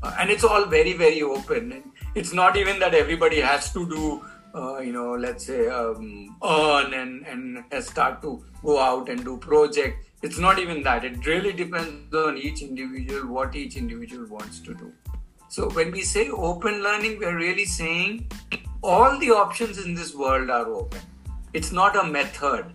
uh, 0.02 0.16
and 0.20 0.30
it's 0.30 0.44
all 0.44 0.66
very 0.66 0.94
very 0.94 1.22
open. 1.22 1.94
It's 2.16 2.34
not 2.34 2.58
even 2.58 2.80
that 2.80 2.94
everybody 2.94 3.40
has 3.40 3.72
to 3.74 3.88
do 3.88 4.26
uh, 4.56 4.80
you 4.80 4.92
know 4.92 5.14
let's 5.14 5.46
say 5.46 5.68
um, 5.68 6.38
earn 6.44 6.94
and 6.94 7.26
and 7.28 7.84
start 7.84 8.22
to 8.22 8.44
go 8.64 8.80
out 8.80 9.10
and 9.10 9.24
do 9.24 9.38
project. 9.38 10.06
It's 10.22 10.38
not 10.38 10.60
even 10.60 10.84
that. 10.84 11.06
It 11.06 11.26
really 11.26 11.54
depends 11.54 12.14
on 12.14 12.38
each 12.38 12.62
individual 12.62 13.28
what 13.28 13.56
each 13.56 13.78
individual 13.78 14.28
wants 14.28 14.60
to 14.62 14.74
do. 14.74 14.92
So 15.50 15.70
when 15.70 15.92
we 15.92 16.02
say 16.02 16.30
open 16.30 16.84
learning 16.84 17.20
we're 17.20 17.38
really 17.38 17.66
saying 17.66 18.30
all 18.82 19.18
the 19.20 19.32
options 19.32 19.84
in 19.84 19.94
this 19.94 20.14
world 20.16 20.50
are 20.50 20.68
open 20.68 21.02
it's 21.54 21.72
not 21.72 21.96
a 21.96 22.04
method. 22.04 22.66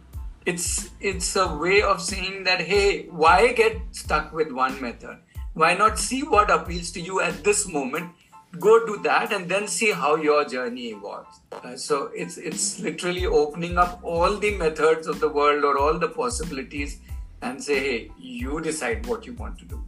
It's 0.47 0.91
it's 1.01 1.37
a 1.37 1.47
way 1.57 1.81
of 1.83 2.03
saying 2.03 2.45
that 2.45 2.61
hey 2.61 3.07
why 3.07 3.53
get 3.53 3.79
stuck 3.93 4.33
with 4.33 4.53
one 4.53 4.81
method? 4.81 5.19
Why 5.55 5.75
not 5.75 5.99
see 5.99 6.23
what 6.23 6.51
appeals 6.51 6.91
to 6.93 7.01
you 7.01 7.21
at 7.21 7.45
this 7.45 7.67
moment? 7.69 8.11
Go 8.59 8.87
do 8.87 8.99
that 9.03 9.33
and 9.33 9.49
then 9.49 9.67
see 9.67 9.91
how 9.93 10.17
your 10.17 10.45
journey 10.45 10.89
evolves. 10.89 11.41
Uh, 11.53 11.77
so 11.77 12.11
it's 12.15 12.37
it's 12.37 12.81
literally 12.81 13.27
opening 13.27 13.79
up 13.79 14.01
all 14.03 14.37
the 14.37 14.57
methods 14.57 15.07
of 15.07 15.21
the 15.21 15.29
world 15.29 15.65
or 15.65 15.79
all 15.79 15.99
the 15.99 16.09
possibilities 16.09 16.99
and 17.43 17.63
say 17.63 17.81
hey 17.81 18.11
you 18.19 18.61
decide 18.61 19.07
what 19.07 19.27
you 19.27 19.33
want 19.35 19.59
to 19.59 19.65
do 19.65 19.83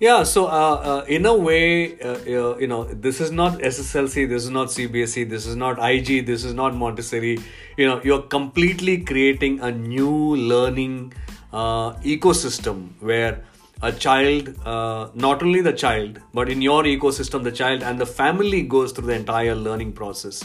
yeah 0.00 0.22
so 0.22 0.46
uh, 0.46 0.74
uh, 0.90 1.04
in 1.06 1.24
a 1.26 1.34
way 1.34 1.98
uh, 2.00 2.18
you 2.58 2.66
know 2.66 2.84
this 2.84 3.20
is 3.20 3.30
not 3.30 3.58
sslc 3.58 4.28
this 4.28 4.44
is 4.44 4.50
not 4.50 4.68
cbse 4.68 5.28
this 5.28 5.46
is 5.46 5.56
not 5.56 5.78
ig 5.90 6.26
this 6.26 6.44
is 6.44 6.54
not 6.54 6.74
montessori 6.74 7.38
you 7.76 7.86
know 7.86 8.00
you're 8.02 8.22
completely 8.22 8.98
creating 8.98 9.60
a 9.60 9.70
new 9.70 10.36
learning 10.36 11.12
uh, 11.52 11.92
ecosystem 12.02 12.88
where 13.00 13.44
a 13.82 13.92
child, 13.92 14.48
uh, 14.64 15.08
not 15.14 15.42
only 15.42 15.60
the 15.60 15.72
child, 15.72 16.20
but 16.32 16.48
in 16.48 16.62
your 16.62 16.84
ecosystem, 16.84 17.42
the 17.42 17.52
child 17.52 17.82
and 17.82 17.98
the 17.98 18.06
family 18.06 18.62
goes 18.62 18.92
through 18.92 19.06
the 19.06 19.14
entire 19.14 19.54
learning 19.54 19.92
process. 19.92 20.42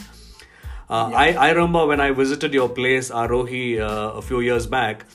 Uh, 0.90 1.08
yeah. 1.10 1.18
I, 1.18 1.26
I 1.32 1.50
remember 1.52 1.86
when 1.86 2.00
I 2.00 2.10
visited 2.10 2.52
your 2.52 2.68
place, 2.68 3.10
Aarohi, 3.10 3.80
uh, 3.80 4.18
a 4.18 4.22
few 4.22 4.40
years 4.40 4.66
back, 4.66 5.06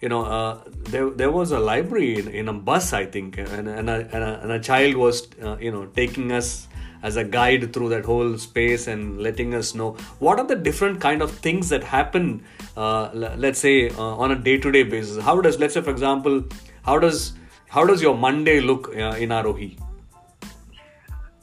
you 0.00 0.08
know, 0.08 0.24
uh, 0.24 0.60
there, 0.84 1.10
there 1.10 1.30
was 1.30 1.52
a 1.52 1.58
library 1.58 2.18
in, 2.18 2.28
in 2.28 2.48
a 2.48 2.52
bus, 2.52 2.92
I 2.92 3.06
think, 3.06 3.38
and, 3.38 3.68
and, 3.68 3.90
a, 3.90 4.08
and, 4.12 4.24
a, 4.24 4.40
and 4.42 4.52
a 4.52 4.60
child 4.60 4.96
was, 4.96 5.28
uh, 5.42 5.56
you 5.58 5.70
know, 5.70 5.86
taking 5.86 6.32
us 6.32 6.68
as 7.02 7.16
a 7.16 7.24
guide 7.24 7.72
through 7.72 7.88
that 7.90 8.04
whole 8.04 8.36
space 8.36 8.86
and 8.86 9.20
letting 9.20 9.54
us 9.54 9.74
know 9.74 9.92
what 10.18 10.38
are 10.38 10.46
the 10.46 10.56
different 10.56 11.00
kind 11.00 11.22
of 11.22 11.30
things 11.30 11.68
that 11.68 11.84
happen, 11.84 12.44
uh, 12.76 13.10
let's 13.14 13.58
say 13.58 13.90
uh, 13.90 14.02
on 14.02 14.32
a 14.32 14.36
day-to-day 14.36 14.82
basis. 14.82 15.22
How 15.22 15.40
does, 15.40 15.58
let's 15.58 15.74
say, 15.74 15.82
for 15.82 15.90
example, 15.90 16.44
how 16.82 16.98
does 16.98 17.34
how 17.68 17.84
does 17.84 18.00
your 18.00 18.16
Monday 18.16 18.60
look 18.60 18.88
uh, 18.88 19.16
in 19.18 19.30
Aarohi? 19.30 19.78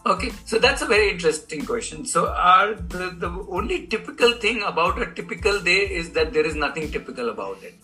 Okay, 0.05 0.31
so 0.45 0.59
that's 0.59 0.81
a 0.81 0.85
very 0.85 1.09
interesting 1.09 1.65
question. 1.65 2.05
So, 2.05 2.27
our, 2.27 2.75
the, 2.75 3.15
the 3.17 3.29
only 3.49 3.87
typical 3.87 4.33
thing 4.33 4.61
about 4.63 5.01
a 5.01 5.13
typical 5.13 5.61
day 5.61 5.79
is 5.99 6.11
that 6.11 6.33
there 6.33 6.45
is 6.45 6.55
nothing 6.55 6.91
typical 6.91 7.29
about 7.29 7.63
it. 7.63 7.75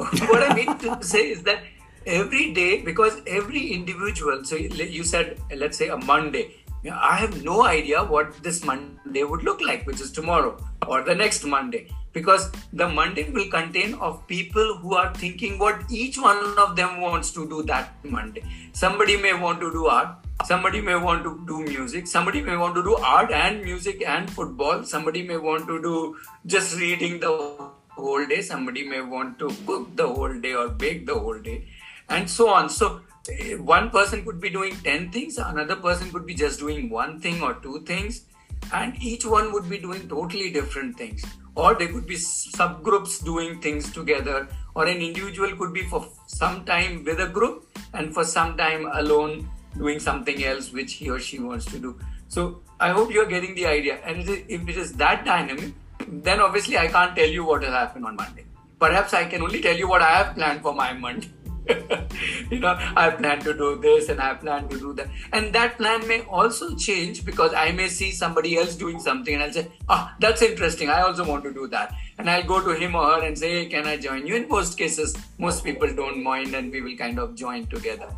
What 0.00 0.42
I 0.42 0.54
mean 0.54 0.78
to 0.78 1.02
say 1.02 1.30
is 1.30 1.42
that 1.44 1.62
every 2.06 2.52
day, 2.54 2.80
because 2.80 3.20
every 3.26 3.68
individual, 3.68 4.44
so 4.44 4.56
you 4.56 5.04
said, 5.04 5.38
let's 5.54 5.76
say 5.76 5.88
a 5.88 5.96
Monday, 5.96 6.56
I 6.90 7.16
have 7.16 7.44
no 7.44 7.64
idea 7.66 8.02
what 8.02 8.42
this 8.42 8.64
Monday 8.64 9.22
would 9.22 9.42
look 9.42 9.60
like, 9.60 9.86
which 9.86 10.00
is 10.00 10.10
tomorrow 10.10 10.56
or 10.86 11.02
the 11.02 11.14
next 11.14 11.44
Monday, 11.44 11.88
because 12.14 12.50
the 12.72 12.88
Monday 12.88 13.28
will 13.30 13.50
contain 13.50 13.94
of 13.94 14.26
people 14.26 14.78
who 14.78 14.94
are 14.94 15.12
thinking 15.14 15.58
what 15.58 15.82
each 15.90 16.16
one 16.16 16.58
of 16.58 16.76
them 16.76 17.02
wants 17.02 17.32
to 17.32 17.46
do 17.48 17.62
that 17.64 17.92
Monday. 18.02 18.42
Somebody 18.72 19.18
may 19.18 19.34
want 19.34 19.60
to 19.60 19.70
do 19.70 19.86
art, 19.88 20.08
somebody 20.46 20.80
may 20.80 20.96
want 20.96 21.22
to 21.24 21.44
do 21.46 21.62
music, 21.64 22.06
somebody 22.06 22.40
may 22.40 22.56
want 22.56 22.74
to 22.76 22.82
do 22.82 22.96
art 22.96 23.30
and 23.30 23.62
music 23.62 24.02
and 24.06 24.30
football, 24.30 24.82
somebody 24.84 25.22
may 25.22 25.36
want 25.36 25.68
to 25.68 25.82
do 25.82 26.16
just 26.46 26.78
reading 26.78 27.20
the 27.20 27.70
whole 28.00 28.26
day, 28.26 28.40
somebody 28.42 28.84
may 28.88 29.00
want 29.00 29.38
to 29.40 29.50
cook 29.66 29.94
the 29.96 30.08
whole 30.08 30.40
day 30.40 30.54
or 30.54 30.68
bake 30.68 31.06
the 31.06 31.18
whole 31.18 31.38
day, 31.38 31.64
and 32.08 32.28
so 32.28 32.48
on. 32.48 32.68
So 32.68 33.00
eh, 33.28 33.54
one 33.56 33.90
person 33.90 34.24
could 34.24 34.40
be 34.40 34.50
doing 34.50 34.76
10 34.84 35.10
things, 35.10 35.38
another 35.38 35.76
person 35.76 36.10
could 36.10 36.26
be 36.26 36.34
just 36.34 36.58
doing 36.60 36.90
one 36.90 37.20
thing 37.20 37.42
or 37.42 37.54
two 37.54 37.82
things, 37.84 38.24
and 38.72 39.02
each 39.02 39.24
one 39.24 39.52
would 39.52 39.68
be 39.68 39.78
doing 39.78 40.08
totally 40.08 40.50
different 40.50 40.96
things. 40.96 41.24
Or 41.54 41.74
there 41.74 41.88
could 41.88 42.06
be 42.06 42.16
subgroups 42.16 43.24
doing 43.24 43.60
things 43.60 43.92
together, 43.92 44.48
or 44.74 44.86
an 44.86 44.98
individual 44.98 45.56
could 45.56 45.72
be 45.72 45.82
for 45.82 46.06
some 46.26 46.64
time 46.64 47.04
with 47.04 47.20
a 47.20 47.28
group 47.28 47.66
and 47.92 48.14
for 48.14 48.24
some 48.24 48.56
time 48.56 48.86
alone 48.92 49.48
doing 49.76 49.98
something 49.98 50.42
else 50.44 50.72
which 50.72 50.94
he 50.94 51.10
or 51.10 51.18
she 51.18 51.38
wants 51.38 51.66
to 51.66 51.78
do. 51.78 51.98
So 52.28 52.62
I 52.78 52.90
hope 52.90 53.12
you're 53.12 53.26
getting 53.26 53.54
the 53.54 53.66
idea. 53.66 53.98
And 54.04 54.28
if 54.28 54.68
it 54.68 54.76
is 54.76 54.92
that 54.94 55.24
dynamic, 55.24 55.74
then 56.08 56.40
obviously 56.40 56.78
I 56.78 56.88
can't 56.88 57.16
tell 57.16 57.28
you 57.28 57.44
what 57.44 57.60
will 57.60 57.72
happen 57.72 58.04
on 58.04 58.16
Monday. 58.16 58.44
Perhaps 58.78 59.14
I 59.14 59.24
can 59.24 59.42
only 59.42 59.60
tell 59.60 59.76
you 59.76 59.88
what 59.88 60.02
I 60.02 60.10
have 60.10 60.34
planned 60.34 60.62
for 60.62 60.74
my 60.74 60.92
Monday. 60.92 61.28
you 62.50 62.58
know, 62.58 62.76
I 62.96 63.10
plan 63.10 63.40
to 63.40 63.52
do 63.54 63.78
this 63.80 64.08
and 64.08 64.20
I 64.20 64.34
plan 64.34 64.68
to 64.68 64.78
do 64.78 64.92
that. 64.94 65.08
And 65.32 65.52
that 65.52 65.76
plan 65.76 66.06
may 66.08 66.22
also 66.22 66.74
change 66.74 67.24
because 67.24 67.52
I 67.54 67.72
may 67.72 67.88
see 67.88 68.10
somebody 68.10 68.56
else 68.56 68.74
doing 68.74 68.98
something 68.98 69.34
and 69.34 69.42
I'll 69.42 69.52
say, 69.52 69.68
ah, 69.88 70.16
that's 70.20 70.42
interesting. 70.42 70.88
I 70.88 71.02
also 71.02 71.24
want 71.24 71.44
to 71.44 71.52
do 71.52 71.66
that. 71.68 71.94
And 72.18 72.28
I'll 72.28 72.44
go 72.44 72.64
to 72.64 72.78
him 72.78 72.94
or 72.94 73.04
her 73.04 73.26
and 73.26 73.38
say, 73.38 73.64
hey, 73.64 73.66
can 73.66 73.86
I 73.86 73.96
join 73.96 74.26
you? 74.26 74.36
In 74.36 74.48
most 74.48 74.78
cases, 74.78 75.16
most 75.38 75.64
people 75.64 75.92
don't 75.94 76.22
mind 76.22 76.54
and 76.54 76.72
we 76.72 76.80
will 76.80 76.96
kind 76.96 77.18
of 77.18 77.34
join 77.34 77.66
together. 77.66 78.08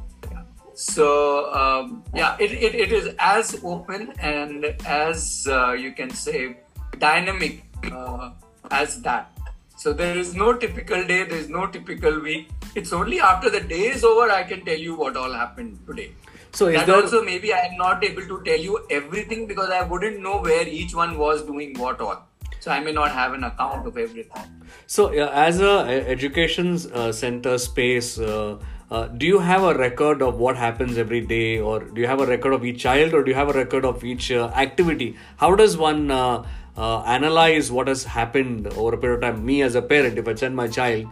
So, 0.75 1.53
um, 1.53 2.03
yeah, 2.15 2.37
it, 2.41 2.53
it, 2.53 2.75
it 2.75 2.93
is 2.93 3.15
as 3.19 3.61
open 3.63 4.13
and 4.19 4.65
as 4.87 5.47
uh, 5.51 5.73
you 5.73 5.93
can 5.93 6.11
say 6.11 6.57
dynamic 6.99 7.65
uh, 7.91 8.31
as 8.71 9.01
that. 9.03 9.31
So 9.77 9.93
there 9.93 10.17
is 10.17 10.35
no 10.35 10.53
typical 10.53 11.05
day, 11.05 11.25
there 11.25 11.39
is 11.39 11.49
no 11.49 11.67
typical 11.67 12.21
week. 12.21 12.51
It's 12.75 12.93
only 12.93 13.21
after 13.21 13.51
the 13.51 13.61
day 13.61 13.89
is 13.89 14.05
over 14.05 14.31
I 14.31 14.43
can 14.45 14.65
tell 14.65 14.79
you 14.79 14.95
what 14.95 15.17
all 15.17 15.33
happened 15.33 15.79
today. 15.87 16.13
So 16.53 16.69
is 16.69 16.85
there... 16.85 16.97
also 16.97 17.23
maybe 17.23 17.53
I 17.53 17.61
am 17.61 17.77
not 17.77 18.05
able 18.05 18.23
to 18.23 18.43
tell 18.45 18.59
you 18.59 18.87
everything 18.91 19.47
because 19.47 19.71
I 19.71 19.83
wouldn't 19.83 20.21
know 20.21 20.41
where 20.41 20.69
each 20.69 20.95
one 20.95 21.19
was 21.19 21.43
doing 21.43 21.79
what 21.79 22.01
all. 22.01 22.29
So 22.61 22.71
I 22.71 22.79
may 22.79 22.93
not 22.93 23.11
have 23.11 23.33
an 23.33 23.43
account 23.43 23.87
of 23.87 23.99
everything. 23.99 24.45
So 24.87 25.07
uh, 25.07 25.31
as 25.33 25.61
a 25.61 25.81
education 26.09 26.79
uh, 26.95 27.11
center 27.11 27.59
space, 27.59 28.21
uh, 28.21 28.59
uh, 28.91 29.09
do 29.09 29.27
you 29.27 29.39
have 29.39 29.63
a 29.63 29.75
record 29.75 30.23
of 30.23 30.39
what 30.39 30.57
happens 30.57 30.99
every 30.99 31.23
day, 31.23 31.59
or 31.59 31.81
do 31.81 32.01
you 32.01 32.07
have 32.07 32.21
a 32.21 32.27
record 32.27 32.53
of 32.53 32.65
each 32.65 32.81
child, 32.81 33.15
or 33.15 33.25
do 33.25 33.31
you 33.31 33.35
have 33.35 33.49
a 33.49 33.53
record 33.55 33.87
of 33.87 34.05
each 34.05 34.31
uh, 34.31 34.49
activity? 34.55 35.17
How 35.39 35.55
does 35.57 35.77
one 35.77 36.11
uh, 36.11 36.47
uh, 36.77 37.03
analyze 37.03 37.71
what 37.71 37.89
has 37.89 38.05
happened 38.05 38.67
over 38.69 38.95
a 38.95 38.99
period 38.99 39.23
of 39.25 39.35
time. 39.35 39.45
Me 39.45 39.63
as 39.63 39.75
a 39.75 39.83
parent 39.83 40.19
if 40.19 40.29
i 40.29 40.35
send 40.35 40.57
my 40.57 40.67
child 40.67 41.07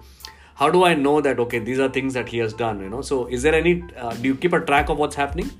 how 0.55 0.70
do 0.70 0.85
i 0.85 0.94
know 0.94 1.20
that 1.20 1.38
okay 1.38 1.59
these 1.59 1.79
are 1.79 1.88
things 1.88 2.14
that 2.14 2.29
he 2.29 2.38
has 2.38 2.53
done 2.53 2.81
you 2.81 2.88
know? 2.88 3.03
So 3.03 3.27
is 3.27 3.42
there 3.42 3.55
any 3.55 3.83
uh, 3.96 4.14
do 4.14 4.29
you 4.29 4.35
keep 4.35 4.53
a 4.53 4.61
track 4.61 4.88
of 4.88 4.99
what's 4.99 5.16
happening? 5.16 5.51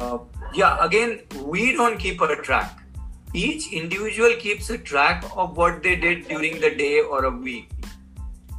Uh, 0.00 0.18
yeah 0.54 0.84
again 0.84 1.20
we 1.44 1.72
don't 1.72 1.98
keep 1.98 2.20
a 2.20 2.36
track. 2.36 2.78
Each 3.34 3.72
individual 3.72 4.34
keeps 4.38 4.70
a 4.70 4.78
track 4.78 5.24
of 5.36 5.56
what 5.56 5.82
they 5.82 5.96
did 5.96 6.28
during 6.28 6.60
the 6.60 6.70
day 6.70 7.00
or 7.00 7.26
a 7.26 7.30
week. 7.30 7.70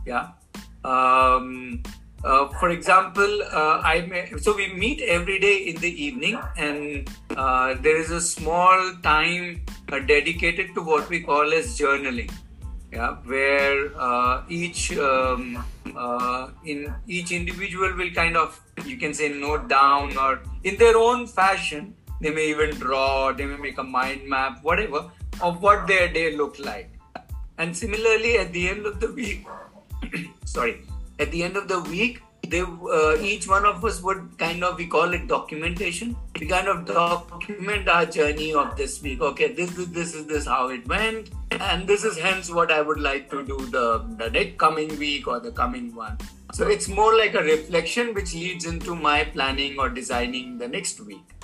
Yeah. 0.05 0.29
Um, 0.83 1.81
uh, 2.23 2.49
for 2.59 2.69
example, 2.69 3.43
uh, 3.43 3.79
I 3.83 4.01
may, 4.01 4.31
so 4.37 4.55
we 4.55 4.73
meet 4.73 5.01
every 5.01 5.39
day 5.39 5.57
in 5.69 5.77
the 5.77 6.03
evening, 6.03 6.37
and 6.57 7.09
uh, 7.35 7.75
there 7.81 7.95
is 7.95 8.11
a 8.11 8.19
small 8.19 8.93
time 9.01 9.61
uh, 9.91 9.99
dedicated 9.99 10.75
to 10.75 10.81
what 10.81 11.07
we 11.09 11.21
call 11.21 11.53
as 11.53 11.79
journaling. 11.79 12.31
Yeah, 12.91 13.17
where 13.23 13.91
uh, 13.97 14.43
each 14.49 14.97
um, 14.97 15.63
in 16.65 16.93
each 17.07 17.31
individual 17.31 17.95
will 17.95 18.11
kind 18.11 18.35
of 18.35 18.59
you 18.83 18.97
can 18.97 19.13
say 19.13 19.29
note 19.29 19.69
down 19.69 20.17
or 20.17 20.41
in 20.63 20.75
their 20.77 20.97
own 20.97 21.27
fashion. 21.27 21.93
They 22.19 22.31
may 22.31 22.49
even 22.49 22.71
draw. 22.71 23.31
They 23.31 23.45
may 23.45 23.55
make 23.55 23.77
a 23.77 23.83
mind 23.83 24.27
map, 24.27 24.61
whatever, 24.61 25.09
of 25.41 25.61
what 25.61 25.87
their 25.87 26.11
day 26.11 26.35
looked 26.35 26.59
like. 26.59 26.91
And 27.57 27.77
similarly, 27.77 28.37
at 28.39 28.51
the 28.51 28.67
end 28.67 28.85
of 28.85 28.99
the 28.99 29.13
week, 29.13 29.47
sorry 30.45 30.81
at 31.19 31.31
the 31.31 31.43
end 31.43 31.57
of 31.57 31.67
the 31.67 31.79
week, 31.81 32.21
they 32.47 32.61
uh, 32.61 33.15
each 33.21 33.47
one 33.47 33.65
of 33.65 33.83
us 33.85 34.01
would 34.01 34.37
kind 34.37 34.63
of 34.63 34.77
we 34.77 34.87
call 34.87 35.13
it 35.13 35.27
documentation. 35.27 36.15
We 36.39 36.47
kind 36.47 36.67
of 36.67 36.85
document 36.85 37.87
our 37.87 38.05
journey 38.05 38.53
of 38.53 38.75
this 38.75 39.01
week. 39.01 39.21
Okay, 39.21 39.53
this 39.53 39.77
is 39.77 39.91
this 39.91 40.15
is 40.15 40.25
this 40.25 40.45
how 40.47 40.69
it 40.69 40.87
went, 40.87 41.29
and 41.51 41.87
this 41.87 42.03
is 42.03 42.17
hence 42.17 42.49
what 42.49 42.71
I 42.71 42.81
would 42.81 42.99
like 42.99 43.29
to 43.31 43.45
do 43.45 43.57
the 43.77 44.05
the 44.17 44.29
next 44.31 44.57
coming 44.57 44.97
week 44.97 45.27
or 45.27 45.39
the 45.39 45.51
coming 45.51 45.93
one. 45.93 46.17
So 46.53 46.67
it's 46.67 46.87
more 46.87 47.15
like 47.15 47.35
a 47.35 47.43
reflection 47.43 48.13
which 48.13 48.33
leads 48.33 48.65
into 48.65 48.95
my 48.95 49.25
planning 49.25 49.77
or 49.77 49.89
designing 49.89 50.57
the 50.57 50.67
next 50.67 50.99
week. 51.01 51.35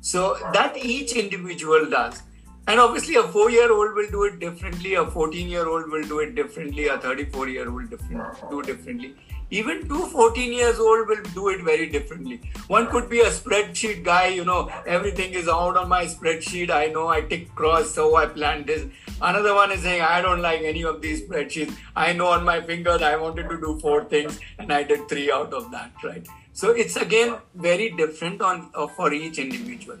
So 0.00 0.36
that 0.52 0.76
each 0.76 1.12
individual 1.12 1.88
does. 1.90 2.22
And 2.68 2.78
obviously, 2.78 3.14
a 3.14 3.22
four 3.22 3.50
year 3.50 3.72
old 3.72 3.94
will 3.94 4.10
do 4.10 4.24
it 4.24 4.38
differently, 4.40 4.94
a 4.94 5.06
14 5.06 5.48
year 5.48 5.66
old 5.66 5.90
will 5.90 6.02
do 6.02 6.18
it 6.18 6.34
differently, 6.34 6.88
a 6.88 6.98
34 6.98 7.48
year 7.48 7.66
old 7.70 7.90
will 7.90 8.28
do 8.50 8.62
differently. 8.62 9.14
Even 9.50 9.88
two 9.88 10.06
14 10.08 10.52
years 10.52 10.78
old 10.78 11.08
will 11.08 11.22
do 11.32 11.48
it 11.48 11.62
very 11.62 11.88
differently. 11.88 12.42
One 12.66 12.88
could 12.88 13.08
be 13.08 13.20
a 13.20 13.30
spreadsheet 13.30 14.04
guy, 14.04 14.26
you 14.26 14.44
know, 14.44 14.70
everything 14.86 15.32
is 15.32 15.48
out 15.48 15.78
on 15.78 15.88
my 15.88 16.04
spreadsheet. 16.04 16.68
I 16.70 16.88
know 16.88 17.08
I 17.08 17.22
tick 17.22 17.54
cross, 17.54 17.94
so 17.94 18.16
I 18.16 18.26
plan 18.26 18.66
this. 18.66 18.84
Another 19.22 19.54
one 19.54 19.72
is 19.72 19.80
saying, 19.80 20.02
I 20.02 20.20
don't 20.20 20.42
like 20.42 20.60
any 20.60 20.84
of 20.84 21.00
these 21.00 21.22
spreadsheets. 21.22 21.74
I 21.96 22.12
know 22.12 22.26
on 22.26 22.44
my 22.44 22.60
fingers 22.60 23.00
I 23.00 23.16
wanted 23.16 23.48
to 23.48 23.58
do 23.58 23.78
four 23.80 24.04
things 24.04 24.38
and 24.58 24.70
I 24.70 24.82
did 24.82 25.08
three 25.08 25.32
out 25.32 25.54
of 25.54 25.70
that, 25.70 25.92
right? 26.04 26.28
So 26.52 26.72
it's 26.72 26.96
again 26.96 27.36
very 27.54 27.90
different 27.90 28.42
on 28.42 28.70
uh, 28.74 28.88
for 28.88 29.12
each 29.12 29.38
individual. 29.38 29.96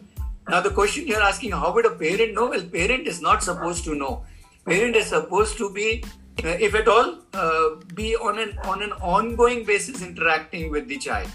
Now 0.48 0.62
the 0.62 0.70
question 0.70 1.06
you're 1.06 1.22
asking, 1.22 1.52
how 1.52 1.74
would 1.74 1.84
a 1.84 1.90
parent 1.90 2.32
know? 2.32 2.48
Well, 2.48 2.62
parent 2.62 3.06
is 3.06 3.20
not 3.20 3.42
supposed 3.42 3.84
to 3.84 3.94
know. 3.94 4.24
Parent 4.64 4.96
is 4.96 5.08
supposed 5.08 5.58
to 5.58 5.70
be, 5.70 6.02
uh, 6.42 6.48
if 6.48 6.74
at 6.74 6.88
all, 6.88 7.18
uh, 7.34 7.68
be 7.94 8.16
on 8.16 8.38
an 8.38 8.56
on 8.64 8.82
an 8.82 8.92
ongoing 8.92 9.64
basis 9.64 10.00
interacting 10.00 10.70
with 10.70 10.88
the 10.88 10.96
child. 10.96 11.28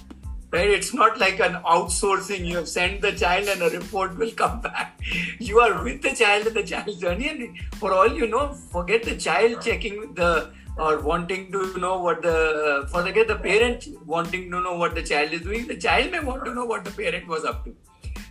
Right? 0.52 0.70
It's 0.70 0.94
not 0.96 1.20
like 1.20 1.40
an 1.40 1.54
outsourcing. 1.76 2.46
You 2.46 2.58
have 2.58 2.68
sent 2.68 3.02
the 3.02 3.12
child 3.12 3.48
and 3.48 3.62
a 3.62 3.70
report 3.70 4.18
will 4.18 4.32
come 4.42 4.62
back. 4.62 5.00
You 5.40 5.60
are 5.60 5.84
with 5.84 6.02
the 6.02 6.16
child 6.16 6.48
and 6.48 6.56
the 6.56 6.64
child's 6.64 6.98
journey, 6.98 7.30
and 7.30 7.58
for 7.76 7.94
all 7.94 8.12
you 8.24 8.28
know, 8.28 8.54
forget 8.76 9.04
the 9.04 9.16
child 9.16 9.62
checking 9.62 10.14
the 10.16 10.50
or 10.76 11.00
wanting 11.02 11.52
to 11.52 11.78
know 11.78 12.00
what 12.00 12.24
the 12.24 12.90
forget 12.92 13.28
the 13.28 13.36
parent 13.36 13.88
wanting 14.08 14.50
to 14.50 14.60
know 14.60 14.76
what 14.76 14.96
the 14.96 15.04
child 15.04 15.34
is 15.34 15.42
doing. 15.42 15.68
The 15.68 15.82
child 15.88 16.12
may 16.12 16.20
want 16.20 16.46
to 16.46 16.54
know 16.54 16.66
what 16.66 16.84
the 16.84 16.92
parent 16.92 17.28
was 17.28 17.46
up 17.46 17.66
to 17.66 17.76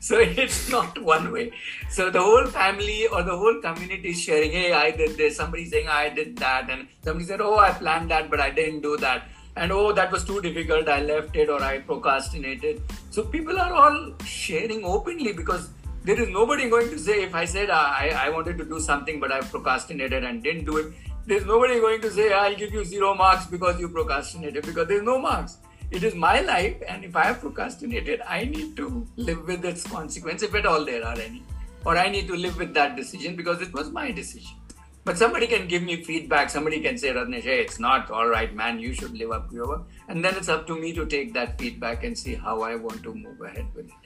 so 0.06 0.18
it's 0.18 0.68
not 0.68 1.00
one 1.00 1.30
way. 1.30 1.52
So 1.88 2.10
the 2.10 2.20
whole 2.20 2.46
family 2.46 3.06
or 3.06 3.22
the 3.22 3.36
whole 3.36 3.60
community 3.60 4.08
is 4.10 4.20
sharing, 4.20 4.50
hey, 4.50 4.72
I 4.72 4.90
did 4.90 5.16
this. 5.16 5.36
Somebody 5.36 5.64
saying 5.66 5.86
I 5.86 6.08
did 6.08 6.36
that, 6.38 6.68
and 6.70 6.88
somebody 7.04 7.24
said, 7.24 7.40
oh, 7.40 7.56
I 7.56 7.70
planned 7.70 8.10
that, 8.10 8.28
but 8.28 8.40
I 8.40 8.50
didn't 8.50 8.80
do 8.80 8.96
that. 8.96 9.28
And 9.54 9.70
oh, 9.70 9.92
that 9.92 10.10
was 10.10 10.24
too 10.24 10.40
difficult. 10.40 10.88
I 10.88 11.02
left 11.02 11.36
it 11.36 11.48
or 11.48 11.62
I 11.62 11.78
procrastinated. 11.78 12.82
So 13.10 13.22
people 13.22 13.60
are 13.60 13.72
all 13.72 14.14
sharing 14.24 14.84
openly 14.84 15.34
because 15.34 15.70
there 16.02 16.20
is 16.20 16.28
nobody 16.30 16.68
going 16.68 16.90
to 16.90 16.98
say 16.98 17.22
if 17.22 17.32
I 17.32 17.44
said 17.44 17.70
uh, 17.70 17.74
I, 17.74 18.08
I 18.24 18.28
wanted 18.30 18.58
to 18.58 18.64
do 18.64 18.80
something 18.80 19.20
but 19.20 19.30
I 19.30 19.40
procrastinated 19.40 20.24
and 20.24 20.42
didn't 20.42 20.64
do 20.64 20.78
it. 20.78 20.94
There's 21.26 21.46
nobody 21.46 21.78
going 21.78 22.00
to 22.00 22.10
say 22.10 22.32
I'll 22.32 22.56
give 22.56 22.72
you 22.72 22.84
zero 22.84 23.14
marks 23.14 23.46
because 23.46 23.78
you 23.78 23.88
procrastinated 23.88 24.66
because 24.66 24.88
there's 24.88 25.04
no 25.04 25.20
marks 25.20 25.58
it 25.92 26.02
is 26.02 26.14
my 26.14 26.40
life, 26.40 26.76
and 26.88 27.04
if 27.04 27.14
I 27.14 27.24
have 27.24 27.40
procrastinated, 27.40 28.22
I 28.26 28.44
need 28.44 28.76
to 28.78 29.06
live 29.16 29.46
with 29.46 29.64
its 29.64 29.86
consequence, 29.86 30.42
if 30.42 30.54
at 30.54 30.66
all 30.66 30.84
there 30.84 31.04
are 31.04 31.18
any, 31.18 31.42
or 31.84 31.98
I 31.98 32.08
need 32.08 32.26
to 32.28 32.34
live 32.34 32.58
with 32.58 32.72
that 32.74 32.96
decision 32.96 33.36
because 33.36 33.60
it 33.60 33.72
was 33.72 33.90
my 33.90 34.10
decision. 34.10 34.56
But 35.04 35.18
somebody 35.18 35.48
can 35.48 35.66
give 35.66 35.82
me 35.82 36.02
feedback. 36.04 36.48
Somebody 36.48 36.80
can 36.80 36.96
say, 36.96 37.08
Ratnesh, 37.08 37.42
hey, 37.42 37.60
it's 37.60 37.80
not 37.80 38.10
all 38.10 38.28
right, 38.28 38.54
man. 38.54 38.78
You 38.78 38.94
should 38.94 39.18
live 39.18 39.32
up 39.32 39.48
to 39.48 39.54
your 39.56 39.66
work. 39.66 39.82
And 40.08 40.24
then 40.24 40.36
it's 40.36 40.48
up 40.48 40.64
to 40.68 40.78
me 40.78 40.92
to 40.92 41.04
take 41.06 41.32
that 41.34 41.58
feedback 41.58 42.04
and 42.04 42.16
see 42.16 42.36
how 42.36 42.62
I 42.62 42.76
want 42.76 43.02
to 43.02 43.12
move 43.12 43.40
ahead 43.40 43.66
with 43.74 43.86
it. 43.86 44.01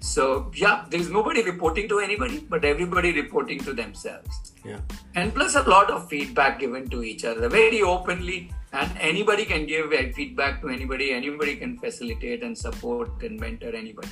So, 0.00 0.50
yeah, 0.54 0.84
there's 0.88 1.10
nobody 1.10 1.42
reporting 1.42 1.88
to 1.88 1.98
anybody, 2.00 2.38
but 2.48 2.64
everybody 2.64 3.12
reporting 3.12 3.58
to 3.60 3.72
themselves. 3.72 4.52
Yeah. 4.64 4.80
And 5.14 5.34
plus, 5.34 5.54
a 5.54 5.62
lot 5.62 5.90
of 5.90 6.08
feedback 6.08 6.60
given 6.60 6.88
to 6.90 7.02
each 7.02 7.24
other 7.24 7.48
very 7.48 7.82
openly. 7.82 8.52
And 8.72 8.90
anybody 9.00 9.44
can 9.44 9.66
give 9.66 9.92
feedback 10.14 10.60
to 10.62 10.68
anybody. 10.68 11.12
Anybody 11.12 11.56
can 11.56 11.76
facilitate 11.78 12.42
and 12.42 12.56
support 12.56 13.22
and 13.22 13.38
mentor 13.38 13.74
anybody. 13.74 14.08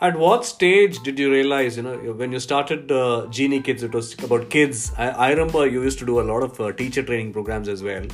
At 0.00 0.18
what 0.18 0.44
stage 0.44 0.98
did 1.02 1.18
you 1.18 1.30
realize, 1.30 1.76
you 1.76 1.82
know, 1.82 1.96
when 1.96 2.30
you 2.30 2.38
started 2.40 2.92
uh, 2.92 3.26
Genie 3.30 3.60
Kids, 3.62 3.82
it 3.82 3.94
was 3.94 4.12
about 4.22 4.50
kids. 4.50 4.92
I, 4.98 5.08
I 5.08 5.30
remember 5.30 5.66
you 5.66 5.82
used 5.82 5.98
to 6.00 6.06
do 6.06 6.20
a 6.20 6.22
lot 6.22 6.42
of 6.42 6.60
uh, 6.60 6.72
teacher 6.72 7.02
training 7.02 7.32
programs 7.32 7.68
as 7.68 7.82
well. 7.82 8.06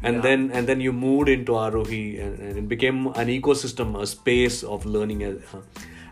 And 0.00 0.16
Yeah. 0.16 0.20
then 0.22 0.50
and 0.52 0.68
then 0.68 0.80
you 0.80 0.92
moved 0.92 1.28
into 1.28 1.52
Aarohi 1.52 2.22
and, 2.24 2.38
and 2.38 2.58
it 2.58 2.68
became 2.68 3.08
an 3.08 3.26
ecosystem, 3.26 4.00
a 4.00 4.06
space 4.06 4.62
of 4.62 4.86
learning. 4.86 5.42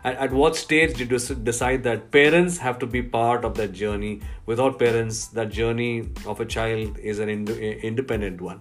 At, 0.06 0.16
at 0.18 0.32
what 0.32 0.54
stage 0.54 0.96
did 0.96 1.10
you 1.10 1.18
decide 1.18 1.82
that 1.82 2.12
parents 2.12 2.58
have 2.58 2.78
to 2.78 2.86
be 2.86 3.02
part 3.02 3.44
of 3.44 3.54
that 3.56 3.72
journey? 3.72 4.20
Without 4.46 4.78
parents, 4.78 5.26
that 5.38 5.50
journey 5.50 6.08
of 6.24 6.38
a 6.38 6.44
child 6.44 6.96
is 6.98 7.18
an 7.18 7.28
ind- 7.28 7.50
independent 7.50 8.40
one. 8.40 8.60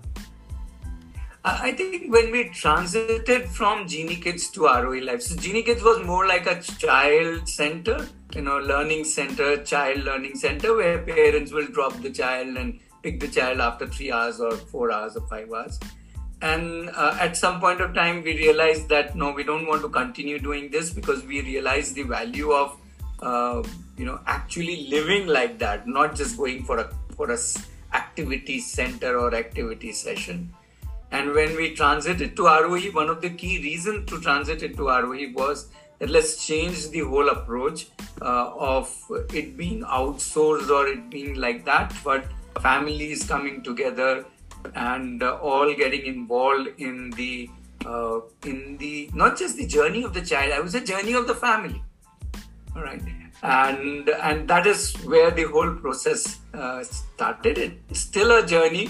I 1.43 1.53
I 1.67 1.71
think 1.79 2.11
when 2.11 2.31
we 2.35 2.45
transited 2.61 3.43
from 3.57 3.87
Genie 3.87 4.15
Kids 4.15 4.49
to 4.55 4.61
Aarohi 4.61 5.03
Life, 5.09 5.21
so 5.25 5.35
Genie 5.35 5.61
Kids 5.67 5.83
was 5.83 5.99
more 6.03 6.25
like 6.31 6.47
a 6.53 6.55
child 6.85 7.47
center, 7.47 7.97
you 8.35 8.41
know, 8.47 8.57
learning 8.71 9.03
center, 9.03 9.51
child 9.73 10.03
learning 10.09 10.39
center, 10.45 10.73
where 10.79 10.97
parents 11.11 11.51
will 11.59 11.67
drop 11.77 12.01
the 12.07 12.13
child 12.21 12.57
and 12.63 12.79
pick 13.03 13.19
the 13.19 13.31
child 13.37 13.59
after 13.67 13.87
three 13.97 14.11
hours 14.11 14.41
or 14.47 14.57
four 14.73 14.91
hours 14.91 15.15
or 15.15 15.27
five 15.35 15.53
hours. 15.59 15.79
And 16.41 16.89
uh, 16.89 17.17
at 17.19 17.37
some 17.37 17.59
point 17.59 17.81
of 17.81 17.93
time, 17.93 18.23
we 18.23 18.37
realized 18.37 18.89
that 18.89 19.15
no, 19.15 19.31
we 19.31 19.43
don't 19.43 19.67
want 19.67 19.81
to 19.81 19.89
continue 19.89 20.39
doing 20.39 20.69
this 20.69 20.91
because 20.91 21.23
we 21.23 21.41
realized 21.41 21.95
the 21.95 22.03
value 22.03 22.51
of, 22.51 22.77
uh, 23.21 23.63
you 23.97 24.05
know, 24.05 24.19
actually 24.27 24.87
living 24.87 25.27
like 25.27 25.57
that, 25.59 25.87
not 25.87 26.15
just 26.15 26.37
going 26.37 26.63
for 26.63 26.79
a 26.79 26.93
for 27.15 27.31
a 27.31 27.37
activity 27.93 28.59
center 28.59 29.17
or 29.17 29.33
activity 29.33 29.91
session. 29.93 30.53
And 31.11 31.33
when 31.33 31.55
we 31.55 31.73
transited 31.73 32.35
to 32.35 32.43
Aarohi, 32.43 32.93
one 32.93 33.09
of 33.09 33.21
the 33.21 33.29
key 33.29 33.59
reasons 33.59 34.09
to 34.09 34.19
transit 34.19 34.63
it 34.63 34.75
to 34.75 34.83
Aarohi 34.83 35.33
was 35.33 35.67
that 35.99 36.09
let's 36.09 36.45
change 36.45 36.89
the 36.89 36.99
whole 36.99 37.29
approach 37.29 37.87
uh, 38.21 38.51
of 38.57 38.93
it 39.33 39.55
being 39.55 39.83
outsourced 39.83 40.69
or 40.69 40.87
it 40.87 41.09
being 41.09 41.35
like 41.35 41.63
that, 41.65 41.93
but 42.03 42.25
families 42.59 43.23
coming 43.23 43.61
together 43.63 44.25
and 44.75 45.23
uh, 45.23 45.37
all 45.37 45.73
getting 45.73 46.05
involved 46.05 46.69
in 46.77 47.11
the 47.11 47.49
uh, 47.85 48.19
in 48.45 48.77
the 48.77 49.09
not 49.13 49.37
just 49.37 49.57
the 49.57 49.67
journey 49.67 50.03
of 50.03 50.13
the 50.13 50.21
child, 50.21 50.51
I 50.53 50.59
would 50.59 50.71
say 50.71 50.83
journey 50.83 51.13
of 51.13 51.27
the 51.27 51.35
family. 51.35 51.83
All 52.75 52.83
right 52.83 53.01
and 53.45 54.09
and 54.09 54.47
that 54.47 54.65
is 54.65 54.93
where 55.05 55.31
the 55.31 55.43
whole 55.43 55.73
process 55.75 56.39
uh, 56.53 56.83
started. 56.83 57.57
It's 57.89 57.99
still 57.99 58.31
a 58.31 58.45
journey. 58.45 58.89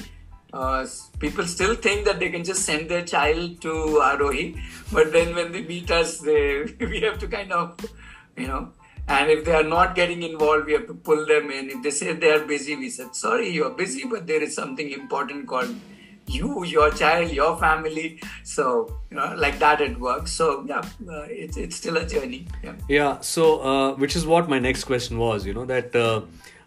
Uh, 0.53 0.85
people 1.19 1.45
still 1.45 1.75
think 1.75 2.05
that 2.05 2.19
they 2.19 2.29
can 2.29 2.43
just 2.43 2.63
send 2.63 2.89
their 2.89 3.03
child 3.03 3.61
to 3.61 3.71
Aarohi, 4.09 4.57
but 4.91 5.11
then 5.11 5.35
when 5.35 5.51
they 5.51 5.63
meet 5.63 5.91
us, 5.91 6.19
they, 6.19 6.63
we 6.79 7.01
have 7.01 7.19
to 7.19 7.27
kind 7.27 7.51
of, 7.51 7.77
you 8.37 8.47
know, 8.47 8.71
and 9.07 9.29
if 9.29 9.45
they 9.45 9.53
are 9.53 9.63
not 9.63 9.95
getting 9.95 10.23
involved, 10.23 10.65
we 10.65 10.73
have 10.73 10.87
to 10.87 10.93
pull 10.93 11.25
them 11.25 11.51
in. 11.51 11.69
If 11.69 11.83
they 11.83 11.91
say 11.91 12.13
they 12.13 12.31
are 12.31 12.45
busy, 12.45 12.75
we 12.75 12.89
said, 12.89 13.15
sorry, 13.15 13.49
you 13.49 13.65
are 13.65 13.69
busy, 13.69 14.05
but 14.05 14.25
there 14.25 14.41
is 14.41 14.55
something 14.55 14.89
important 14.91 15.47
called 15.47 15.75
you, 16.27 16.65
your 16.65 16.89
child, 16.89 17.29
your 17.29 17.55
family. 17.57 18.19
So, 18.43 18.99
you 19.11 19.17
know, 19.17 19.35
like 19.37 19.59
that 19.59 19.79
it 19.79 19.99
works. 19.99 20.31
So, 20.31 20.65
yeah, 20.67 20.79
uh, 21.07 21.27
it's, 21.29 21.55
it's 21.55 21.75
still 21.75 21.97
a 21.97 22.07
journey. 22.07 22.47
Yeah. 22.63 22.73
Yeah, 22.89 23.19
so 23.19 23.61
uh, 23.61 23.93
which 23.95 24.15
is 24.15 24.25
what 24.25 24.49
my 24.49 24.57
next 24.57 24.85
question 24.85 25.19
was. 25.19 25.45
You 25.45 25.53
know 25.53 25.65
that 25.65 25.95
uh, 25.95 26.21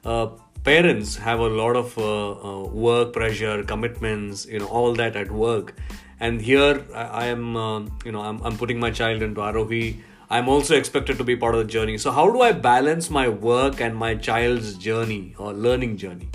uh, 0.05 0.29
parents 0.63 1.17
have 1.17 1.41
a 1.41 1.49
lot 1.49 1.75
of 1.75 1.99
uh, 1.99 2.31
uh, 2.31 2.69
work 2.69 3.13
pressure, 3.13 3.65
commitments, 3.65 4.47
you 4.47 4.61
know, 4.61 4.67
all 4.67 4.95
that 4.95 5.17
at 5.17 5.33
work, 5.33 5.75
and 6.21 6.41
here 6.41 6.85
I, 6.95 7.03
I 7.03 7.27
am, 7.27 7.91
you 8.05 8.13
know, 8.13 8.21
I'm, 8.21 8.41
I'm 8.43 8.57
putting 8.57 8.79
my 8.79 8.93
child 8.93 9.23
into 9.23 9.41
Aarohi. 9.41 10.03
I'm 10.31 10.49
also 10.49 10.77
expected 10.77 11.17
to 11.19 11.25
be 11.25 11.37
part 11.37 11.55
of 11.55 11.61
the 11.61 11.73
journey. 11.73 11.97
So 11.97 12.11
how 12.11 12.31
do 12.31 12.43
I 12.43 12.53
balance 12.53 13.09
my 13.09 13.29
work 13.29 13.81
and 13.81 13.97
my 13.97 14.15
child's 14.15 14.75
journey 14.75 15.35
or 15.39 15.55
learning 15.55 15.97
journey? 15.97 16.29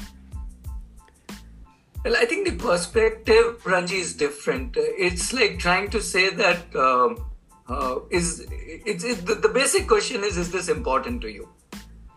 Well, 2.03 2.17
I 2.17 2.25
think 2.25 2.47
the 2.47 2.55
perspective, 2.55 3.65
Ranji, 3.65 3.97
is 3.97 4.13
different. 4.15 4.75
Uh, 4.75 4.81
It's 4.97 5.31
like 5.31 5.59
trying 5.59 5.89
to 5.91 6.01
say 6.01 6.31
that 6.31 6.75
um, 6.75 7.23
uh, 7.69 7.99
is 8.09 8.45
it's 8.49 9.03
it, 9.05 9.25
the, 9.25 9.35
the 9.35 9.47
basic 9.47 9.87
question 9.87 10.23
is: 10.23 10.37
Is 10.37 10.51
this 10.51 10.67
important 10.67 11.21
to 11.21 11.31
you? 11.31 11.47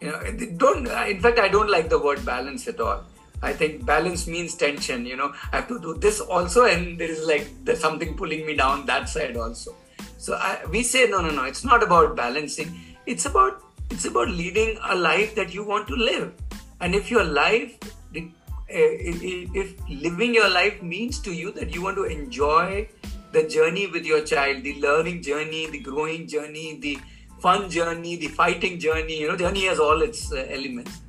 You 0.01 0.11
know, 0.11 0.21
don't. 0.57 0.89
In 1.09 1.21
fact, 1.21 1.39
I 1.39 1.49
don't 1.49 1.71
like 1.71 1.89
the 1.89 2.01
word 2.01 2.25
balance 2.25 2.67
at 2.67 2.81
all. 2.81 3.05
I 3.43 3.53
think 3.53 3.87
balance 3.87 4.27
means 4.27 4.57
tension. 4.57 5.07
You 5.07 5.17
know, 5.17 5.33
I 5.53 5.57
have 5.57 5.69
to 5.69 5.79
do 5.79 5.95
this 5.95 6.21
also, 6.21 6.65
and 6.65 6.99
there 6.99 7.09
is 7.09 7.25
like 7.25 7.49
there's 7.65 7.81
something 7.81 8.17
pulling 8.17 8.45
me 8.45 8.57
down 8.57 8.87
that 8.87 9.09
side 9.09 9.37
also. 9.37 9.77
So 10.19 10.35
I, 10.35 10.65
we 10.71 10.83
say 10.83 11.09
no, 11.09 11.21
no, 11.21 11.31
no. 11.31 11.45
It's 11.45 11.65
not 11.65 11.83
about 11.83 12.17
balancing. 12.17 12.79
It's 13.07 13.27
about 13.27 13.63
it's 13.91 14.05
about 14.05 14.29
leading 14.29 14.79
a 14.83 14.95
life 14.95 15.35
that 15.35 15.55
you 15.55 15.65
want 15.65 15.87
to 15.89 15.95
live. 15.95 16.33
And 16.81 16.95
if 16.95 17.11
your 17.11 17.25
life, 17.25 17.79
uh, 17.85 18.21
if 18.69 19.55
if 19.55 19.75
living 19.89 20.35
your 20.35 20.49
life 20.49 20.83
means 20.83 21.21
to 21.21 21.33
you 21.33 21.53
that 21.53 21.75
you 21.75 21.83
want 21.83 21.97
to 21.97 22.05
enjoy 22.05 22.89
the 23.33 23.43
journey 23.45 23.87
with 23.87 24.05
your 24.05 24.23
child, 24.25 24.63
the 24.63 24.75
learning 24.81 25.23
journey, 25.23 25.67
the 25.71 25.81
growing 25.81 26.27
journey, 26.27 26.79
the 26.81 26.99
fun 27.41 27.71
journey, 27.71 28.17
the 28.17 28.29
fighting 28.29 28.79
journey, 28.79 29.21
you 29.21 29.29
know, 29.29 29.37
journey 29.37 29.67
has 29.67 29.79
all 29.79 30.03
its 30.03 30.33
uh, 30.33 30.47
elements. 30.49 31.01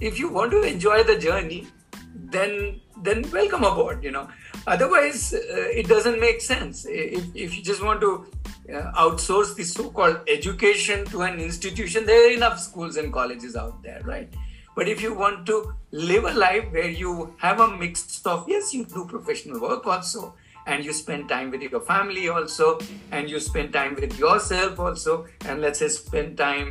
If 0.00 0.18
you 0.18 0.28
want 0.28 0.52
to 0.52 0.62
enjoy 0.62 1.02
the 1.02 1.18
journey, 1.18 1.66
then 2.14 2.80
then 3.02 3.24
welcome 3.32 3.64
aboard. 3.64 4.04
You 4.04 4.12
know, 4.12 4.28
otherwise 4.66 5.34
uh, 5.34 5.80
it 5.80 5.88
doesn't 5.88 6.20
make 6.20 6.40
sense. 6.40 6.86
If 6.88 7.24
if 7.34 7.56
you 7.56 7.62
just 7.62 7.82
want 7.82 8.00
to 8.00 8.26
outsource 8.72 9.54
the 9.54 9.64
so-called 9.64 10.20
education 10.28 11.04
to 11.06 11.22
an 11.22 11.40
institution, 11.40 12.06
there 12.06 12.28
are 12.28 12.32
enough 12.32 12.58
schools 12.58 12.96
and 12.96 13.12
colleges 13.12 13.56
out 13.56 13.82
there, 13.82 14.00
right? 14.04 14.32
But 14.74 14.88
if 14.88 15.02
you 15.02 15.14
want 15.14 15.46
to 15.46 15.74
live 15.90 16.24
a 16.24 16.32
life 16.32 16.64
where 16.72 16.88
you 16.88 17.34
have 17.38 17.60
a 17.60 17.68
mix 17.76 18.22
of 18.24 18.48
yes, 18.48 18.72
you 18.72 18.84
do 18.84 19.04
professional 19.04 19.60
work 19.60 19.86
also, 19.86 20.34
and 20.66 20.84
you 20.84 20.92
spend 20.92 21.28
time 21.28 21.50
with 21.50 21.60
your 21.60 21.80
family 21.80 22.28
also, 22.28 22.78
and 23.10 23.28
you 23.28 23.40
spend 23.40 23.72
time 23.72 23.94
with 23.94 24.18
yourself 24.18 24.78
also, 24.78 25.26
and 25.44 25.60
let's 25.60 25.80
say 25.80 25.88
spend 25.88 26.38
time 26.38 26.70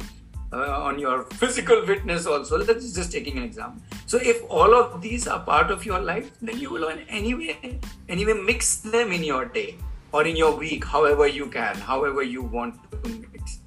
uh, 0.54 0.84
on 0.84 0.98
your 0.98 1.26
physical 1.26 1.86
fitness 1.86 2.26
also. 2.26 2.58
Let's 2.58 2.92
just 2.94 3.12
taking 3.12 3.38
an 3.38 3.44
example. 3.44 3.84
So 4.08 4.18
if 4.18 4.42
all 4.50 4.74
of 4.74 5.02
these 5.02 5.28
are 5.28 5.40
part 5.40 5.70
of 5.70 5.86
your 5.86 6.00
life, 6.00 6.32
then 6.42 6.60
you 6.60 6.72
will 6.72 6.90
anyway 7.08 7.80
anyway 8.10 8.34
mix 8.34 8.78
them 8.78 9.12
in 9.12 9.24
your 9.24 9.46
day 9.46 9.78
or 10.12 10.26
in 10.26 10.36
your 10.36 10.56
week, 10.56 10.86
however 10.86 11.28
you 11.28 11.48
can, 11.48 11.76
however 11.76 12.24
you 12.24 12.44
want 12.44 12.76
to 12.92 13.10
mix. 13.10 13.60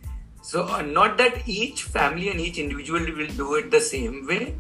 So 0.43 0.67
uh, 0.67 0.83
not 0.83 1.17
that 1.19 1.49
each 1.49 1.85
family 1.85 2.29
and 2.29 2.41
each 2.41 2.59
individual 2.59 3.01
will 3.01 3.29
do 3.29 3.55
it 3.55 3.71
the 3.71 3.81
same 3.81 4.27
way, 4.27 4.55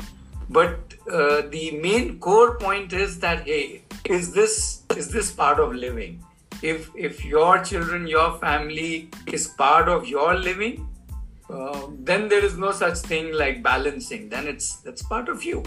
but 0.48 0.94
uh, 1.10 1.42
the 1.50 1.78
main 1.82 2.18
core 2.18 2.56
point 2.58 2.92
is 2.92 3.18
that 3.20 3.46
hey, 3.46 3.82
is 4.04 4.32
this 4.32 4.82
is 4.96 5.08
this 5.10 5.30
part 5.30 5.60
of 5.60 5.74
living? 5.74 6.24
If 6.62 6.90
if 6.96 7.24
your 7.24 7.62
children, 7.62 8.06
your 8.06 8.38
family 8.38 9.10
is 9.26 9.48
part 9.48 9.88
of 9.88 10.08
your 10.08 10.34
living, 10.34 10.88
uh, 11.50 11.86
then 11.98 12.28
there 12.28 12.44
is 12.44 12.56
no 12.56 12.72
such 12.72 12.98
thing 12.98 13.32
like 13.34 13.62
balancing. 13.62 14.30
Then 14.30 14.46
it's 14.46 14.76
that's 14.76 15.02
part 15.02 15.28
of 15.28 15.44
you, 15.44 15.62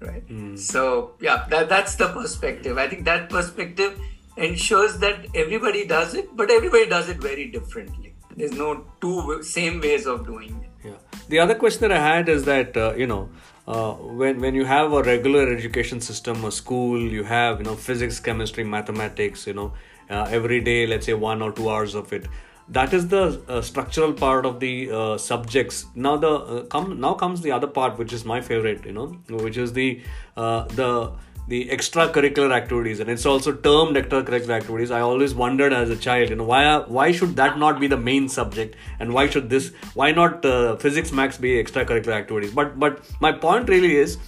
right? 0.00 0.22
So 0.58 1.14
yeah, 1.20 1.46
that 1.50 1.68
that's 1.68 1.96
the 1.96 2.08
perspective. 2.08 2.78
I 2.78 2.86
think 2.88 3.04
that 3.06 3.28
perspective 3.28 3.98
ensures 4.38 4.98
that 4.98 5.26
everybody 5.34 5.84
does 5.86 6.14
it, 6.14 6.36
but 6.36 6.50
everybody 6.50 6.86
does 6.86 7.08
it 7.08 7.18
very 7.18 7.48
differently. 7.48 8.14
There's 8.36 8.52
no 8.52 8.84
two 9.00 9.42
same 9.42 9.80
ways 9.80 10.06
of 10.06 10.26
doing 10.26 10.64
it. 10.64 10.88
Yeah. 10.88 11.18
The 11.28 11.38
other 11.40 11.54
question 11.54 11.80
that 11.82 11.92
I 11.92 12.00
had 12.00 12.28
is 12.28 12.44
that 12.44 12.76
uh, 12.76 12.94
you 12.96 13.06
know 13.06 13.28
uh, 13.66 13.92
when 13.92 14.40
when 14.40 14.54
you 14.54 14.64
have 14.64 14.92
a 14.92 15.02
regular 15.02 15.52
education 15.52 16.00
system, 16.00 16.44
a 16.44 16.52
school, 16.52 17.00
you 17.00 17.24
have 17.24 17.58
you 17.58 17.64
know 17.64 17.76
physics, 17.76 18.20
chemistry, 18.20 18.64
mathematics, 18.64 19.46
you 19.46 19.54
know 19.54 19.72
uh, 20.10 20.26
every 20.30 20.60
day, 20.60 20.86
let's 20.86 21.06
say 21.06 21.14
one 21.14 21.42
or 21.42 21.52
two 21.52 21.68
hours 21.70 21.94
of 21.94 22.12
it. 22.12 22.28
That 22.70 22.92
is 22.92 23.08
the 23.08 23.42
uh, 23.48 23.62
structural 23.62 24.12
part 24.12 24.44
of 24.44 24.60
the 24.60 24.90
uh, 24.90 25.18
subjects. 25.18 25.86
Now 25.94 26.16
the 26.18 26.30
uh, 26.30 26.64
come 26.64 27.00
now 27.00 27.14
comes 27.14 27.40
the 27.40 27.52
other 27.52 27.66
part, 27.66 27.98
which 27.98 28.12
is 28.12 28.24
my 28.24 28.40
favorite, 28.42 28.84
you 28.84 28.92
know, 28.92 29.06
which 29.28 29.56
is 29.56 29.72
the 29.72 30.02
uh, 30.36 30.64
the 30.64 31.12
the 31.48 31.66
extracurricular 31.70 32.52
activities 32.52 33.00
and 33.00 33.08
it's 33.08 33.24
also 33.24 33.52
termed 33.52 33.96
extracurricular 33.96 34.50
activities. 34.50 34.90
I 34.90 35.00
always 35.00 35.34
wondered 35.34 35.72
as 35.72 35.88
a 35.90 35.96
child 35.96 36.28
you 36.28 36.36
know 36.36 36.44
why 36.44 36.78
why 36.80 37.10
should 37.10 37.36
that 37.36 37.58
not 37.58 37.80
be 37.80 37.86
the 37.86 37.96
main 37.96 38.28
subject? 38.28 38.76
And 39.00 39.14
why 39.14 39.28
should 39.28 39.48
this 39.48 39.72
why 39.94 40.10
not 40.12 40.44
uh, 40.44 40.76
physics 40.76 41.10
max 41.10 41.38
be 41.38 41.52
extracurricular 41.62 42.12
activities? 42.12 42.52
But 42.52 42.78
but 42.78 43.00
my 43.20 43.32
point 43.32 43.68
really 43.70 43.96
is 43.96 44.18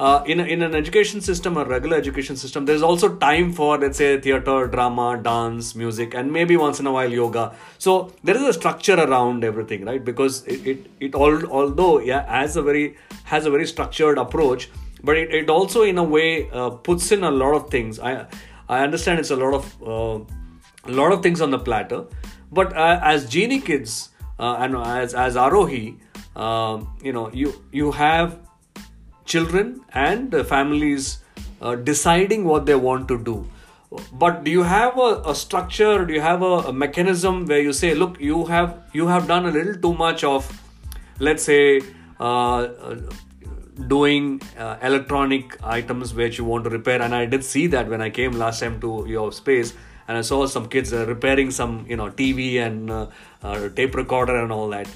uh, 0.00 0.24
in, 0.26 0.40
in 0.40 0.62
an 0.62 0.74
education 0.74 1.20
system 1.20 1.56
a 1.56 1.64
regular 1.64 1.96
education 1.96 2.34
system 2.34 2.64
there's 2.64 2.82
also 2.82 3.14
time 3.16 3.52
for 3.52 3.78
let's 3.78 3.98
say 3.98 4.20
theater 4.20 4.66
drama 4.66 5.20
dance 5.22 5.74
music 5.76 6.14
and 6.14 6.32
maybe 6.32 6.56
once 6.56 6.80
in 6.80 6.86
a 6.86 6.92
while 6.92 7.12
yoga. 7.12 7.54
So 7.78 8.12
there 8.24 8.36
is 8.36 8.42
a 8.42 8.52
structure 8.52 8.96
around 8.96 9.44
everything 9.44 9.84
right? 9.84 10.04
Because 10.04 10.44
it 10.46 10.66
it, 10.66 10.90
it 10.98 11.14
all 11.14 11.44
although 11.46 12.00
yeah 12.00 12.28
has 12.28 12.56
a 12.56 12.62
very 12.62 12.96
has 13.22 13.46
a 13.46 13.50
very 13.50 13.68
structured 13.68 14.18
approach 14.18 14.68
but 15.02 15.16
it, 15.16 15.34
it 15.34 15.50
also 15.50 15.82
in 15.82 15.98
a 15.98 16.04
way 16.04 16.48
uh, 16.50 16.70
puts 16.70 17.12
in 17.12 17.24
a 17.24 17.30
lot 17.30 17.54
of 17.54 17.70
things. 17.70 17.98
I 17.98 18.26
i 18.68 18.82
understand 18.82 19.18
it's 19.18 19.30
a 19.30 19.36
lot 19.36 19.54
of 19.54 19.82
uh, 19.82 20.18
a 20.84 20.92
lot 21.00 21.12
of 21.12 21.22
things 21.22 21.40
on 21.40 21.50
the 21.50 21.58
platter. 21.58 22.04
But 22.52 22.76
uh, 22.76 23.00
as 23.02 23.28
genie 23.28 23.60
kids 23.60 24.10
uh, 24.38 24.56
and 24.58 24.76
as 24.76 25.14
as 25.14 25.36
aarohi 25.36 25.96
uh, 26.36 26.82
you 27.02 27.12
know 27.12 27.30
you 27.32 27.54
you 27.72 27.92
have 27.92 28.38
children 29.24 29.80
and 29.92 30.34
families 30.46 31.18
uh, 31.60 31.74
deciding 31.74 32.44
what 32.44 32.66
they 32.66 32.74
want 32.74 33.08
to 33.08 33.18
do. 33.18 33.48
But 34.12 34.44
do 34.44 34.50
you 34.52 34.62
have 34.62 34.98
a, 34.98 35.22
a 35.26 35.34
structure 35.34 36.04
do 36.04 36.14
you 36.14 36.20
have 36.20 36.42
a, 36.42 36.54
a, 36.70 36.72
mechanism 36.72 37.46
where 37.46 37.60
you 37.60 37.72
say 37.72 37.94
look 37.94 38.20
you 38.20 38.44
have 38.46 38.76
you 38.92 39.08
have 39.08 39.26
done 39.26 39.46
a 39.46 39.50
little 39.50 39.74
too 39.86 39.94
much 39.94 40.22
of 40.22 40.50
let's 41.18 41.42
say 41.42 41.80
doing 43.88 44.40
uh, 44.58 44.76
electronic 44.82 45.56
items 45.62 46.14
which 46.14 46.38
you 46.38 46.44
want 46.44 46.64
to 46.64 46.70
repair. 46.70 47.02
And 47.02 47.14
i 47.14 47.26
did 47.26 47.44
see 47.44 47.66
that 47.68 47.88
when 47.88 48.00
i 48.00 48.10
came 48.10 48.32
last 48.32 48.60
time 48.60 48.80
to 48.80 49.04
your 49.08 49.32
space 49.32 49.74
and 50.08 50.18
i 50.18 50.20
saw 50.20 50.46
some 50.46 50.68
kids 50.68 50.92
uh, 50.92 51.06
repairing 51.06 51.50
some 51.50 51.86
you 51.88 51.96
know 51.96 52.10
tv 52.10 52.60
and 52.64 52.90
uh, 52.90 53.06
uh, 53.42 53.68
tape 53.70 53.94
recorder 53.94 54.36
and 54.36 54.52
all 54.52 54.68
that. 54.68 54.88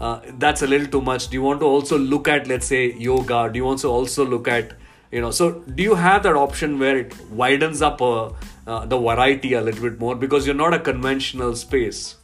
Uh, 0.00 0.20
that's 0.38 0.62
a 0.62 0.66
little 0.66 0.88
too 0.88 1.00
much. 1.00 1.28
Do 1.28 1.34
you 1.34 1.42
want 1.42 1.60
to 1.60 1.66
also 1.66 1.96
look 1.96 2.26
at 2.26 2.48
let's 2.48 2.66
say 2.66 2.92
yoga? 2.94 3.48
Do 3.52 3.58
you 3.58 3.64
want 3.64 3.80
to 3.80 3.88
also 3.88 4.26
look 4.26 4.48
at 4.48 4.72
you 5.12 5.20
know 5.20 5.30
so 5.30 5.52
do 5.76 5.82
you 5.82 5.94
have 5.94 6.24
that 6.24 6.34
option 6.34 6.78
where 6.78 6.98
it 6.98 7.14
widens 7.30 7.82
up 7.82 8.02
uh, 8.02 8.30
the 8.66 8.98
variety 8.98 9.52
a 9.54 9.60
little 9.60 9.82
bit 9.82 10.00
more? 10.00 10.16
Because 10.16 10.46
you're 10.46 10.56
not 10.56 10.74
a 10.74 10.80
conventional 10.80 11.54
space. 11.54 12.16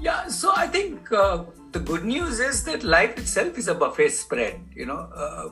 Yeah 0.00 0.28
so 0.28 0.52
i 0.54 0.66
think 0.66 1.08
the 1.76 1.84
good 1.84 2.04
news 2.04 2.40
is 2.40 2.64
that 2.64 2.84
life 2.84 3.18
itself 3.18 3.58
is 3.58 3.68
a 3.68 3.74
buffet 3.74 4.08
spread. 4.08 4.60
You 4.74 4.86
know, 4.90 5.00
uh, 5.24 5.48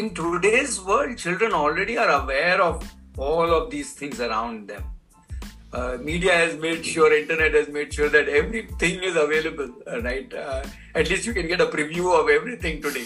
in 0.00 0.14
today's 0.14 0.80
world, 0.80 1.18
children 1.18 1.52
already 1.52 1.98
are 1.98 2.12
aware 2.22 2.62
of 2.62 2.90
all 3.18 3.52
of 3.58 3.70
these 3.70 3.92
things 3.92 4.20
around 4.20 4.68
them. 4.68 4.84
Uh, 5.70 5.98
media 6.00 6.32
has 6.32 6.56
made 6.56 6.86
sure, 6.86 7.12
internet 7.12 7.52
has 7.52 7.68
made 7.68 7.92
sure 7.92 8.08
that 8.08 8.30
everything 8.30 9.02
is 9.02 9.16
available, 9.16 9.70
uh, 9.86 10.00
right? 10.00 10.32
Uh, 10.32 10.64
at 10.94 11.10
least 11.10 11.26
you 11.26 11.34
can 11.34 11.46
get 11.46 11.60
a 11.60 11.66
preview 11.66 12.18
of 12.18 12.30
everything 12.30 12.80
today. 12.80 13.04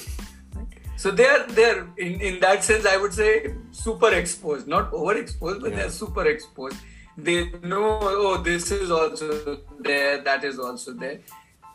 So 0.96 1.10
they're 1.10 1.44
they're 1.58 1.88
in, 1.96 2.20
in 2.20 2.40
that 2.40 2.62
sense, 2.62 2.86
I 2.86 2.96
would 2.96 3.12
say 3.12 3.54
super 3.72 4.14
exposed, 4.22 4.68
not 4.68 4.92
overexposed, 4.92 5.60
but 5.60 5.70
yeah. 5.70 5.78
they're 5.78 5.90
super 5.90 6.26
exposed. 6.26 6.76
They 7.16 7.50
know, 7.74 7.98
oh, 8.00 8.36
this 8.42 8.70
is 8.70 8.90
also 8.90 9.58
there, 9.80 10.22
that 10.22 10.44
is 10.44 10.60
also 10.60 10.92
there 10.92 11.18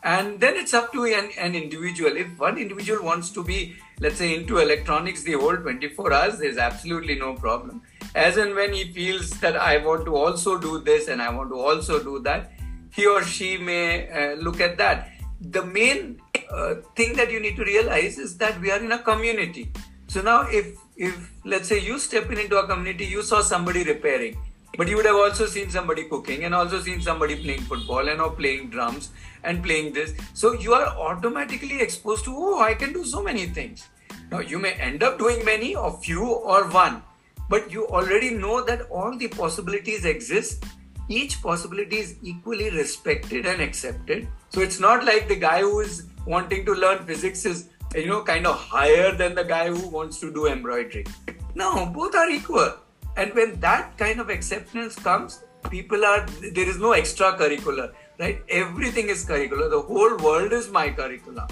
and 0.08 0.40
then 0.40 0.56
it's 0.56 0.72
up 0.72 0.92
to 0.92 1.04
an, 1.04 1.30
an 1.38 1.54
individual. 1.54 2.16
If 2.16 2.38
one 2.38 2.56
individual 2.56 3.04
wants 3.04 3.30
to 3.30 3.44
be 3.44 3.76
let's 4.00 4.16
say 4.16 4.34
into 4.34 4.58
electronics 4.58 5.22
the 5.24 5.32
whole 5.32 5.56
24 5.56 6.12
hours 6.12 6.38
there's 6.38 6.56
absolutely 6.56 7.16
no 7.16 7.34
problem. 7.34 7.82
As 8.14 8.38
and 8.38 8.54
when 8.54 8.72
he 8.72 8.84
feels 8.92 9.30
that 9.40 9.56
i 9.56 9.76
want 9.88 10.06
to 10.06 10.16
also 10.16 10.56
do 10.58 10.78
this 10.78 11.08
and 11.08 11.20
i 11.20 11.28
want 11.38 11.50
to 11.50 11.58
also 11.58 12.02
do 12.02 12.18
that 12.20 12.52
he 12.98 13.06
or 13.06 13.22
she 13.22 13.58
may 13.58 14.08
uh, 14.08 14.34
look 14.36 14.60
at 14.60 14.78
that. 14.78 15.10
The 15.40 15.64
main 15.64 16.20
uh, 16.50 16.76
thing 16.96 17.14
that 17.16 17.30
you 17.30 17.40
need 17.40 17.56
to 17.56 17.64
realize 17.64 18.18
is 18.18 18.36
that 18.38 18.60
we 18.60 18.70
are 18.70 18.78
in 18.78 18.92
a 18.92 18.98
community. 18.98 19.70
So 20.06 20.22
now 20.22 20.42
if 20.48 20.76
if 20.96 21.32
let's 21.44 21.68
say 21.68 21.80
you 21.80 21.98
step 21.98 22.30
in 22.32 22.38
into 22.38 22.56
a 22.58 22.66
community 22.66 23.04
you 23.16 23.22
saw 23.22 23.42
somebody 23.42 23.84
repairing 23.84 24.38
but 24.76 24.88
you 24.88 24.96
would 24.96 25.06
have 25.06 25.16
also 25.16 25.46
seen 25.46 25.70
somebody 25.70 26.04
cooking 26.04 26.44
and 26.44 26.54
also 26.54 26.80
seen 26.80 27.00
somebody 27.02 27.36
playing 27.42 27.62
football 27.72 28.08
and 28.08 28.20
or 28.20 28.30
playing 28.30 28.70
drums 28.70 29.10
and 29.44 29.62
playing 29.62 29.92
this. 29.92 30.14
So 30.34 30.52
you 30.52 30.74
are 30.74 30.86
automatically 30.86 31.80
exposed 31.80 32.24
to, 32.24 32.34
oh, 32.34 32.60
I 32.60 32.74
can 32.74 32.92
do 32.92 33.04
so 33.04 33.22
many 33.22 33.46
things. 33.46 33.88
Now 34.30 34.40
you 34.40 34.58
may 34.58 34.72
end 34.72 35.02
up 35.02 35.18
doing 35.18 35.44
many 35.44 35.74
or 35.74 35.98
few 36.00 36.24
or 36.24 36.68
one, 36.68 37.02
but 37.48 37.70
you 37.70 37.86
already 37.88 38.30
know 38.30 38.64
that 38.64 38.82
all 38.90 39.16
the 39.16 39.28
possibilities 39.28 40.04
exist. 40.04 40.64
Each 41.08 41.40
possibility 41.40 41.96
is 41.96 42.16
equally 42.22 42.70
respected 42.70 43.46
and 43.46 43.62
accepted. 43.62 44.28
So 44.50 44.60
it's 44.60 44.78
not 44.78 45.04
like 45.04 45.28
the 45.28 45.36
guy 45.36 45.60
who 45.60 45.80
is 45.80 46.06
wanting 46.26 46.66
to 46.66 46.74
learn 46.74 47.06
physics 47.06 47.46
is, 47.46 47.70
you 47.94 48.06
know, 48.06 48.22
kind 48.22 48.46
of 48.46 48.56
higher 48.56 49.12
than 49.12 49.34
the 49.34 49.44
guy 49.44 49.68
who 49.68 49.88
wants 49.88 50.20
to 50.20 50.32
do 50.32 50.46
embroidery. 50.46 51.06
No, 51.54 51.86
both 51.86 52.14
are 52.14 52.28
equal 52.28 52.74
and 53.18 53.34
when 53.34 53.58
that 53.60 53.98
kind 53.98 54.20
of 54.20 54.30
acceptance 54.30 54.94
comes, 54.94 55.44
people 55.70 56.04
are, 56.04 56.24
there 56.54 56.68
is 56.68 56.78
no 56.78 56.90
extracurricular, 56.92 57.92
right? 58.18 58.42
Everything 58.48 59.08
is 59.08 59.24
curricular. 59.24 59.70
The 59.70 59.80
whole 59.80 60.16
world 60.18 60.52
is 60.52 60.68
my 60.68 60.90
curriculum. 60.90 61.48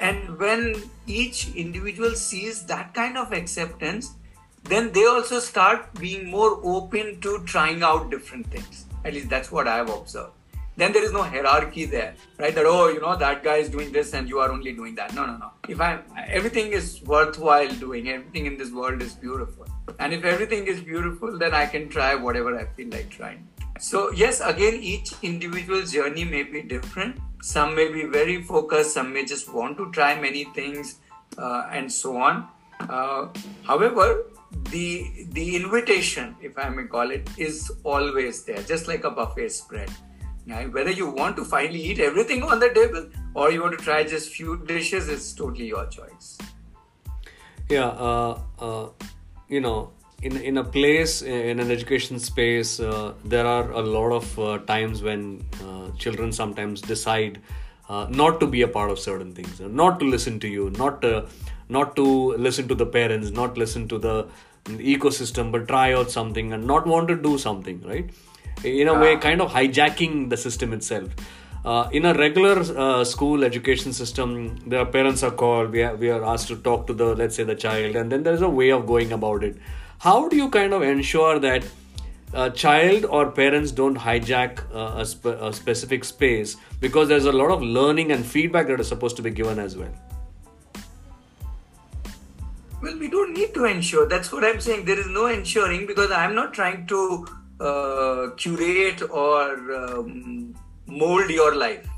And 0.00 0.38
when 0.38 0.82
each 1.06 1.54
individual 1.54 2.14
sees 2.14 2.64
that 2.66 2.92
kind 2.92 3.16
of 3.16 3.32
acceptance, 3.32 4.14
then 4.64 4.92
they 4.92 5.06
also 5.06 5.38
start 5.38 5.92
being 5.94 6.30
more 6.30 6.60
open 6.62 7.20
to 7.20 7.42
trying 7.44 7.82
out 7.82 8.10
different 8.10 8.46
things. 8.48 8.86
At 9.04 9.14
least 9.14 9.28
that's 9.28 9.52
what 9.52 9.68
I 9.68 9.76
have 9.76 9.90
observed 9.90 10.32
then 10.76 10.92
there 10.92 11.04
is 11.04 11.12
no 11.12 11.22
hierarchy 11.22 11.84
there 11.84 12.14
right 12.38 12.54
that 12.54 12.64
oh 12.66 12.88
you 12.88 13.00
know 13.00 13.14
that 13.16 13.42
guy 13.44 13.56
is 13.56 13.68
doing 13.68 13.92
this 13.92 14.14
and 14.14 14.28
you 14.28 14.38
are 14.38 14.50
only 14.50 14.72
doing 14.72 14.94
that 14.94 15.14
no 15.14 15.26
no 15.26 15.36
no 15.36 15.50
if 15.68 15.80
i 15.80 15.98
everything 16.26 16.72
is 16.72 17.02
worthwhile 17.02 17.72
doing 17.74 18.08
everything 18.08 18.46
in 18.46 18.56
this 18.56 18.70
world 18.70 19.02
is 19.02 19.14
beautiful 19.14 19.66
and 19.98 20.12
if 20.12 20.24
everything 20.24 20.66
is 20.66 20.80
beautiful 20.80 21.38
then 21.38 21.52
i 21.52 21.66
can 21.66 21.88
try 21.88 22.14
whatever 22.14 22.58
i 22.58 22.64
feel 22.76 22.88
like 22.88 23.10
trying 23.10 23.46
so 23.82 24.00
yes 24.12 24.40
again 24.48 24.74
each 24.74 25.12
individual 25.22 25.82
journey 25.82 26.24
may 26.24 26.42
be 26.44 26.62
different. 26.62 27.16
Some 27.42 27.74
may 27.74 27.90
be 27.92 28.04
very 28.04 28.42
focused 28.42 28.94
some 28.94 29.12
may 29.12 29.24
just 29.24 29.52
want 29.52 29.76
to 29.78 29.90
try 29.90 30.10
many 30.20 30.44
things 30.58 30.98
uh, 31.36 31.66
and 31.72 31.90
so 31.90 32.16
on. 32.16 32.46
Uh, 32.80 33.28
however 33.64 34.24
the 34.70 35.26
the 35.30 35.56
invitation 35.56 36.36
if 36.42 36.58
i 36.58 36.68
may 36.68 36.84
call 36.84 37.10
it 37.10 37.28
is 37.38 37.70
always 37.84 38.42
there 38.44 38.62
just 38.62 38.88
like 38.88 39.04
a 39.04 39.10
buffet 39.10 39.48
spread. 39.48 39.90
Now, 40.44 40.62
whether 40.76 40.90
you 40.90 41.08
want 41.08 41.36
to 41.36 41.44
finally 41.44 41.80
eat 41.80 42.00
everything 42.00 42.42
on 42.42 42.58
the 42.58 42.68
table 42.70 43.08
or 43.34 43.50
you 43.52 43.62
want 43.62 43.78
to 43.78 43.84
try 43.84 44.02
just 44.02 44.30
few 44.30 44.56
dishes 44.66 45.08
it's 45.08 45.32
totally 45.32 45.66
your 45.66 45.86
choice. 45.86 46.38
Yeah, 47.68 47.86
uh, 47.86 48.40
uh, 48.58 48.88
you 49.48 49.60
know, 49.60 49.92
in 50.22 50.36
in 50.36 50.58
a 50.58 50.64
place 50.64 51.22
in 51.22 51.60
an 51.60 51.70
education 51.70 52.18
space, 52.18 52.80
uh, 52.80 53.12
there 53.24 53.46
are 53.46 53.70
a 53.70 53.82
lot 53.82 54.12
of 54.12 54.38
uh, 54.38 54.58
times 54.58 55.02
when 55.02 55.44
uh, 55.64 55.90
children 55.98 56.32
sometimes 56.32 56.80
decide 56.80 57.40
uh, 57.88 58.06
not 58.08 58.40
to 58.40 58.46
be 58.46 58.62
a 58.62 58.68
part 58.68 58.90
of 58.90 58.98
certain 58.98 59.32
things, 59.34 59.60
not 59.60 59.98
to 60.00 60.06
listen 60.06 60.38
to 60.40 60.48
you, 60.48 60.70
not 60.70 61.02
to, 61.02 61.26
not 61.68 61.96
to 61.96 62.06
listen 62.34 62.68
to 62.68 62.74
the 62.74 62.86
parents, 62.86 63.30
not 63.30 63.58
listen 63.58 63.88
to 63.88 63.98
the 63.98 64.26
ecosystem, 64.66 65.50
but 65.50 65.66
try 65.66 65.92
out 65.92 66.10
something 66.10 66.52
and 66.52 66.66
not 66.66 66.86
want 66.86 67.08
to 67.08 67.16
do 67.16 67.36
something, 67.36 67.82
right? 67.82 68.10
in 68.64 68.88
a 68.88 68.98
way 68.98 69.16
kind 69.16 69.40
of 69.40 69.50
hijacking 69.52 70.30
the 70.30 70.36
system 70.36 70.72
itself. 70.72 71.10
Uh, 71.64 71.88
in 71.92 72.04
a 72.04 72.14
regular 72.14 72.58
uh, 72.76 73.04
school 73.04 73.44
education 73.44 73.92
system 73.92 74.56
the 74.66 74.84
parents 74.86 75.22
are 75.22 75.30
called 75.30 75.70
we 75.70 75.80
are, 75.80 75.94
we 75.94 76.10
are 76.10 76.24
asked 76.24 76.48
to 76.48 76.56
talk 76.56 76.88
to 76.88 76.92
the 76.92 77.14
let's 77.14 77.36
say 77.36 77.44
the 77.44 77.54
child 77.54 77.94
and 77.94 78.10
then 78.10 78.24
there's 78.24 78.42
a 78.42 78.48
way 78.48 78.70
of 78.70 78.84
going 78.84 79.12
about 79.12 79.44
it 79.44 79.56
how 80.02 80.28
do 80.28 80.36
you 80.36 80.48
kind 80.48 80.72
of 80.72 80.82
ensure 80.82 81.38
that 81.38 81.64
a 82.34 82.50
child 82.50 83.04
or 83.04 83.30
parents 83.30 83.70
don't 83.70 83.96
hijack 83.96 84.62
a, 84.74 85.06
spe- 85.06 85.38
a 85.48 85.52
specific 85.52 86.04
space? 86.04 86.56
Because 86.80 87.08
there's 87.08 87.26
a 87.26 87.30
lot 87.32 87.52
of 87.52 87.62
learning 87.62 88.10
and 88.10 88.26
feedback 88.26 88.66
that 88.66 88.80
is 88.80 88.88
supposed 88.88 89.14
to 89.16 89.22
be 89.22 89.30
given 89.30 89.60
as 89.60 89.76
well. 89.76 89.92
Well 92.82 92.98
we 92.98 93.08
don't 93.08 93.32
need 93.32 93.54
to 93.54 93.64
ensure. 93.64 94.08
That's 94.08 94.32
what 94.32 94.44
i'm 94.44 94.60
saying. 94.60 94.86
There 94.86 94.98
is 94.98 95.06
no 95.06 95.26
ensuring 95.26 95.86
because 95.86 96.10
i'm 96.10 96.34
not 96.34 96.52
trying 96.52 96.84
to 96.88 97.26
uh, 97.60 98.30
curate 98.36 99.02
or 99.08 99.72
um, 99.72 100.52
mold 100.86 101.30
your 101.30 101.54
life 101.54 101.88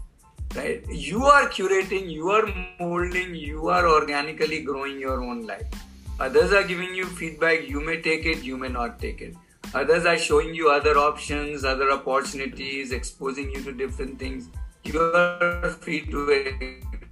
right? 0.54 0.84
You 0.90 1.24
are 1.24 1.48
curating 1.48 2.10
you 2.10 2.28
are 2.28 2.44
molding 2.78 3.34
you 3.34 3.68
are 3.68 3.88
organically 3.88 4.62
growing 4.62 5.00
your 5.00 5.22
own 5.22 5.46
life 5.46 5.66
others 6.20 6.52
are 6.52 6.62
giving 6.62 6.94
you 6.94 7.06
feedback 7.06 7.68
you 7.68 7.80
may 7.80 8.00
take 8.00 8.24
it 8.24 8.42
you 8.42 8.56
may 8.56 8.68
not 8.68 8.98
take 8.98 9.20
it. 9.20 9.34
Others 9.74 10.06
are 10.06 10.18
showing 10.18 10.54
you 10.54 10.70
other 10.70 10.96
options 10.96 11.64
other 11.64 11.90
opportunities 11.90 12.92
exposing 12.92 13.50
you 13.50 13.62
to 13.64 13.72
different 13.72 14.18
things. 14.18 14.48
You 14.84 15.00
are 15.00 15.70
free 15.70 16.06
to 16.06 16.30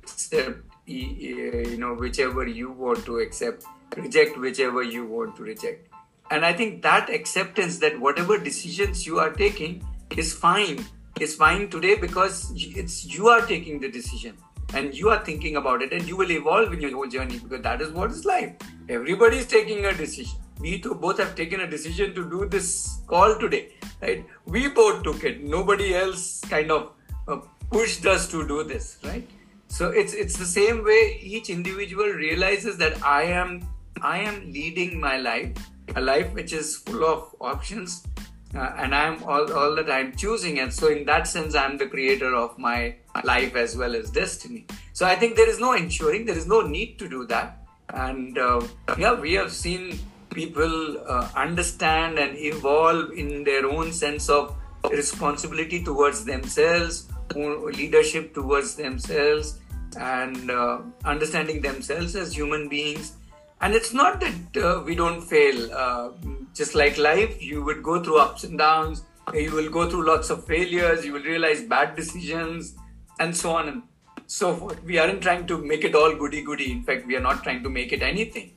accept 0.04 0.58
you 0.86 1.76
know 1.78 1.94
whichever 1.94 2.46
you 2.46 2.70
want 2.70 3.04
to 3.06 3.18
accept 3.18 3.64
reject 3.96 4.38
whichever 4.38 4.82
you 4.82 5.06
want 5.06 5.36
to 5.36 5.42
reject. 5.42 5.88
And 6.30 6.44
i 6.44 6.52
think 6.52 6.82
that 6.82 7.10
acceptance 7.10 7.78
that 7.78 7.98
whatever 8.00 8.38
decisions 8.38 9.06
you 9.06 9.18
are 9.18 9.30
taking 9.30 9.84
is 10.16 10.32
fine 10.32 10.84
is 11.20 11.34
fine 11.34 11.68
today 11.68 11.96
because 11.96 12.52
it's 12.56 13.04
you 13.04 13.28
are 13.28 13.40
taking 13.46 13.80
the 13.80 13.90
decision 13.90 14.36
and 14.74 14.94
you 14.94 15.10
are 15.10 15.24
thinking 15.24 15.56
about 15.56 15.82
it 15.82 15.92
and 15.92 16.06
you 16.06 16.16
will 16.16 16.30
evolve 16.30 16.72
in 16.72 16.80
your 16.80 16.92
whole 16.92 17.08
journey 17.08 17.38
because 17.38 17.62
that 17.62 17.80
is 17.80 17.90
what 17.90 18.10
is 18.10 18.24
life. 18.24 18.54
Everybody 18.88 19.38
is 19.38 19.46
taking 19.46 19.84
a 19.86 19.92
decision. 19.92 20.38
We 20.60 20.78
two 20.80 20.94
both 20.94 21.18
have 21.18 21.34
taken 21.34 21.60
a 21.60 21.66
decision 21.66 22.14
to 22.14 22.28
do 22.30 22.46
this 22.46 23.00
call 23.06 23.36
today 23.36 23.74
right? 24.00 24.24
We 24.46 24.68
both 24.68 25.02
took 25.02 25.24
it. 25.24 25.42
Nobody 25.42 25.94
else 25.94 26.40
kind 26.42 26.70
of 26.70 26.92
uh, 27.28 27.38
pushed 27.70 28.06
us 28.06 28.28
to 28.30 28.46
do 28.46 28.64
this 28.64 28.98
right? 29.04 29.28
So 29.68 29.88
it's 29.88 30.12
it's 30.12 30.36
the 30.36 30.44
same 30.44 30.84
way 30.84 31.18
each 31.22 31.48
individual 31.48 32.10
realizes 32.22 32.76
that 32.76 33.02
i 33.02 33.22
am 33.22 33.66
i 34.02 34.18
am 34.18 34.34
leading 34.52 35.00
my 35.00 35.16
life 35.16 35.56
a 35.96 36.00
life 36.00 36.34
which 36.34 36.52
is 36.52 36.76
full 36.76 37.04
of 37.04 37.34
options 37.40 38.06
uh, 38.54 38.72
and 38.78 38.94
i'm 38.94 39.22
all, 39.24 39.52
all 39.52 39.74
that 39.76 39.90
i'm 39.90 40.14
choosing. 40.16 40.58
And 40.60 40.72
so 40.72 40.88
in 40.88 41.04
that 41.06 41.26
sense 41.26 41.54
i'm 41.54 41.78
the 41.78 41.86
creator 41.86 42.34
of 42.34 42.58
my 42.58 42.96
life 43.24 43.56
as 43.56 43.76
well 43.76 43.94
as 43.94 44.10
destiny. 44.10 44.66
So 44.92 45.06
i 45.06 45.16
think 45.16 45.36
there 45.36 45.48
is 45.48 45.60
no 45.60 45.72
ensuring. 45.72 46.26
There 46.26 46.36
is 46.36 46.46
no 46.46 46.60
need 46.60 46.98
to 46.98 47.08
do 47.08 47.26
that. 47.26 47.58
And 47.88 48.38
uh, 48.38 48.66
yeah 48.98 49.14
we 49.14 49.34
have 49.34 49.52
seen 49.52 49.98
people 50.30 50.98
uh, 51.06 51.28
understand 51.36 52.18
and 52.18 52.36
evolve 52.38 53.12
in 53.12 53.44
their 53.44 53.66
own 53.66 53.92
sense 53.92 54.28
of 54.30 54.56
responsibility 54.90 55.84
towards 55.84 56.24
themselves 56.24 57.08
leadership 57.36 58.34
towards 58.34 58.74
themselves 58.74 59.58
and 59.96 60.50
uh, 60.50 60.80
understanding 61.04 61.60
themselves 61.60 62.16
as 62.16 62.34
human 62.34 62.68
beings. 62.68 63.14
And 63.60 63.74
it's 63.74 63.92
not 63.92 64.20
that 64.20 64.62
uh, 64.62 64.82
we 64.82 64.94
don't 64.94 65.20
fail. 65.20 65.72
Uh, 65.72 66.10
just 66.54 66.74
like 66.74 66.98
life 66.98 67.42
you 67.42 67.62
would 67.62 67.82
go 67.82 68.02
through 68.02 68.18
ups 68.18 68.44
and 68.44 68.58
downs 68.58 69.04
you 69.32 69.52
will 69.52 69.70
go 69.70 69.88
through 69.88 70.06
lots 70.06 70.30
of 70.30 70.44
failures 70.44 71.04
you 71.04 71.12
will 71.12 71.22
realize 71.22 71.62
bad 71.62 71.96
decisions 71.96 72.74
and 73.20 73.36
so 73.36 73.54
on 73.54 73.68
and 73.68 73.82
so 74.26 74.54
forth. 74.56 74.82
We 74.82 74.98
aren't 74.98 75.22
trying 75.22 75.46
to 75.48 75.58
make 75.58 75.84
it 75.84 75.94
all 75.94 76.14
goody 76.14 76.42
goody 76.42 76.72
in 76.72 76.82
fact 76.82 77.06
we 77.06 77.16
are 77.16 77.20
not 77.20 77.42
trying 77.42 77.62
to 77.62 77.70
make 77.70 77.92
it 77.92 78.02
anything. 78.02 78.52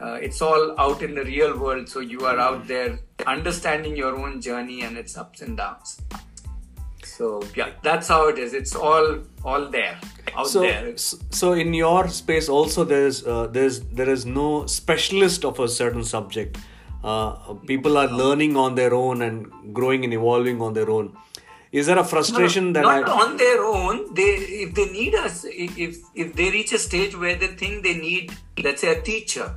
Uh, 0.00 0.14
it's 0.14 0.40
all 0.40 0.80
out 0.80 1.02
in 1.02 1.14
the 1.14 1.24
real 1.24 1.58
world 1.58 1.88
so 1.88 2.00
you 2.00 2.24
are 2.24 2.38
out 2.38 2.66
there 2.66 2.98
understanding 3.26 3.96
your 3.96 4.16
own 4.16 4.40
journey 4.40 4.82
and 4.82 4.96
its 4.96 5.16
ups 5.16 5.42
and 5.42 5.56
downs. 5.56 6.00
So 7.04 7.42
yeah 7.54 7.70
that's 7.82 8.08
how 8.08 8.28
it 8.28 8.38
is. 8.38 8.54
It's 8.54 8.74
all 8.74 9.18
all 9.44 9.68
there 9.68 9.98
out 10.36 10.46
so, 10.46 10.60
there. 10.60 10.96
so 10.96 11.52
in 11.52 11.74
your 11.74 12.08
space 12.08 12.48
also 12.48 12.84
there's 12.84 13.26
uh, 13.26 13.46
there's 13.46 13.80
there 13.80 14.08
is 14.08 14.26
no 14.26 14.66
specialist 14.66 15.44
of 15.44 15.58
a 15.60 15.68
certain 15.68 16.04
subject 16.04 16.58
uh, 17.02 17.54
people 17.66 17.96
are 17.96 18.08
learning 18.08 18.56
on 18.56 18.74
their 18.74 18.94
own 18.94 19.22
and 19.22 19.74
growing 19.74 20.04
and 20.04 20.12
evolving 20.12 20.60
on 20.60 20.74
their 20.74 20.90
own. 20.90 21.16
Is 21.72 21.86
there 21.86 21.98
a 21.98 22.04
frustration 22.04 22.72
no, 22.72 22.72
that 22.72 22.82
not 22.82 23.08
I... 23.08 23.24
on 23.24 23.36
their 23.36 23.64
own. 23.64 24.12
They 24.14 24.30
if 24.64 24.74
they 24.74 24.86
need 24.90 25.14
us 25.14 25.44
if 25.48 25.98
if 26.14 26.34
they 26.34 26.50
reach 26.50 26.72
a 26.72 26.78
stage 26.78 27.16
where 27.16 27.36
they 27.36 27.48
think 27.48 27.84
they 27.84 27.94
need 27.94 28.32
let's 28.62 28.80
say 28.80 28.96
a 28.96 29.00
teacher. 29.00 29.54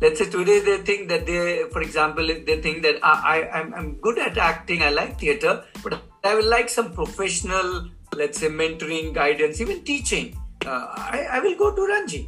Let's 0.00 0.18
say 0.18 0.28
today 0.30 0.60
they 0.60 0.78
think 0.78 1.08
that 1.08 1.26
they 1.26 1.64
for 1.72 1.82
example 1.82 2.26
they 2.26 2.60
think 2.60 2.82
that 2.82 2.96
I, 3.02 3.14
I 3.34 3.58
I'm, 3.58 3.74
I'm 3.74 3.94
good 3.94 4.18
at 4.18 4.36
acting 4.36 4.82
i 4.82 4.90
like 4.90 5.18
theater 5.18 5.64
but 5.82 6.02
i 6.24 6.34
will 6.34 6.50
like 6.50 6.68
some 6.68 6.92
professional 6.92 7.88
let's 8.16 8.40
say 8.40 8.48
mentoring 8.48 9.14
guidance 9.14 9.60
even 9.60 9.82
teaching. 9.82 10.36
Uh, 10.66 10.86
I, 10.96 11.26
I 11.32 11.40
will 11.40 11.56
go 11.56 11.74
to 11.74 11.86
ranji 11.86 12.26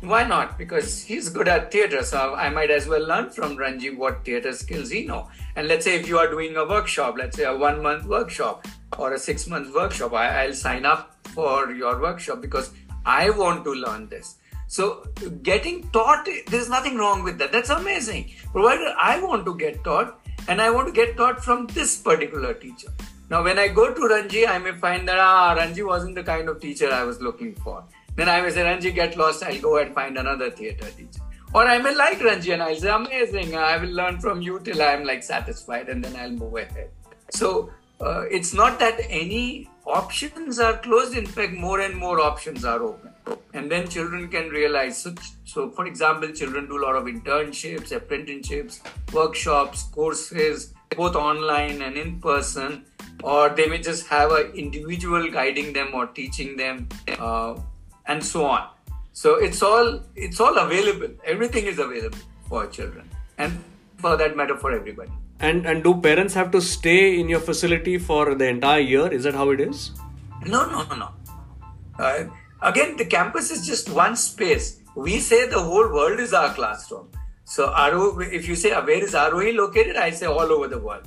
why 0.00 0.24
not? 0.24 0.56
Because 0.56 1.02
he's 1.02 1.28
good 1.28 1.48
at 1.48 1.72
theater, 1.72 2.04
so 2.04 2.34
I 2.34 2.50
might 2.50 2.70
as 2.70 2.86
well 2.86 3.04
learn 3.04 3.30
from 3.30 3.56
Ranji 3.56 3.90
what 3.90 4.24
theater 4.24 4.52
skills 4.52 4.90
he 4.90 5.04
know. 5.04 5.28
And 5.56 5.66
let's 5.66 5.84
say 5.84 5.96
if 5.96 6.08
you 6.08 6.18
are 6.18 6.30
doing 6.30 6.56
a 6.56 6.64
workshop, 6.64 7.16
let's 7.18 7.36
say 7.36 7.44
a 7.44 7.56
one 7.56 7.82
month 7.82 8.04
workshop 8.04 8.66
or 8.96 9.12
a 9.12 9.18
six 9.18 9.48
month 9.48 9.74
workshop, 9.74 10.12
I, 10.12 10.44
I'll 10.44 10.54
sign 10.54 10.86
up 10.86 11.16
for 11.34 11.72
your 11.72 12.00
workshop 12.00 12.40
because 12.40 12.70
I 13.04 13.30
want 13.30 13.64
to 13.64 13.74
learn 13.74 14.08
this. 14.08 14.36
So 14.68 15.08
getting 15.42 15.88
taught, 15.90 16.28
there's 16.46 16.68
nothing 16.68 16.96
wrong 16.96 17.24
with 17.24 17.38
that. 17.38 17.50
That's 17.50 17.70
amazing. 17.70 18.30
Provided 18.52 18.94
I 19.00 19.20
want 19.20 19.46
to 19.46 19.56
get 19.56 19.82
taught 19.82 20.20
and 20.46 20.60
I 20.60 20.70
want 20.70 20.86
to 20.86 20.92
get 20.92 21.16
taught 21.16 21.42
from 21.42 21.66
this 21.68 21.96
particular 21.96 22.54
teacher. 22.54 22.88
Now, 23.30 23.42
when 23.42 23.58
I 23.58 23.68
go 23.68 23.92
to 23.92 24.08
Ranji, 24.08 24.46
I 24.46 24.58
may 24.58 24.72
find 24.72 25.06
that 25.08 25.18
ah, 25.18 25.52
Ranji 25.52 25.82
wasn't 25.82 26.14
the 26.14 26.22
kind 26.22 26.48
of 26.48 26.60
teacher 26.60 26.90
I 26.90 27.02
was 27.04 27.20
looking 27.20 27.54
for. 27.56 27.84
Then 28.18 28.28
I 28.28 28.40
may 28.40 28.50
say, 28.50 28.64
Ranji, 28.64 28.90
get 28.90 29.16
lost. 29.16 29.44
I'll 29.44 29.60
go 29.60 29.78
and 29.78 29.94
find 29.94 30.18
another 30.18 30.50
theater 30.50 30.90
teacher. 30.90 31.20
Or 31.54 31.62
I 31.64 31.78
may 31.78 31.94
like 31.94 32.20
Ranji 32.20 32.50
and 32.50 32.60
I'll 32.60 32.74
say, 32.74 32.90
amazing. 32.90 33.54
I 33.56 33.76
will 33.76 33.90
learn 33.90 34.18
from 34.18 34.42
you 34.42 34.58
till 34.58 34.82
I'm 34.82 35.04
like 35.04 35.22
satisfied 35.22 35.88
and 35.88 36.04
then 36.04 36.16
I'll 36.16 36.32
move 36.32 36.56
ahead. 36.56 36.90
So 37.30 37.70
uh, 38.00 38.22
it's 38.22 38.52
not 38.52 38.80
that 38.80 38.98
any 39.08 39.70
options 39.86 40.58
are 40.58 40.78
closed. 40.78 41.16
In 41.16 41.26
fact, 41.26 41.52
more 41.52 41.78
and 41.80 41.94
more 41.94 42.18
options 42.18 42.64
are 42.64 42.82
open. 42.82 43.12
And 43.54 43.70
then 43.70 43.86
children 43.86 44.26
can 44.26 44.48
realize. 44.48 44.98
So, 44.98 45.14
so 45.44 45.70
for 45.70 45.86
example, 45.86 46.32
children 46.32 46.66
do 46.66 46.82
a 46.82 46.82
lot 46.84 46.96
of 46.96 47.04
internships, 47.04 47.92
apprenticeships, 47.92 48.80
workshops, 49.12 49.84
courses, 49.92 50.74
both 50.96 51.14
online 51.14 51.82
and 51.82 51.96
in 51.96 52.20
person. 52.20 52.84
Or 53.22 53.48
they 53.48 53.68
may 53.68 53.78
just 53.78 54.08
have 54.08 54.32
an 54.32 54.50
individual 54.54 55.30
guiding 55.30 55.72
them 55.72 55.94
or 55.94 56.08
teaching 56.08 56.56
them. 56.56 56.88
Uh, 57.16 57.60
and 58.08 58.24
so 58.24 58.44
on. 58.46 58.68
So 59.12 59.34
it's 59.36 59.62
all 59.62 60.00
it's 60.16 60.40
all 60.40 60.58
available. 60.58 61.14
Everything 61.24 61.66
is 61.66 61.78
available 61.78 62.18
for 62.48 62.66
children. 62.66 63.08
And 63.36 63.62
for 63.98 64.16
that 64.16 64.36
matter 64.36 64.56
for 64.56 64.72
everybody. 64.72 65.12
And 65.40 65.66
and 65.66 65.84
do 65.84 65.94
parents 66.00 66.34
have 66.34 66.50
to 66.52 66.60
stay 66.60 67.20
in 67.20 67.28
your 67.28 67.40
facility 67.40 67.98
for 67.98 68.34
the 68.34 68.48
entire 68.48 68.80
year? 68.80 69.06
Is 69.08 69.24
that 69.24 69.34
how 69.34 69.50
it 69.50 69.60
is? 69.60 69.90
No 70.46 70.64
no 70.70 70.82
no 70.84 70.96
no. 70.96 71.08
Uh, 71.98 72.24
again 72.62 72.96
the 72.96 73.04
campus 73.04 73.50
is 73.50 73.66
just 73.66 73.90
one 73.90 74.16
space. 74.16 74.80
We 74.94 75.20
say 75.20 75.46
the 75.48 75.62
whole 75.62 75.92
world 75.92 76.20
is 76.20 76.32
our 76.32 76.52
classroom. 76.54 77.08
So 77.44 77.72
if 78.38 78.48
you 78.48 78.54
say 78.54 78.70
where 78.72 79.02
is 79.02 79.14
ROE 79.14 79.52
located? 79.52 79.96
I 79.96 80.10
say 80.10 80.26
all 80.26 80.52
over 80.58 80.68
the 80.68 80.78
world. 80.78 81.06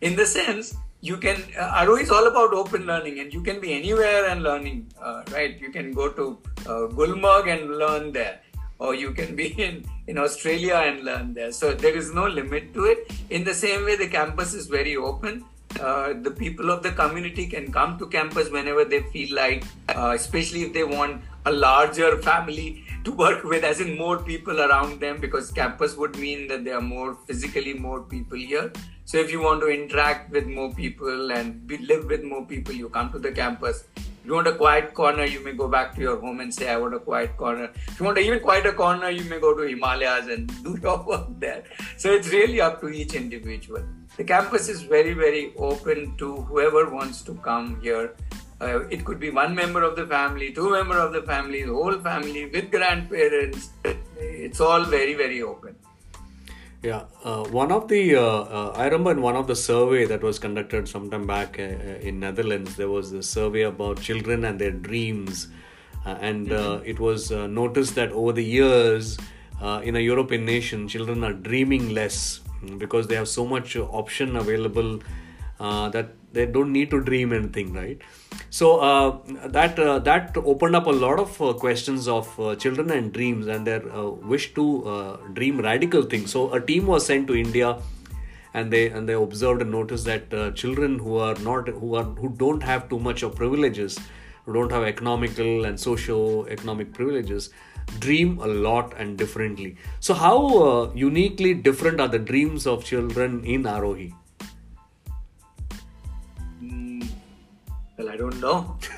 In 0.00 0.16
the 0.16 0.26
sense 0.26 0.76
you 1.08 1.16
can 1.18 1.42
uh, 1.58 1.84
ROE 1.86 1.96
is 1.96 2.10
all 2.10 2.26
about 2.26 2.54
open 2.54 2.86
learning 2.86 3.20
and 3.20 3.32
you 3.32 3.42
can 3.42 3.60
be 3.60 3.74
anywhere 3.74 4.26
and 4.30 4.42
learning 4.42 4.86
uh, 5.02 5.22
right? 5.32 5.60
You 5.60 5.70
can 5.70 5.92
go 5.92 6.08
to 6.10 6.38
uh, 6.66 6.86
Gulmarg 6.98 7.48
and 7.54 7.76
learn 7.76 8.12
there. 8.12 8.40
Or 8.78 8.94
you 8.94 9.12
can 9.12 9.36
be 9.36 9.48
in, 9.66 9.84
in 10.06 10.16
Australia 10.18 10.76
and 10.86 11.04
learn 11.04 11.34
there. 11.34 11.52
So 11.52 11.74
there 11.74 11.94
is 11.94 12.14
no 12.14 12.26
limit 12.26 12.72
to 12.74 12.84
it. 12.86 13.12
In 13.28 13.44
the 13.44 13.52
same 13.52 13.84
way 13.84 13.96
the 13.96 14.08
campus 14.08 14.54
is 14.54 14.66
very 14.66 14.96
open. 14.96 15.44
Uh, 15.78 16.14
the 16.22 16.30
people 16.30 16.70
of 16.70 16.82
the 16.82 16.92
community 16.92 17.46
can 17.48 17.70
come 17.70 17.98
to 17.98 18.06
campus 18.06 18.48
whenever 18.48 18.84
they 18.84 19.02
feel 19.12 19.34
like, 19.34 19.64
uh, 19.88 20.12
especially 20.14 20.62
if 20.62 20.72
they 20.72 20.84
want 20.84 21.20
a 21.46 21.52
larger 21.52 22.16
family 22.22 22.84
to 23.02 23.12
work 23.12 23.44
with, 23.44 23.64
as 23.64 23.80
in 23.80 23.98
more 23.98 24.18
people 24.22 24.60
around 24.60 25.00
them, 25.00 25.20
because 25.20 25.50
campus 25.50 25.96
would 25.96 26.16
mean 26.16 26.46
that 26.48 26.64
there 26.64 26.76
are 26.76 26.88
more 26.96 27.14
physically 27.26 27.74
more 27.74 28.02
people 28.02 28.38
here. 28.38 28.72
So 29.14 29.20
if 29.20 29.30
you 29.30 29.40
want 29.40 29.60
to 29.60 29.68
interact 29.68 30.32
with 30.32 30.48
more 30.48 30.74
people 30.74 31.30
and 31.30 31.64
be, 31.68 31.78
live 31.78 32.06
with 32.06 32.24
more 32.24 32.44
people, 32.44 32.74
you 32.74 32.88
come 32.88 33.12
to 33.12 33.20
the 33.20 33.30
campus. 33.30 33.84
If 33.96 34.08
you 34.24 34.34
want 34.34 34.48
a 34.48 34.54
quiet 34.56 34.92
corner, 34.92 35.24
you 35.24 35.38
may 35.38 35.52
go 35.52 35.68
back 35.68 35.94
to 35.94 36.00
your 36.00 36.20
home 36.20 36.40
and 36.40 36.52
say, 36.52 36.68
I 36.68 36.76
want 36.78 36.94
a 36.94 36.98
quiet 36.98 37.36
corner. 37.36 37.70
If 37.86 38.00
you 38.00 38.06
want 38.06 38.18
an 38.18 38.24
even 38.24 38.40
quieter 38.40 38.72
corner, 38.72 39.10
you 39.10 39.22
may 39.30 39.38
go 39.38 39.54
to 39.56 39.62
Himalayas 39.62 40.26
and 40.26 40.48
do 40.64 40.76
your 40.82 41.00
work 41.04 41.28
there. 41.38 41.62
So 41.96 42.10
it's 42.10 42.30
really 42.30 42.60
up 42.60 42.80
to 42.80 42.88
each 42.88 43.14
individual. 43.14 43.84
The 44.16 44.24
campus 44.24 44.68
is 44.68 44.82
very, 44.82 45.12
very 45.12 45.54
open 45.58 46.16
to 46.16 46.34
whoever 46.50 46.90
wants 46.90 47.22
to 47.22 47.34
come 47.34 47.80
here. 47.82 48.16
Uh, 48.60 48.80
it 48.88 49.04
could 49.04 49.20
be 49.20 49.30
one 49.30 49.54
member 49.54 49.84
of 49.84 49.94
the 49.94 50.08
family, 50.08 50.52
two 50.52 50.72
member 50.72 50.98
of 50.98 51.12
the 51.12 51.22
family, 51.22 51.62
the 51.62 51.72
whole 51.72 52.00
family 52.00 52.46
with 52.46 52.68
grandparents. 52.68 53.70
It's 54.18 54.60
all 54.60 54.82
very, 54.82 55.14
very 55.14 55.40
open. 55.40 55.76
Yeah, 56.84 57.04
uh, 57.24 57.44
one 57.44 57.72
of 57.72 57.88
the 57.88 58.16
uh, 58.16 58.22
uh, 58.22 58.74
I 58.76 58.84
remember 58.84 59.12
in 59.12 59.22
one 59.22 59.36
of 59.36 59.46
the 59.46 59.56
survey 59.56 60.04
that 60.04 60.22
was 60.22 60.38
conducted 60.38 60.86
sometime 60.86 61.26
back 61.26 61.58
uh, 61.58 61.62
uh, 61.62 62.08
in 62.08 62.20
Netherlands, 62.20 62.76
there 62.76 62.90
was 62.90 63.10
a 63.12 63.22
survey 63.22 63.62
about 63.62 64.02
children 64.02 64.44
and 64.44 64.60
their 64.60 64.70
dreams, 64.70 65.48
uh, 66.04 66.18
and 66.20 66.48
mm-hmm. 66.48 66.84
it 66.84 67.00
was 67.00 67.30
noticed 67.30 67.94
that 67.94 68.12
over 68.12 68.32
the 68.32 68.44
years 68.44 69.16
in 69.82 69.96
a 69.96 70.00
European 70.00 70.44
nation, 70.44 70.86
children 70.86 71.24
are 71.24 71.32
dreaming 71.32 71.94
less 71.94 72.40
because 72.76 73.06
they 73.06 73.14
have 73.14 73.28
so 73.28 73.46
much 73.46 73.76
option 73.78 74.36
available 74.36 75.00
that 75.58 76.10
they 76.34 76.46
don't 76.46 76.72
need 76.72 76.90
to 76.90 77.00
dream 77.00 77.32
anything, 77.32 77.72
right? 77.72 77.98
so 78.50 78.78
uh, 78.78 79.18
that 79.48 79.78
uh, 79.78 79.98
that 79.98 80.36
opened 80.36 80.76
up 80.76 80.86
a 80.86 80.96
lot 81.04 81.18
of 81.18 81.40
uh, 81.42 81.52
questions 81.52 82.08
of 82.08 82.28
uh, 82.40 82.54
children 82.56 82.90
and 82.90 83.12
dreams 83.12 83.46
and 83.46 83.66
their 83.66 83.82
uh, 83.92 84.08
wish 84.32 84.54
to 84.54 84.64
uh, 84.86 85.16
dream 85.32 85.60
radical 85.60 86.02
things 86.02 86.30
so 86.30 86.52
a 86.52 86.60
team 86.60 86.86
was 86.86 87.06
sent 87.06 87.26
to 87.26 87.34
india 87.34 87.76
and 88.54 88.72
they 88.72 88.88
and 88.88 89.08
they 89.08 89.14
observed 89.14 89.62
and 89.62 89.70
noticed 89.70 90.04
that 90.04 90.54
children 90.54 90.98
who 90.98 91.16
are 91.16 91.34
not 91.50 91.68
who 91.68 91.94
are 91.96 92.04
who 92.22 92.28
don't 92.44 92.62
have 92.62 92.88
too 92.88 92.98
much 92.98 93.22
of 93.22 93.34
privileges 93.34 93.98
who 94.44 94.52
don't 94.52 94.70
have 94.70 94.84
economical 94.84 95.64
and 95.64 95.80
socio-economic 95.80 96.92
privileges 96.92 97.50
dream 97.98 98.38
a 98.38 98.46
lot 98.46 98.94
and 98.96 99.18
differently. 99.18 99.76
So, 100.00 100.14
how 100.14 100.92
uniquely 100.94 101.52
different 101.54 102.00
are 102.00 102.08
the 102.08 102.18
dreams 102.18 102.66
of 102.66 102.84
children 102.84 103.44
in 103.44 103.64
Aarohi? 103.64 104.12
Well, 107.96 108.08
I 108.08 108.16
don't 108.16 108.40
know 108.40 108.76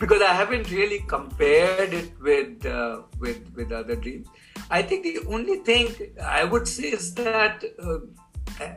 because 0.00 0.22
I 0.22 0.32
haven't 0.32 0.70
really 0.70 1.00
compared 1.08 1.92
it 1.92 2.12
with 2.20 2.64
uh, 2.64 3.02
with 3.18 3.52
with 3.54 3.72
other 3.72 3.96
dreams. 3.96 4.28
I 4.70 4.82
think 4.82 5.04
the 5.04 5.20
only 5.28 5.58
thing 5.58 5.88
I 6.22 6.44
would 6.44 6.68
say 6.68 6.88
is 6.88 7.14
that 7.14 7.64
uh, 7.82 7.98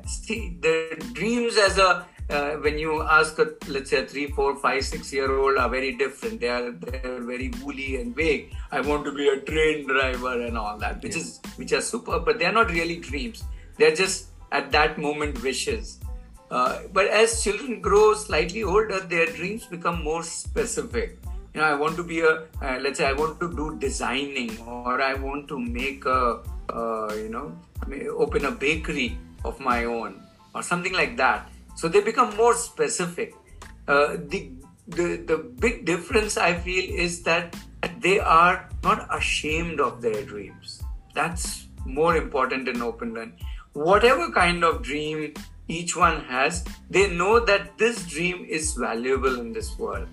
see 0.05 0.57
the 0.59 1.03
dreams 1.13 1.57
as 1.57 1.77
a 1.77 2.05
uh, 2.29 2.51
when 2.57 2.77
you 2.77 3.01
ask 3.01 3.39
a 3.39 3.47
let's 3.67 3.89
say 3.89 4.03
a 4.03 4.05
three, 4.05 4.27
four, 4.27 4.55
five, 4.55 4.83
six 4.85 5.11
year 5.11 5.31
old 5.31 5.57
are 5.57 5.69
very 5.69 5.95
different. 5.95 6.39
They 6.39 6.49
are 6.49 6.71
they're 6.71 7.21
very 7.21 7.51
woolly 7.61 8.01
and 8.01 8.15
vague. 8.15 8.53
I 8.71 8.81
want 8.81 9.05
to 9.05 9.11
be 9.11 9.27
a 9.27 9.39
train 9.41 9.87
driver 9.87 10.41
and 10.41 10.57
all 10.57 10.77
that, 10.77 11.01
which 11.01 11.15
yeah. 11.15 11.21
is 11.21 11.39
which 11.55 11.73
are 11.73 11.81
super, 11.81 12.19
but 12.19 12.39
they're 12.39 12.51
not 12.51 12.71
really 12.71 12.97
dreams. 12.97 13.43
They're 13.77 13.95
just 13.95 14.27
at 14.51 14.71
that 14.71 14.97
moment 14.97 15.41
wishes. 15.43 15.99
Uh, 16.49 16.79
but 16.93 17.07
as 17.07 17.43
children 17.43 17.81
grow 17.81 18.13
slightly 18.13 18.63
older, 18.63 18.99
their 18.99 19.27
dreams 19.27 19.65
become 19.65 20.03
more 20.03 20.23
specific. 20.23 21.19
You 21.53 21.61
know, 21.61 21.67
I 21.67 21.75
want 21.75 21.95
to 21.97 22.03
be 22.03 22.21
a 22.21 22.47
uh, 22.61 22.79
let's 22.81 22.97
say 22.97 23.05
I 23.05 23.13
want 23.13 23.39
to 23.39 23.53
do 23.55 23.77
designing, 23.79 24.57
or 24.61 25.01
I 25.01 25.13
want 25.13 25.47
to 25.49 25.59
make 25.59 26.05
a 26.05 26.41
uh, 26.73 27.13
you 27.15 27.29
know 27.29 27.53
open 28.17 28.45
a 28.45 28.51
bakery 28.51 29.17
of 29.45 29.59
my 29.59 29.85
own, 29.85 30.21
or 30.53 30.63
something 30.63 30.93
like 30.93 31.17
that 31.17 31.49
so 31.79 31.87
they 31.87 32.01
become 32.01 32.35
more 32.35 32.53
specific. 32.55 33.33
Uh, 33.87 34.17
the, 34.27 34.51
the, 34.87 35.23
the 35.25 35.37
big 35.37 35.85
difference 35.85 36.35
I 36.35 36.53
feel 36.53 36.83
is 36.83 37.23
that 37.23 37.55
they 37.99 38.19
are 38.19 38.67
not 38.83 39.07
ashamed 39.15 39.79
of 39.79 40.01
their 40.01 40.23
dreams. 40.23 40.83
That's 41.15 41.67
more 41.85 42.17
important 42.17 42.67
in 42.67 42.81
open 42.81 43.13
learning. 43.13 43.39
Whatever 43.71 44.29
kind 44.31 44.65
of 44.65 44.83
dream 44.83 45.33
each 45.69 45.95
one 45.95 46.21
has, 46.25 46.65
they 46.89 47.09
know 47.09 47.39
that 47.39 47.77
this 47.77 48.03
dream 48.05 48.45
is 48.49 48.73
valuable 48.73 49.39
in 49.39 49.53
this 49.53 49.77
world. 49.77 50.07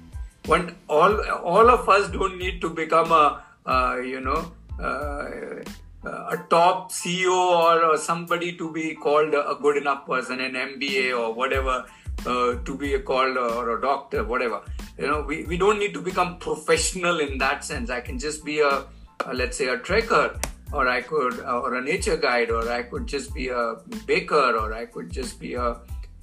When 0.47 0.77
all 0.89 1.19
all 1.55 1.71
of 1.71 1.89
us 1.89 2.09
don't 2.11 2.39
need 2.39 2.61
to 2.61 2.71
become 2.71 3.11
a 3.11 3.43
uh, 3.67 3.97
you 3.97 4.21
know 4.21 4.53
uh, 4.79 5.65
a 6.05 6.37
top 6.51 6.93
CEO 6.93 7.33
or, 7.33 7.85
or, 7.85 7.97
somebody 7.97 8.57
to 8.57 8.73
be 8.73 8.95
called 8.95 9.35
a 9.35 9.57
good 9.61 9.77
enough 9.77 10.07
person, 10.07 10.41
an 10.41 10.53
MBA 10.53 11.19
or 11.19 11.35
whatever, 11.35 11.85
uh, 12.27 12.55
to 12.65 12.77
be 12.77 12.97
called 13.01 13.37
or 13.37 13.77
a 13.77 13.81
doctor, 13.81 14.23
whatever. 14.23 14.61
You 14.99 15.09
know, 15.09 15.23
we, 15.23 15.45
we 15.45 15.57
don't 15.57 15.79
need 15.79 15.95
to 15.95 16.01
become 16.01 16.39
professional 16.39 17.19
in 17.19 17.39
that 17.39 17.65
sense. 17.65 17.91
I 17.91 18.01
can 18.01 18.19
just 18.19 18.45
be 18.45 18.61
a, 18.61 18.85
a 19.25 19.35
let's 19.35 19.57
say, 19.57 19.67
a 19.67 19.79
trekker, 19.79 20.41
or 20.77 20.89
I 20.89 21.01
could, 21.11 21.41
uh, 21.41 21.61
or 21.61 21.75
a 21.75 21.83
nature 21.83 22.17
guide, 22.17 22.51
or 22.51 22.69
I 22.71 22.83
could 22.83 23.07
just 23.07 23.35
be 23.35 23.49
a 23.49 23.77
baker, 24.07 24.47
or 24.63 24.73
I 24.75 24.87
could 24.87 25.11
just 25.11 25.41
be 25.41 25.55
a, 25.55 25.69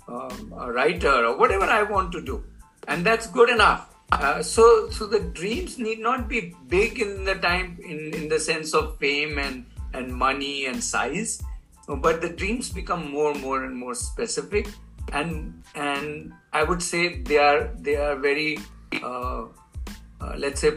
um, 0.08 0.54
a 0.66 0.72
writer, 0.72 1.16
or 1.26 1.38
whatever 1.38 1.66
I 1.80 1.84
want 1.84 2.12
to 2.14 2.22
do, 2.22 2.44
and 2.88 3.06
that's 3.12 3.28
good 3.28 3.50
enough. 3.50 3.90
Uh, 4.12 4.44
so, 4.44 4.90
so 4.90 5.08
the 5.08 5.20
dreams 5.20 5.80
need 5.80 6.00
not 6.00 6.28
be 6.30 6.54
big 6.68 7.00
in 7.00 7.24
the 7.24 7.36
time, 7.36 7.80
in, 7.84 8.14
in 8.14 8.30
the 8.30 8.40
sense 8.40 8.74
of 8.74 8.98
fame 9.00 9.40
and 9.40 9.66
and 9.94 10.14
money 10.14 10.66
and 10.66 10.84
size 10.84 11.42
but 11.88 12.22
the 12.22 12.30
dreams 12.30 12.70
become 12.70 13.12
more 13.12 13.32
and 13.32 13.42
more 13.42 13.64
and 13.64 13.76
more 13.76 13.94
specific 13.94 14.68
and 15.12 15.64
and 15.76 16.34
i 16.54 16.64
would 16.64 16.82
say 16.82 17.22
they 17.22 17.38
are 17.38 17.72
they 17.80 17.96
are 17.96 18.16
very 18.16 18.58
uh, 19.04 19.46
uh, 20.22 20.34
let's 20.38 20.62
say 20.62 20.72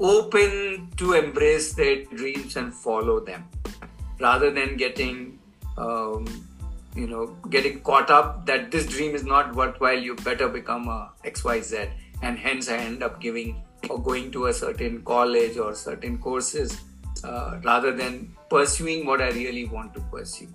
open 0.00 0.88
to 0.96 1.12
embrace 1.12 1.72
their 1.74 2.04
dreams 2.04 2.56
and 2.56 2.74
follow 2.74 3.20
them 3.20 3.48
rather 4.18 4.50
than 4.50 4.76
getting 4.76 5.38
um, 5.76 6.26
you 6.96 7.06
know 7.06 7.26
getting 7.48 7.80
caught 7.80 8.10
up 8.10 8.46
that 8.46 8.70
this 8.70 8.86
dream 8.86 9.14
is 9.14 9.24
not 9.24 9.54
worthwhile 9.54 9.98
you 9.98 10.14
better 10.16 10.48
become 10.48 10.88
a 10.88 11.12
xyz 11.24 11.90
and 12.22 12.38
hence 12.38 12.68
i 12.68 12.76
end 12.76 13.02
up 13.02 13.20
giving 13.20 13.62
or 13.88 14.02
going 14.02 14.30
to 14.30 14.46
a 14.46 14.52
certain 14.52 15.02
college 15.02 15.56
or 15.56 15.74
certain 15.74 16.18
courses 16.18 16.80
uh, 17.24 17.58
rather 17.64 17.92
than 17.94 18.34
pursuing 18.48 19.06
what 19.06 19.20
I 19.20 19.30
really 19.30 19.66
want 19.66 19.94
to 19.94 20.00
pursue. 20.00 20.48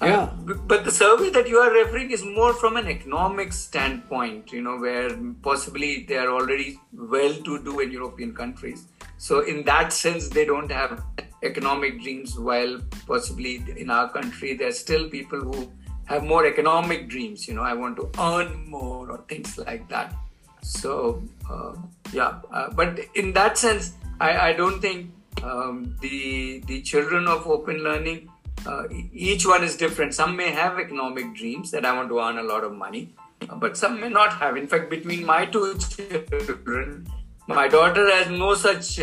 Yeah. 0.00 0.24
Uh, 0.24 0.54
but 0.66 0.84
the 0.84 0.90
survey 0.90 1.30
that 1.30 1.48
you 1.48 1.58
are 1.58 1.72
referring 1.72 2.10
is 2.10 2.24
more 2.24 2.52
from 2.52 2.76
an 2.76 2.86
economic 2.86 3.52
standpoint, 3.52 4.52
you 4.52 4.60
know, 4.60 4.78
where 4.78 5.16
possibly 5.42 6.04
they 6.04 6.18
are 6.18 6.30
already 6.30 6.78
well 6.92 7.34
to 7.34 7.62
do 7.64 7.80
in 7.80 7.90
European 7.90 8.34
countries. 8.34 8.88
So, 9.16 9.40
in 9.40 9.64
that 9.64 9.92
sense, 9.92 10.28
they 10.28 10.44
don't 10.44 10.70
have 10.70 11.02
economic 11.42 12.02
dreams, 12.02 12.38
while 12.38 12.78
possibly 13.06 13.64
in 13.76 13.90
our 13.90 14.10
country, 14.10 14.54
there 14.54 14.68
are 14.68 14.72
still 14.72 15.08
people 15.08 15.40
who 15.40 15.72
have 16.04 16.24
more 16.24 16.46
economic 16.46 17.08
dreams, 17.08 17.48
you 17.48 17.54
know, 17.54 17.62
I 17.62 17.72
want 17.72 17.96
to 17.96 18.10
earn 18.20 18.68
more 18.68 19.10
or 19.10 19.18
things 19.28 19.58
like 19.58 19.88
that. 19.88 20.14
So, 20.62 21.22
uh, 21.50 21.74
yeah, 22.12 22.40
uh, 22.52 22.70
but 22.70 23.00
in 23.14 23.32
that 23.32 23.56
sense, 23.56 23.94
I, 24.20 24.50
I 24.50 24.52
don't 24.52 24.80
think 24.80 25.10
um, 25.42 25.96
the 26.00 26.62
the 26.66 26.82
children 26.82 27.26
of 27.28 27.46
open 27.46 27.78
learning 27.78 28.28
uh, 28.66 28.84
each 29.12 29.46
one 29.46 29.62
is 29.62 29.76
different. 29.76 30.14
Some 30.14 30.36
may 30.36 30.50
have 30.50 30.78
economic 30.78 31.34
dreams 31.34 31.70
that 31.70 31.84
I 31.84 31.92
want 31.96 32.08
to 32.08 32.20
earn 32.20 32.38
a 32.38 32.42
lot 32.42 32.64
of 32.64 32.72
money, 32.72 33.14
but 33.56 33.76
some 33.76 34.00
may 34.00 34.08
not 34.08 34.32
have. 34.34 34.56
In 34.56 34.66
fact, 34.66 34.90
between 34.90 35.24
my 35.24 35.46
two 35.46 35.78
children, 35.78 37.06
my 37.46 37.68
daughter 37.68 38.10
has 38.10 38.28
no 38.28 38.54
such 38.54 39.00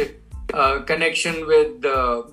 uh, 0.54 0.82
connection 0.82 1.48
with 1.48 1.86
uh, 1.86 2.24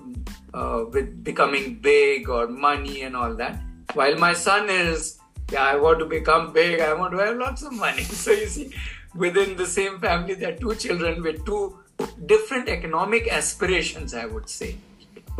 with 0.91 1.23
becoming 1.23 1.75
big 1.75 2.29
or 2.29 2.47
money 2.47 3.01
and 3.03 3.15
all 3.15 3.33
that. 3.35 3.61
While 3.93 4.17
my 4.17 4.33
son 4.33 4.69
is, 4.69 5.19
yeah, 5.51 5.63
I 5.63 5.75
want 5.75 5.99
to 5.99 6.05
become 6.05 6.53
big. 6.53 6.79
I 6.81 6.93
want 6.93 7.13
to 7.13 7.19
have 7.19 7.37
lots 7.37 7.63
of 7.63 7.73
money. 7.73 8.03
So 8.23 8.31
you 8.31 8.47
see, 8.47 8.73
within 9.15 9.55
the 9.55 9.65
same 9.65 9.99
family, 9.99 10.33
there 10.33 10.53
are 10.53 10.57
two 10.57 10.75
children 10.75 11.21
with 11.23 11.45
two 11.45 11.79
different 12.25 12.69
economic 12.69 13.31
aspirations, 13.31 14.13
I 14.13 14.25
would 14.25 14.49
say. 14.49 14.77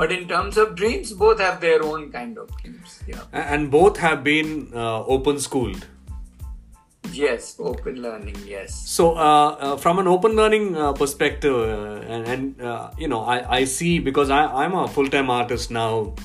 But 0.02 0.12
in 0.12 0.28
terms 0.28 0.58
of 0.58 0.76
dreams, 0.76 1.14
both 1.14 1.39
have 1.39 1.62
their 1.62 1.84
own 1.84 2.12
kind 2.12 2.36
of 2.36 2.49
dreams. 2.58 3.04
Yeah. 3.08 3.22
And 3.32 3.70
both 3.70 3.97
have 3.97 4.24
been 4.24 4.72
uh, 4.74 5.04
open 5.06 5.38
schooled. 5.39 5.86
Yes, 7.12 7.56
open 7.60 8.02
learning. 8.02 8.38
Yes. 8.47 8.74
So, 8.74 9.12
uh, 9.16 9.49
uh, 9.66 9.78
from 9.78 9.99
an 9.99 10.08
open 10.08 10.36
learning 10.36 10.76
uh, 10.76 10.93
perspective, 10.93 11.54
uh, 11.54 12.02
and, 12.14 12.28
and 12.28 12.62
uh, 12.62 12.89
you 12.97 13.08
know, 13.08 13.22
I, 13.22 13.58
I 13.58 13.64
see 13.66 13.99
because 13.99 14.32
I, 14.32 14.47
I'm 14.64 14.74
a 14.74 14.88
full 14.88 15.08
time 15.08 15.30
artist 15.30 15.70
now, 15.70 16.16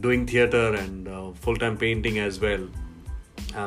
doing 0.00 0.26
theater 0.26 0.74
and 0.74 1.36
full 1.36 1.56
time 1.56 1.76
painting 1.76 2.18
as 2.18 2.40
well. 2.40 2.68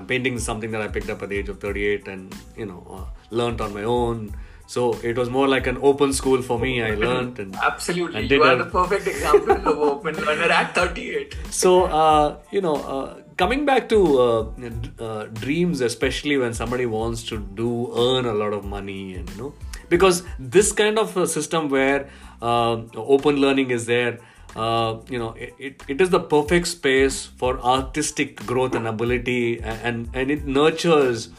painting 0.10 0.34
is 0.34 0.44
something 0.44 0.72
that 0.72 0.82
I 0.82 0.90
picked 0.90 1.10
up 1.10 1.24
at 1.24 1.30
the 1.30 1.38
age 1.38 1.48
of 1.48 1.62
38 1.62 2.10
and 2.10 2.36
you 2.58 2.66
know 2.66 3.08
learned 3.30 3.62
on 3.62 3.74
my 3.74 3.84
own 3.84 4.36
so 4.66 4.94
it 5.04 5.18
was 5.18 5.30
more 5.30 5.48
like 5.48 5.68
an 5.68 5.78
open 5.82 6.14
school 6.14 6.42
for 6.42 6.58
me. 6.58 6.82
I 6.82 6.96
learned 6.96 7.40
and 7.40 7.56
absolutely. 7.56 8.22
And 8.22 8.32
you 8.32 8.44
are 8.44 8.54
a... 8.54 8.64
the 8.64 8.70
perfect 8.70 9.08
example 9.08 9.52
of 9.52 9.68
open 9.68 10.16
learner 10.16 10.52
at 10.52 10.74
38. 10.74 11.36
So 11.50 11.84
uh, 11.86 12.38
you 12.52 12.62
know, 12.62 12.76
uh, 12.76 13.22
coming 13.38 13.66
back 13.66 13.90
to 13.90 14.20
uh, 14.20 14.52
uh, 15.00 15.26
dreams, 15.26 15.82
especially 15.82 16.38
when 16.38 16.54
somebody 16.54 16.86
wants 16.86 17.24
to 17.24 17.38
do 17.38 17.92
earn 17.98 18.26
a 18.26 18.34
lot 18.34 18.54
of 18.54 18.64
money, 18.64 19.16
and 19.16 19.30
you 19.32 19.38
know, 19.38 19.54
because 19.90 20.24
this 20.40 20.72
kind 20.72 20.98
of 20.98 21.16
a 21.18 21.28
system 21.28 21.70
where 21.70 22.10
uh, 22.42 22.82
open 22.96 23.38
learning 23.38 23.72
is 23.72 23.86
there. 23.86 24.20
Uh, 24.56 25.00
you 25.10 25.18
know, 25.18 25.32
it, 25.32 25.56
it, 25.58 25.84
it 25.88 26.00
is 26.00 26.12
the 26.12 26.20
perfect 26.20 26.68
space 26.68 27.26
for 27.26 27.60
artistic 27.62 28.36
growth 28.46 28.76
and 28.76 28.88
ability, 28.88 29.60
and, 29.60 30.08
and 30.14 30.30
it 30.30 30.46
nurtures 30.46 31.30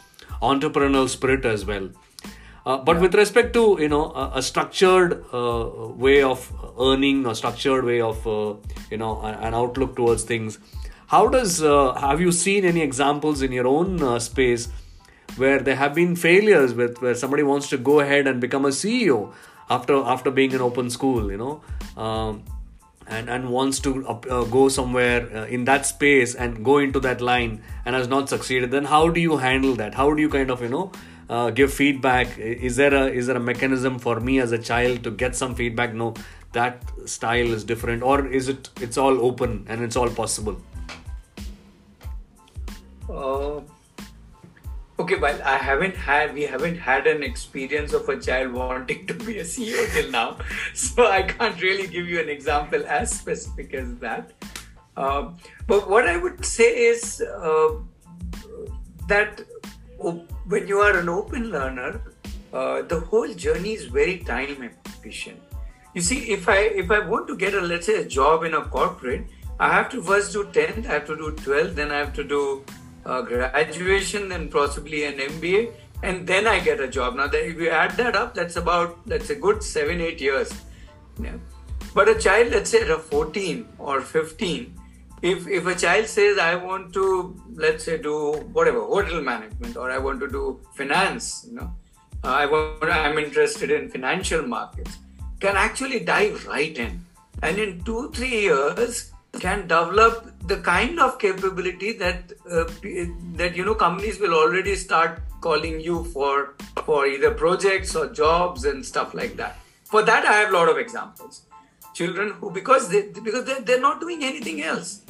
entrepreneurial 0.41 1.07
spirit 1.07 1.45
as 1.45 1.65
well 1.65 1.89
uh, 2.65 2.77
but 2.77 2.95
yeah. 2.95 3.01
with 3.03 3.15
respect 3.15 3.53
to 3.53 3.77
you 3.79 3.89
know 3.89 4.11
a, 4.11 4.31
a 4.35 4.41
structured 4.41 5.23
uh, 5.33 5.69
way 6.05 6.21
of 6.23 6.51
earning, 6.79 7.25
a 7.25 7.35
structured 7.35 7.85
way 7.85 8.01
of 8.01 8.25
uh, 8.27 8.55
you 8.89 8.97
know 8.97 9.21
an 9.21 9.53
outlook 9.53 9.95
towards 9.95 10.23
things, 10.23 10.57
how 11.07 11.27
does 11.27 11.61
uh, 11.61 11.93
have 11.93 12.19
you 12.19 12.31
seen 12.31 12.65
any 12.65 12.81
examples 12.81 13.41
in 13.41 13.51
your 13.51 13.67
own 13.67 14.01
uh, 14.01 14.17
space 14.19 14.69
where 15.37 15.59
there 15.59 15.75
have 15.75 15.93
been 15.93 16.15
failures 16.15 16.73
with 16.73 17.01
where 17.01 17.13
somebody 17.13 17.43
wants 17.43 17.69
to 17.69 17.77
go 17.77 17.99
ahead 17.99 18.25
and 18.25 18.41
become 18.41 18.65
a 18.65 18.69
CEO 18.69 19.33
after 19.69 19.95
after 19.95 20.31
being 20.31 20.51
in 20.51 20.61
open 20.61 20.89
school, 20.89 21.31
you 21.31 21.37
know? 21.37 21.61
Um, 21.95 22.43
and 23.07 23.29
and 23.29 23.49
wants 23.49 23.79
to 23.79 24.07
uh, 24.07 24.43
go 24.45 24.67
somewhere 24.67 25.29
uh, 25.35 25.45
in 25.45 25.65
that 25.65 25.85
space 25.85 26.33
and 26.33 26.63
go 26.65 26.79
into 26.79 26.99
that 26.99 27.21
line 27.21 27.61
and 27.85 27.95
has 27.95 28.07
not 28.07 28.27
succeeded 28.27 28.71
then 28.71 28.85
how 28.85 29.09
do 29.09 29.19
you 29.19 29.37
handle 29.37 29.75
that 29.75 29.93
how 29.93 30.11
do 30.11 30.21
you 30.21 30.27
kind 30.27 30.49
of 30.49 30.59
you 30.61 30.69
know 30.69 30.91
uh, 31.29 31.49
give 31.49 31.73
feedback. 31.73 32.37
Is 32.37 32.75
there 32.75 32.93
a 32.93 33.05
is 33.07 33.27
there 33.27 33.37
a 33.37 33.39
mechanism 33.39 33.99
for 33.99 34.19
me 34.19 34.39
as 34.39 34.51
a 34.51 34.57
child 34.57 35.03
to 35.03 35.11
get 35.11 35.35
some 35.35 35.55
feedback? 35.55 35.93
No 35.93 36.13
that 36.53 36.83
style 37.05 37.51
is 37.51 37.63
different. 37.63 38.03
Or 38.03 38.25
is 38.27 38.49
it 38.49 38.69
it's 38.81 38.97
all 38.97 39.19
open 39.25 39.65
and 39.67 39.83
it's 39.83 39.95
all 39.95 40.09
possible? 40.09 40.57
Uh, 43.09 43.61
Okay, 44.97 45.17
well, 45.17 45.37
I 45.43 45.57
haven't 45.57 45.97
had 45.97 46.33
we 46.33 46.43
haven't 46.43 46.77
had 46.77 47.05
an 47.05 47.21
experience 47.21 47.91
of 47.91 48.07
a 48.07 48.17
child 48.17 48.53
wanting 48.53 49.05
to 49.07 49.13
be 49.13 49.39
a 49.39 49.43
CEO 49.43 49.91
till 49.93 50.09
now, 50.09 50.37
so 50.73 51.05
I 51.05 51.23
can't 51.23 51.61
really 51.61 51.87
give 51.87 52.07
you 52.07 52.21
an 52.21 52.29
example 52.29 52.81
as 52.87 53.11
specific 53.11 53.73
as 53.73 53.97
that. 53.97 54.31
Uh, 54.95 55.31
but 55.67 55.89
what 55.89 56.07
I 56.07 56.15
would 56.15 56.45
say 56.45 56.85
is 56.85 57.21
uh, 57.21 57.71
that 59.09 59.41
when 60.11 60.67
you 60.67 60.79
are 60.79 60.97
an 60.97 61.09
open 61.09 61.49
learner, 61.49 62.01
uh, 62.53 62.81
the 62.83 62.99
whole 62.99 63.33
journey 63.33 63.73
is 63.73 63.85
very 63.85 64.17
time 64.19 64.69
efficient. 64.85 65.39
You 65.93 66.01
see, 66.01 66.31
if 66.31 66.49
I 66.49 66.57
if 66.83 66.91
I 66.91 66.99
want 66.99 67.27
to 67.27 67.37
get 67.37 67.53
a 67.53 67.61
let's 67.61 67.85
say 67.85 68.01
a 68.01 68.05
job 68.05 68.43
in 68.43 68.53
a 68.53 68.61
corporate, 68.61 69.27
I 69.59 69.71
have 69.73 69.89
to 69.91 70.01
first 70.03 70.33
do 70.33 70.43
10th, 70.43 70.85
I 70.87 70.93
have 70.93 71.05
to 71.07 71.15
do 71.15 71.31
12th, 71.31 71.75
then 71.75 71.91
I 71.91 71.97
have 71.97 72.13
to 72.13 72.23
do 72.23 72.63
uh, 73.05 73.21
graduation, 73.21 74.29
then 74.29 74.49
possibly 74.49 75.05
an 75.05 75.17
MBA, 75.17 75.71
and 76.03 76.27
then 76.27 76.47
I 76.47 76.59
get 76.59 76.79
a 76.79 76.87
job. 76.87 77.15
Now, 77.15 77.29
if 77.31 77.57
you 77.57 77.69
add 77.69 77.91
that 77.97 78.15
up, 78.15 78.33
that's 78.35 78.57
about 78.57 79.05
that's 79.05 79.29
a 79.29 79.35
good 79.35 79.63
seven 79.63 80.01
eight 80.01 80.19
years. 80.19 80.53
Yeah. 81.21 81.37
But 81.93 82.09
a 82.09 82.15
child, 82.19 82.51
let's 82.51 82.69
say 82.69 82.81
at 82.81 82.89
a 82.89 82.97
14 82.99 83.65
or 83.79 84.01
15, 84.01 84.77
if 85.21 85.47
if 85.47 85.65
a 85.65 85.75
child 85.75 86.07
says 86.07 86.37
I 86.37 86.55
want 86.55 86.93
to 86.93 87.39
let's 87.53 87.85
say 87.85 87.97
do 87.97 88.33
whatever 88.53 88.81
hotel 88.81 89.21
management 89.21 89.77
or 89.77 89.89
I 89.91 89.97
want 89.97 90.19
to 90.19 90.27
do 90.27 90.59
finance, 90.73 91.45
you 91.49 91.55
know, 91.55 91.71
I 92.23 92.45
want 92.45 92.83
I'm 92.83 93.17
interested 93.17 93.71
in 93.71 93.89
financial 93.89 94.45
markets, 94.47 94.97
can 95.39 95.55
actually 95.55 95.99
dive 96.01 96.45
right 96.47 96.77
in, 96.77 97.05
and 97.41 97.57
in 97.57 97.83
two 97.83 98.11
three 98.11 98.41
years 98.41 99.11
can 99.39 99.67
develop 99.67 100.31
the 100.47 100.57
kind 100.57 100.99
of 100.99 101.19
capability 101.19 101.93
that 101.93 102.31
uh, 102.49 102.65
that 103.33 103.55
you 103.55 103.65
know 103.65 103.75
companies 103.75 104.19
will 104.19 104.33
already 104.33 104.75
start 104.75 105.21
calling 105.41 105.79
you 105.79 106.03
for 106.05 106.55
for 106.85 107.05
either 107.07 107.31
projects 107.31 107.95
or 107.95 108.07
jobs 108.09 108.65
and 108.65 108.85
stuff 108.85 109.13
like 109.13 109.35
that. 109.37 109.57
For 109.83 110.01
that, 110.03 110.25
I 110.25 110.33
have 110.33 110.49
a 110.49 110.53
lot 110.53 110.69
of 110.69 110.77
examples. 110.77 111.43
Children 111.93 112.31
who 112.39 112.51
because 112.51 112.89
they 112.89 113.03
because 113.09 113.45
they 113.45 113.59
they're 113.61 113.81
not 113.81 113.99
doing 113.99 114.23
anything 114.23 114.61
else. 114.61 115.04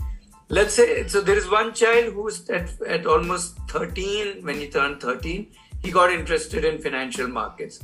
Let's 0.49 0.75
say 0.75 1.07
so. 1.07 1.21
There 1.21 1.37
is 1.37 1.49
one 1.49 1.73
child 1.73 2.13
who's 2.13 2.47
at, 2.49 2.69
at 2.81 3.05
almost 3.05 3.57
13 3.69 4.45
when 4.45 4.59
he 4.59 4.67
turned 4.67 5.01
13. 5.01 5.47
He 5.81 5.91
got 5.91 6.11
interested 6.11 6.63
in 6.65 6.81
financial 6.81 7.27
markets 7.27 7.79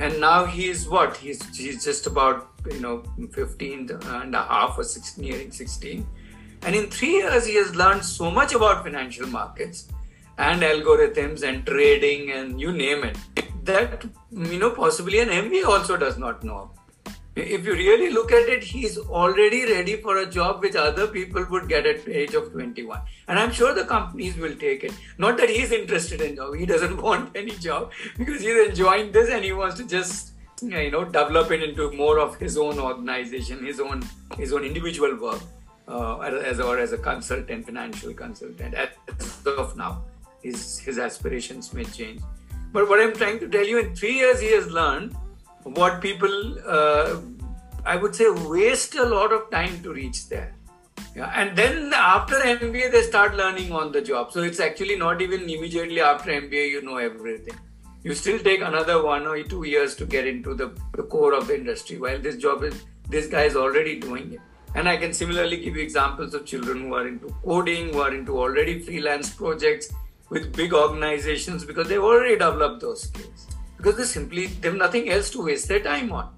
and 0.00 0.18
now 0.20 0.44
he's 0.46 0.88
what 0.88 1.16
he's 1.16 1.40
he's 1.56 1.84
just 1.84 2.06
about 2.06 2.48
you 2.70 2.80
know 2.80 3.02
15 3.32 3.90
and 3.90 4.34
a 4.34 4.42
half 4.42 4.78
or 4.78 4.84
16 4.84 5.22
nearing 5.24 5.52
16 5.52 6.06
and 6.62 6.74
in 6.74 6.90
three 6.90 7.16
years 7.18 7.46
he 7.46 7.56
has 7.56 7.74
learned 7.74 8.04
so 8.04 8.30
much 8.30 8.54
about 8.54 8.82
financial 8.82 9.26
markets 9.26 9.88
and 10.38 10.62
algorithms 10.62 11.42
and 11.42 11.66
trading 11.66 12.30
and 12.32 12.60
you 12.60 12.72
name 12.72 13.04
it 13.04 13.18
that 13.64 14.06
you 14.30 14.58
know 14.58 14.70
possibly 14.70 15.20
an 15.20 15.28
mba 15.28 15.66
also 15.66 15.96
does 15.96 16.16
not 16.18 16.42
know 16.42 16.70
if 17.40 17.66
you 17.66 17.72
really 17.72 18.10
look 18.10 18.32
at 18.32 18.48
it, 18.48 18.62
he's 18.62 18.98
already 18.98 19.64
ready 19.64 19.96
for 19.96 20.18
a 20.18 20.26
job 20.26 20.62
which 20.62 20.74
other 20.74 21.06
people 21.06 21.44
would 21.50 21.68
get 21.68 21.86
at 21.86 22.04
the 22.04 22.16
age 22.16 22.34
of 22.34 22.52
21. 22.52 23.00
And 23.28 23.38
I'm 23.38 23.52
sure 23.52 23.74
the 23.74 23.84
companies 23.84 24.36
will 24.36 24.54
take 24.56 24.84
it. 24.84 24.92
Not 25.18 25.36
that 25.38 25.48
he's 25.48 25.72
interested 25.72 26.20
in 26.20 26.36
job, 26.36 26.54
he 26.54 26.66
doesn't 26.66 27.00
want 27.08 27.36
any 27.36 27.52
job 27.52 27.92
because 28.18 28.40
he's 28.40 28.68
enjoying 28.68 29.12
this 29.12 29.30
and 29.30 29.44
he 29.44 29.52
wants 29.52 29.76
to 29.76 29.86
just 29.86 30.32
you 30.62 30.90
know 30.90 31.04
develop 31.04 31.50
it 31.50 31.62
into 31.62 31.90
more 31.92 32.18
of 32.18 32.36
his 32.36 32.58
own 32.58 32.78
organization, 32.78 33.64
his 33.64 33.80
own 33.80 34.02
his 34.36 34.52
own 34.52 34.64
individual 34.64 35.16
work 35.16 35.40
uh, 35.88 36.18
as 36.18 36.60
or 36.60 36.78
as 36.78 36.92
a 36.92 36.98
consultant, 36.98 37.66
financial 37.66 38.14
consultant. 38.14 38.74
As 38.74 38.88
of 39.46 39.76
now, 39.76 40.02
his 40.42 40.78
his 40.78 40.98
aspirations 40.98 41.72
may 41.72 41.84
change. 41.84 42.20
But 42.72 42.88
what 42.88 43.00
I'm 43.00 43.14
trying 43.14 43.40
to 43.40 43.48
tell 43.48 43.66
you, 43.66 43.78
in 43.78 43.96
three 43.96 44.14
years, 44.14 44.40
he 44.40 44.52
has 44.52 44.68
learned 44.68 45.16
what 45.64 46.00
people, 46.00 46.56
uh, 46.66 47.20
I 47.84 47.96
would 47.96 48.14
say, 48.14 48.28
waste 48.28 48.94
a 48.94 49.04
lot 49.04 49.32
of 49.32 49.50
time 49.50 49.82
to 49.82 49.92
reach 49.92 50.28
there. 50.28 50.54
Yeah, 51.14 51.32
and 51.34 51.56
then 51.56 51.92
after 51.92 52.36
MBA, 52.36 52.92
they 52.92 53.02
start 53.02 53.34
learning 53.34 53.72
on 53.72 53.90
the 53.92 54.00
job. 54.00 54.32
So 54.32 54.42
it's 54.42 54.60
actually 54.60 54.96
not 54.96 55.20
even 55.20 55.42
immediately 55.42 56.00
after 56.00 56.30
MBA 56.30 56.70
you 56.70 56.82
know 56.82 56.98
everything. 56.98 57.54
You 58.02 58.14
still 58.14 58.38
take 58.38 58.60
another 58.60 59.02
one 59.02 59.26
or 59.26 59.42
two 59.42 59.64
years 59.64 59.94
to 59.96 60.06
get 60.06 60.26
into 60.26 60.54
the, 60.54 60.72
the 60.96 61.02
core 61.02 61.34
of 61.34 61.48
the 61.48 61.56
industry. 61.56 61.98
While 61.98 62.18
this 62.18 62.36
job 62.36 62.62
is, 62.62 62.84
this 63.08 63.26
guy 63.26 63.42
is 63.42 63.56
already 63.56 63.98
doing 63.98 64.34
it. 64.34 64.40
And 64.74 64.88
I 64.88 64.96
can 64.96 65.12
similarly 65.12 65.56
give 65.56 65.76
you 65.76 65.82
examples 65.82 66.32
of 66.32 66.46
children 66.46 66.82
who 66.82 66.94
are 66.94 67.08
into 67.08 67.34
coding, 67.44 67.92
who 67.92 68.00
are 68.00 68.14
into 68.14 68.38
already 68.38 68.80
freelance 68.80 69.30
projects 69.30 69.92
with 70.30 70.54
big 70.56 70.72
organizations 70.72 71.64
because 71.64 71.88
they've 71.88 72.02
already 72.02 72.34
developed 72.34 72.80
those 72.80 73.02
skills 73.02 73.48
because 73.80 73.96
they 73.96 74.04
simply 74.04 74.46
they 74.46 74.68
have 74.68 74.76
nothing 74.76 75.08
else 75.08 75.30
to 75.30 75.44
waste 75.44 75.68
their 75.68 75.80
time 75.80 76.12
on. 76.12 76.28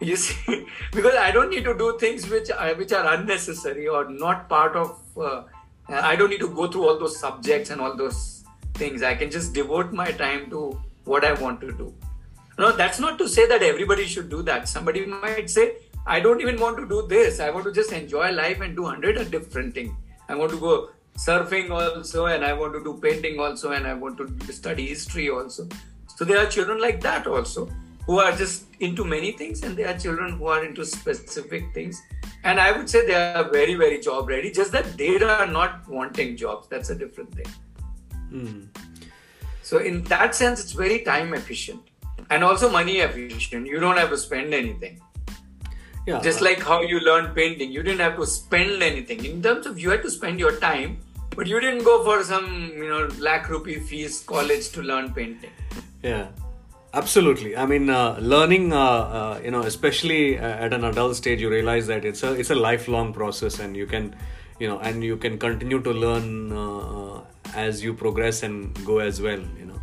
You 0.00 0.16
see, 0.24 0.66
because 0.92 1.14
I 1.14 1.30
don't 1.30 1.50
need 1.50 1.64
to 1.64 1.76
do 1.76 1.96
things 1.98 2.28
which 2.28 2.50
are, 2.50 2.74
which 2.74 2.92
are 2.92 3.14
unnecessary 3.14 3.88
or 3.88 4.08
not 4.08 4.48
part 4.48 4.76
of. 4.76 5.00
Uh, 5.16 5.44
I 5.88 6.16
don't 6.16 6.30
need 6.30 6.40
to 6.40 6.48
go 6.48 6.66
through 6.66 6.88
all 6.88 6.98
those 6.98 7.18
subjects 7.18 7.70
and 7.70 7.80
all 7.80 7.96
those 7.96 8.44
things. 8.74 9.02
I 9.02 9.14
can 9.14 9.30
just 9.30 9.54
devote 9.54 9.92
my 9.92 10.10
time 10.12 10.50
to 10.50 10.78
what 11.04 11.24
I 11.24 11.32
want 11.34 11.60
to 11.60 11.72
do. 11.72 11.94
No, 12.58 12.72
that's 12.72 12.98
not 12.98 13.18
to 13.18 13.28
say 13.28 13.46
that 13.46 13.62
everybody 13.62 14.04
should 14.04 14.28
do 14.28 14.42
that. 14.42 14.68
Somebody 14.68 15.06
might 15.06 15.48
say, 15.48 15.76
I 16.06 16.20
don't 16.20 16.40
even 16.40 16.60
want 16.60 16.76
to 16.78 16.88
do 16.88 17.06
this. 17.06 17.40
I 17.40 17.50
want 17.50 17.64
to 17.64 17.72
just 17.72 17.92
enjoy 17.92 18.30
life 18.32 18.60
and 18.60 18.76
do 18.76 18.84
hundred 18.84 19.30
different 19.30 19.74
things. 19.74 19.94
I 20.28 20.34
want 20.34 20.50
to 20.52 20.58
go 20.58 20.90
surfing 21.16 21.70
also, 21.70 22.26
and 22.26 22.44
I 22.44 22.52
want 22.52 22.74
to 22.74 22.82
do 22.84 22.98
painting 23.02 23.40
also, 23.40 23.72
and 23.72 23.86
I 23.86 23.94
want 23.94 24.18
to 24.18 24.52
study 24.52 24.86
history 24.86 25.30
also. 25.30 25.68
So 26.16 26.24
there 26.24 26.38
are 26.38 26.46
children 26.46 26.80
like 26.80 27.00
that 27.02 27.26
also 27.26 27.70
who 28.06 28.20
are 28.20 28.32
just 28.32 28.66
into 28.80 29.04
many 29.04 29.32
things, 29.32 29.62
and 29.62 29.76
there 29.76 29.88
are 29.88 29.98
children 29.98 30.38
who 30.38 30.46
are 30.46 30.64
into 30.64 30.84
specific 30.84 31.74
things. 31.74 32.00
And 32.44 32.60
I 32.60 32.70
would 32.70 32.88
say 32.88 33.04
they 33.04 33.14
are 33.14 33.50
very, 33.50 33.74
very 33.74 34.00
job 34.00 34.28
ready, 34.28 34.50
just 34.50 34.70
that 34.72 34.96
they 34.96 35.16
are 35.18 35.46
not 35.46 35.88
wanting 35.88 36.36
jobs. 36.36 36.68
That's 36.68 36.90
a 36.90 36.94
different 36.94 37.34
thing. 37.34 37.46
Mm. 38.32 38.68
So, 39.62 39.78
in 39.78 40.04
that 40.04 40.34
sense, 40.34 40.62
it's 40.62 40.72
very 40.72 41.00
time 41.00 41.34
efficient 41.34 41.82
and 42.30 42.44
also 42.44 42.70
money 42.70 42.98
efficient. 42.98 43.66
You 43.66 43.80
don't 43.80 43.96
have 43.96 44.10
to 44.10 44.18
spend 44.18 44.54
anything. 44.54 45.00
Yeah. 46.06 46.20
Just 46.20 46.40
like 46.40 46.62
how 46.62 46.82
you 46.82 47.00
learned 47.00 47.34
painting, 47.34 47.72
you 47.72 47.82
didn't 47.82 48.00
have 48.00 48.16
to 48.16 48.26
spend 48.26 48.82
anything. 48.82 49.24
In 49.24 49.42
terms 49.42 49.66
of 49.66 49.78
you 49.78 49.90
had 49.90 50.02
to 50.02 50.10
spend 50.10 50.38
your 50.38 50.56
time, 50.60 50.98
but 51.34 51.48
you 51.48 51.58
didn't 51.58 51.82
go 51.82 52.04
for 52.04 52.22
some, 52.22 52.72
you 52.76 52.88
know, 52.88 53.08
lakh 53.18 53.48
rupee 53.48 53.80
fees 53.80 54.20
college 54.20 54.70
to 54.70 54.82
learn 54.82 55.12
painting. 55.12 55.50
Yeah, 56.06 56.28
absolutely. 56.94 57.56
I 57.56 57.66
mean, 57.66 57.90
uh, 57.90 58.16
learning, 58.20 58.72
uh, 58.72 58.78
uh, 58.78 59.40
you 59.42 59.50
know, 59.50 59.62
especially 59.62 60.38
uh, 60.38 60.64
at 60.64 60.72
an 60.72 60.84
adult 60.84 61.16
stage, 61.16 61.40
you 61.40 61.50
realize 61.50 61.88
that 61.88 62.04
it's 62.04 62.22
a 62.22 62.32
it's 62.34 62.50
a 62.50 62.54
lifelong 62.54 63.12
process, 63.12 63.58
and 63.58 63.76
you 63.76 63.86
can, 63.86 64.14
you 64.60 64.68
know, 64.68 64.78
and 64.78 65.02
you 65.02 65.16
can 65.16 65.36
continue 65.36 65.80
to 65.82 65.90
learn 66.04 66.52
uh, 66.52 67.22
as 67.54 67.82
you 67.82 67.92
progress 67.92 68.44
and 68.44 68.86
go 68.86 69.00
as 69.00 69.20
well. 69.20 69.42
You 69.58 69.66
know, 69.72 69.75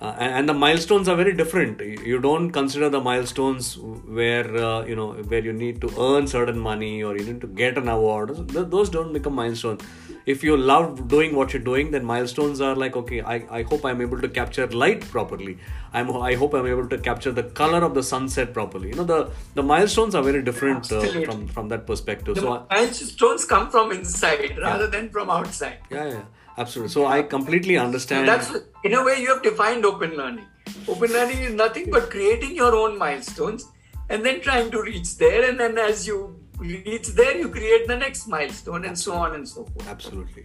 uh, 0.00 0.14
and, 0.18 0.34
and, 0.34 0.48
the 0.48 0.54
milestones 0.54 1.08
are 1.08 1.16
very 1.16 1.32
different. 1.32 1.80
You 1.80 2.18
don't 2.18 2.50
consider 2.50 2.90
the 2.90 3.00
milestones 3.00 3.78
where 3.78 4.46
you 4.86 4.94
know 4.94 5.12
where 5.28 5.40
you 5.40 5.52
need 5.52 5.80
to 5.80 5.90
earn 5.98 6.26
certain 6.26 6.58
money 6.58 7.02
or 7.02 7.16
you 7.16 7.24
need 7.24 7.40
to 7.40 7.46
get 7.46 7.78
an 7.78 7.88
award. 7.88 8.48
Those 8.48 8.90
don't 8.90 9.12
become 9.12 9.34
milestones 9.34 9.82
if 10.26 10.42
you 10.42 10.56
love 10.56 11.08
doing 11.08 11.34
what 11.38 11.52
you're 11.52 11.66
doing 11.68 11.90
then 11.92 12.04
milestones 12.04 12.60
are 12.60 12.74
like 12.74 12.96
okay 13.00 13.20
i, 13.22 13.36
I 13.58 13.62
hope 13.62 13.84
i'm 13.84 14.00
able 14.00 14.20
to 14.20 14.28
capture 14.28 14.66
light 14.66 15.00
properly 15.00 15.56
i'm 15.92 16.10
i 16.30 16.34
hope 16.34 16.54
i'm 16.54 16.66
able 16.66 16.88
to 16.88 16.98
capture 16.98 17.32
the 17.32 17.44
color 17.60 17.82
of 17.88 17.94
the 17.94 18.02
sunset 18.02 18.52
properly 18.52 18.88
you 18.88 18.96
know 18.96 19.04
the 19.04 19.30
the 19.54 19.62
milestones 19.62 20.14
are 20.14 20.22
very 20.22 20.42
different 20.42 20.90
uh, 20.92 21.00
from 21.24 21.46
from 21.46 21.68
that 21.68 21.86
perspective 21.86 22.34
the 22.34 22.40
so 22.40 22.66
milestones 22.70 23.44
come 23.44 23.70
from 23.70 23.92
inside 23.92 24.58
rather 24.58 24.84
yeah. 24.84 24.90
than 24.96 25.08
from 25.10 25.30
outside 25.30 25.78
yeah 25.90 26.08
yeah 26.14 26.24
absolutely 26.58 26.92
so 26.92 27.06
i 27.06 27.22
completely 27.22 27.76
understand 27.76 28.28
that's 28.28 28.52
in 28.84 28.94
a 28.94 29.04
way 29.04 29.20
you 29.20 29.28
have 29.32 29.42
defined 29.42 29.84
open 29.84 30.16
learning 30.16 30.46
open 30.88 31.12
learning 31.12 31.38
is 31.38 31.54
nothing 31.54 31.90
but 31.90 32.10
creating 32.10 32.54
your 32.54 32.74
own 32.74 32.98
milestones 32.98 33.68
and 34.08 34.24
then 34.24 34.40
trying 34.40 34.70
to 34.70 34.82
reach 34.82 35.16
there 35.18 35.48
and 35.48 35.58
then 35.58 35.78
as 35.78 36.06
you 36.06 36.18
reach 36.58 37.08
there, 37.08 37.36
you 37.36 37.48
create 37.48 37.86
the 37.86 37.96
next 37.96 38.26
milestone, 38.26 38.84
and 38.84 38.98
so 38.98 39.14
on 39.14 39.34
and 39.34 39.48
so 39.48 39.64
forth. 39.64 39.88
Absolutely. 39.88 40.44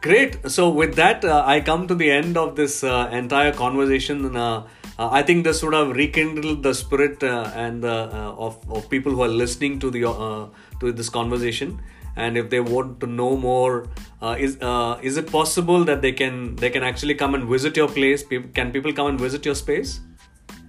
Great. 0.00 0.38
So, 0.50 0.70
with 0.70 0.94
that, 0.94 1.24
uh, 1.24 1.42
I 1.44 1.60
come 1.60 1.88
to 1.88 1.94
the 1.94 2.10
end 2.10 2.36
of 2.36 2.56
this 2.56 2.84
uh, 2.84 3.08
entire 3.12 3.52
conversation. 3.52 4.36
Uh, 4.36 4.66
uh 4.98 5.08
I 5.10 5.22
think 5.22 5.44
this 5.44 5.62
would 5.62 5.74
have 5.74 5.90
rekindled 5.90 6.62
the 6.62 6.74
spirit 6.74 7.22
uh, 7.22 7.50
and 7.54 7.84
uh, 7.84 8.34
of, 8.36 8.58
of 8.70 8.88
people 8.90 9.12
who 9.12 9.22
are 9.22 9.34
listening 9.42 9.78
to 9.80 9.90
the 9.90 10.02
to 10.80 10.92
this 10.92 11.08
conversation. 11.08 11.80
And 12.18 12.36
if 12.36 12.50
they 12.50 12.60
want 12.60 12.98
to 13.00 13.06
know 13.06 13.36
more, 13.36 13.88
is 14.46 14.58
is 15.10 15.16
it 15.22 15.30
possible 15.30 15.84
that 15.90 16.02
they 16.02 16.12
can 16.12 16.56
they 16.56 16.70
can 16.70 16.82
actually 16.90 17.14
come 17.14 17.38
and 17.38 17.48
visit 17.54 17.76
your 17.82 17.88
place? 17.88 18.26
Can 18.58 18.72
people 18.72 18.92
come 18.92 19.12
and 19.14 19.20
visit 19.28 19.46
your 19.50 19.54
space? 19.54 20.00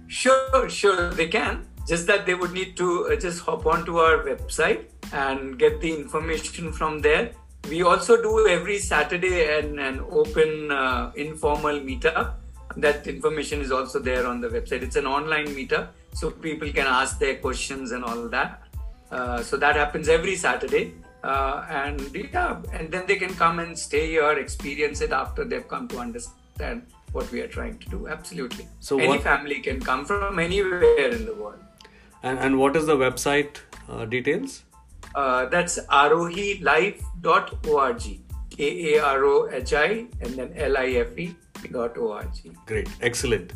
Sure, 0.06 0.68
sure, 0.68 1.10
they 1.10 1.28
can 1.28 1.66
just 1.88 2.06
that 2.06 2.24
they 2.26 2.34
would 2.34 2.52
need 2.52 2.76
to 2.76 2.88
uh, 3.10 3.16
just 3.16 3.40
hop 3.44 3.66
onto 3.66 3.98
our 3.98 4.18
website 4.24 4.82
and 5.12 5.58
get 5.58 5.80
the 5.80 5.92
information 5.92 6.72
from 6.72 6.98
there 7.00 7.30
we 7.68 7.82
also 7.82 8.20
do 8.20 8.48
every 8.48 8.78
Saturday 8.78 9.58
an, 9.58 9.78
an 9.78 10.00
open 10.10 10.70
uh, 10.70 11.12
informal 11.16 11.78
meetup. 11.80 12.34
That 12.76 13.06
information 13.06 13.60
is 13.60 13.72
also 13.72 13.98
there 13.98 14.26
on 14.26 14.40
the 14.40 14.48
website. 14.48 14.82
It's 14.82 14.96
an 14.96 15.06
online 15.06 15.48
meetup, 15.48 15.88
so 16.14 16.30
people 16.30 16.72
can 16.72 16.86
ask 16.86 17.18
their 17.18 17.36
questions 17.36 17.92
and 17.92 18.04
all 18.04 18.28
that. 18.28 18.62
Uh, 19.10 19.42
so 19.42 19.56
that 19.56 19.76
happens 19.76 20.08
every 20.08 20.36
Saturday. 20.36 20.94
Uh, 21.22 21.66
and 21.68 22.00
yeah, 22.32 22.62
and 22.72 22.90
then 22.90 23.04
they 23.06 23.16
can 23.16 23.34
come 23.34 23.58
and 23.58 23.78
stay 23.78 24.06
here, 24.06 24.38
experience 24.38 25.02
it 25.02 25.12
after 25.12 25.44
they've 25.44 25.68
come 25.68 25.86
to 25.88 25.98
understand 25.98 26.86
what 27.12 27.30
we 27.30 27.40
are 27.40 27.48
trying 27.48 27.78
to 27.78 27.88
do. 27.90 28.08
Absolutely. 28.08 28.66
So 28.80 28.98
any 28.98 29.08
what, 29.08 29.22
family 29.22 29.60
can 29.60 29.80
come 29.80 30.04
from 30.04 30.38
anywhere 30.38 31.10
in 31.10 31.24
the 31.26 31.34
world. 31.34 31.60
And 32.22 32.38
and 32.38 32.58
what 32.58 32.76
is 32.76 32.86
the 32.86 32.96
website 32.96 33.58
uh, 33.88 34.04
details? 34.06 34.64
Uh, 35.14 35.46
that's 35.46 35.78
aarohilife.org. 35.86 38.02
K 38.50 38.94
A 38.94 39.02
R 39.02 39.24
O 39.24 39.48
H 39.50 39.72
I 39.72 40.06
and 40.20 40.34
then 40.34 40.52
L 40.56 40.76
I 40.76 40.88
F 41.02 41.18
E 41.18 41.34
dot 41.70 41.96
org. 41.96 42.26
Great, 42.66 42.88
excellent. 43.00 43.52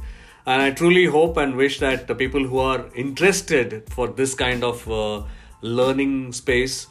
And 0.47 0.63
I 0.63 0.71
truly 0.71 1.07
hope 1.07 1.37
and 1.37 1.57
wish 1.57 1.81
that 1.81 2.07
the 2.07 2.15
people 2.15 2.47
who 2.47 2.59
are 2.59 2.87
interested 2.95 3.83
for 3.91 4.07
this 4.09 4.35
kind 4.35 4.63
of 4.63 4.89
uh, 4.91 5.25
learning 5.63 6.33
space 6.33 6.87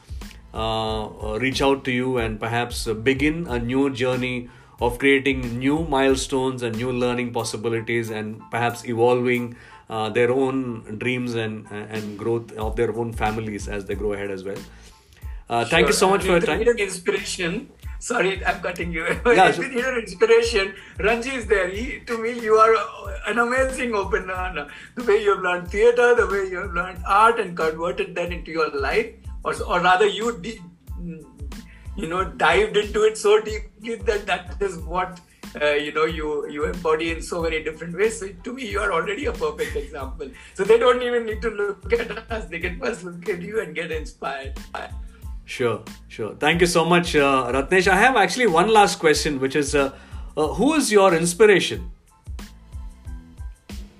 uh, 0.54 1.38
reach 1.40 1.62
out 1.62 1.84
to 1.86 1.92
you 1.92 2.18
and 2.18 2.40
perhaps 2.40 2.86
begin 2.88 3.48
a 3.48 3.60
new 3.60 3.90
journey 3.90 4.50
of 4.82 5.00
creating 5.00 5.60
new 5.60 5.84
milestones 5.86 6.64
and 6.64 6.76
new 6.76 6.92
learning 6.92 7.32
possibilities 7.32 8.10
and 8.10 8.42
perhaps 8.52 8.86
evolving 8.86 9.56
uh, 9.90 10.10
their 10.10 10.32
own 10.32 10.98
dreams 10.98 11.36
and 11.36 11.68
and 11.72 12.18
growth 12.18 12.52
of 12.54 12.76
their 12.76 12.96
own 12.96 13.14
families 13.14 13.68
as 13.68 13.86
they 13.86 13.96
grow 13.96 14.14
ahead 14.14 14.32
as 14.32 14.44
well. 14.44 14.58
Uh, 15.50 15.66
thank 15.66 15.88
you 15.88 15.94
so 15.94 16.10
much 16.10 16.22
for 16.22 16.32
your 16.32 16.40
time. 16.40 16.62
Inspiration. 16.62 17.70
Sorry, 18.00 18.46
I'm 18.46 18.60
cutting 18.62 18.92
you. 18.92 19.04
Yeah, 19.26 19.56
your 19.56 19.98
inspiration, 19.98 20.74
Ranji 21.00 21.30
is 21.36 21.46
there. 21.48 21.70
He, 21.70 22.02
to 22.08 22.18
me, 22.18 22.32
you 22.38 22.56
are 22.56 22.76
an 23.28 23.40
amazing 23.40 23.96
opener. 23.96 24.68
The 24.96 25.04
way 25.04 25.24
you 25.24 25.36
have 25.36 25.44
learned 25.44 25.70
theater, 25.70 26.14
the 26.14 26.28
way 26.28 26.50
you 26.50 26.58
have 26.58 26.74
learned 26.74 27.00
art 27.08 27.40
and 27.40 27.56
converted 27.56 28.14
that 28.16 28.34
into 28.34 28.52
your 28.52 28.70
life, 28.72 29.14
or, 29.44 29.54
or 29.64 29.82
rather, 29.82 30.06
you 30.06 30.42
you 31.96 32.08
know 32.08 32.24
dived 32.24 32.76
into 32.76 33.04
it 33.04 33.18
so 33.18 33.40
deeply 33.42 33.96
that 33.96 34.26
that 34.26 34.62
is 34.62 34.78
what 34.80 35.20
uh, 35.62 35.74
you 35.74 35.92
know 35.94 36.06
you 36.06 36.50
you 36.50 36.66
embody 36.66 37.12
in 37.12 37.22
so 37.22 37.42
many 37.42 37.64
different 37.64 37.96
ways. 37.96 38.20
So 38.20 38.28
to 38.28 38.54
me 38.54 38.68
you 38.68 38.80
are 38.80 38.92
already 38.92 39.26
a 39.26 39.32
perfect 39.32 39.76
example. 39.76 40.30
So 40.56 40.64
they 40.64 40.78
don't 40.80 41.04
even 41.04 41.26
need 41.26 41.42
to 41.42 41.50
look 41.50 41.94
at 41.94 42.32
us. 42.32 42.46
They 42.46 42.60
can 42.60 42.80
first 42.80 43.04
look 43.04 43.30
at 43.30 43.42
you 43.42 43.62
and 43.62 43.76
get 43.76 43.92
inspired 43.92 44.60
sure 45.46 45.84
sure. 46.08 46.36
Thank 46.36 46.62
you 46.62 46.68
so 46.68 46.86
much 46.86 47.16
uh, 47.16 47.52
ratnesh. 47.52 47.88
I 47.88 47.98
have 47.98 48.16
actually 48.16 48.48
one 48.48 48.70
last 48.70 49.00
question 49.00 49.40
which 49.40 49.56
is 49.56 49.76
uh, 49.76 49.92
uh 50.38 50.48
who 50.60 50.74
is 50.74 50.92
your 50.92 51.14
inspiration? 51.14 51.92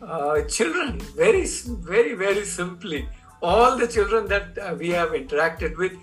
Uh, 0.02 0.42
children 0.44 1.00
very 1.16 1.46
very 1.46 2.14
very 2.14 2.46
simply 2.46 3.08
all 3.44 3.76
the 3.78 3.88
children 3.88 4.28
that 4.28 4.58
uh, 4.58 4.74
we 4.80 4.90
have 4.90 5.10
interacted 5.10 5.78
with 5.78 5.94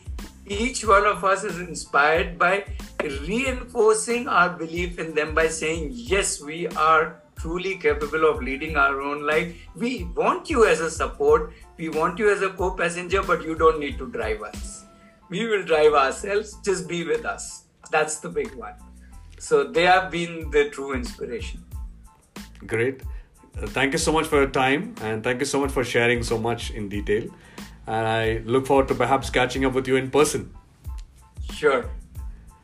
each 0.46 0.84
one 0.84 1.06
of 1.06 1.24
us 1.24 1.42
is 1.42 1.58
inspired 1.58 2.38
by 2.38 2.64
reinforcing 3.26 4.28
our 4.28 4.50
belief 4.50 4.98
in 4.98 5.14
them 5.14 5.34
by 5.34 5.48
saying, 5.48 5.88
Yes, 5.92 6.40
we 6.40 6.66
are 6.68 7.22
truly 7.36 7.76
capable 7.78 8.28
of 8.28 8.42
leading 8.42 8.76
our 8.76 9.00
own 9.00 9.26
life. 9.26 9.56
We 9.74 10.04
want 10.14 10.50
you 10.50 10.66
as 10.66 10.80
a 10.80 10.90
support, 10.90 11.52
we 11.78 11.88
want 11.88 12.18
you 12.18 12.30
as 12.30 12.42
a 12.42 12.50
co 12.50 12.72
passenger, 12.72 13.22
but 13.22 13.42
you 13.42 13.54
don't 13.54 13.80
need 13.80 13.96
to 13.98 14.10
drive 14.10 14.42
us. 14.42 14.84
We 15.30 15.46
will 15.48 15.64
drive 15.64 15.94
ourselves, 15.94 16.58
just 16.62 16.88
be 16.88 17.04
with 17.04 17.24
us. 17.24 17.64
That's 17.90 18.18
the 18.18 18.28
big 18.28 18.54
one. 18.54 18.74
So 19.38 19.64
they 19.64 19.84
have 19.84 20.10
been 20.10 20.50
the 20.50 20.68
true 20.68 20.92
inspiration. 20.92 21.64
Great. 22.66 23.02
Uh, 23.56 23.66
thank 23.66 23.92
you 23.92 23.98
so 23.98 24.12
much 24.12 24.26
for 24.26 24.36
your 24.36 24.50
time 24.50 24.94
and 25.02 25.22
thank 25.22 25.40
you 25.40 25.46
so 25.46 25.60
much 25.60 25.70
for 25.70 25.84
sharing 25.84 26.22
so 26.22 26.38
much 26.38 26.70
in 26.70 26.88
detail 26.88 27.28
and 27.86 28.06
I 28.06 28.38
look 28.44 28.66
forward 28.66 28.88
to 28.88 28.94
perhaps 28.94 29.30
catching 29.30 29.64
up 29.64 29.72
with 29.72 29.88
you 29.88 29.96
in 29.96 30.10
person. 30.10 30.52
Sure. 31.52 31.90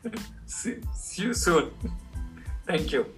see, 0.45 0.75
see 0.93 1.23
you 1.23 1.33
soon. 1.33 1.71
Thank 2.65 2.91
you. 2.91 3.16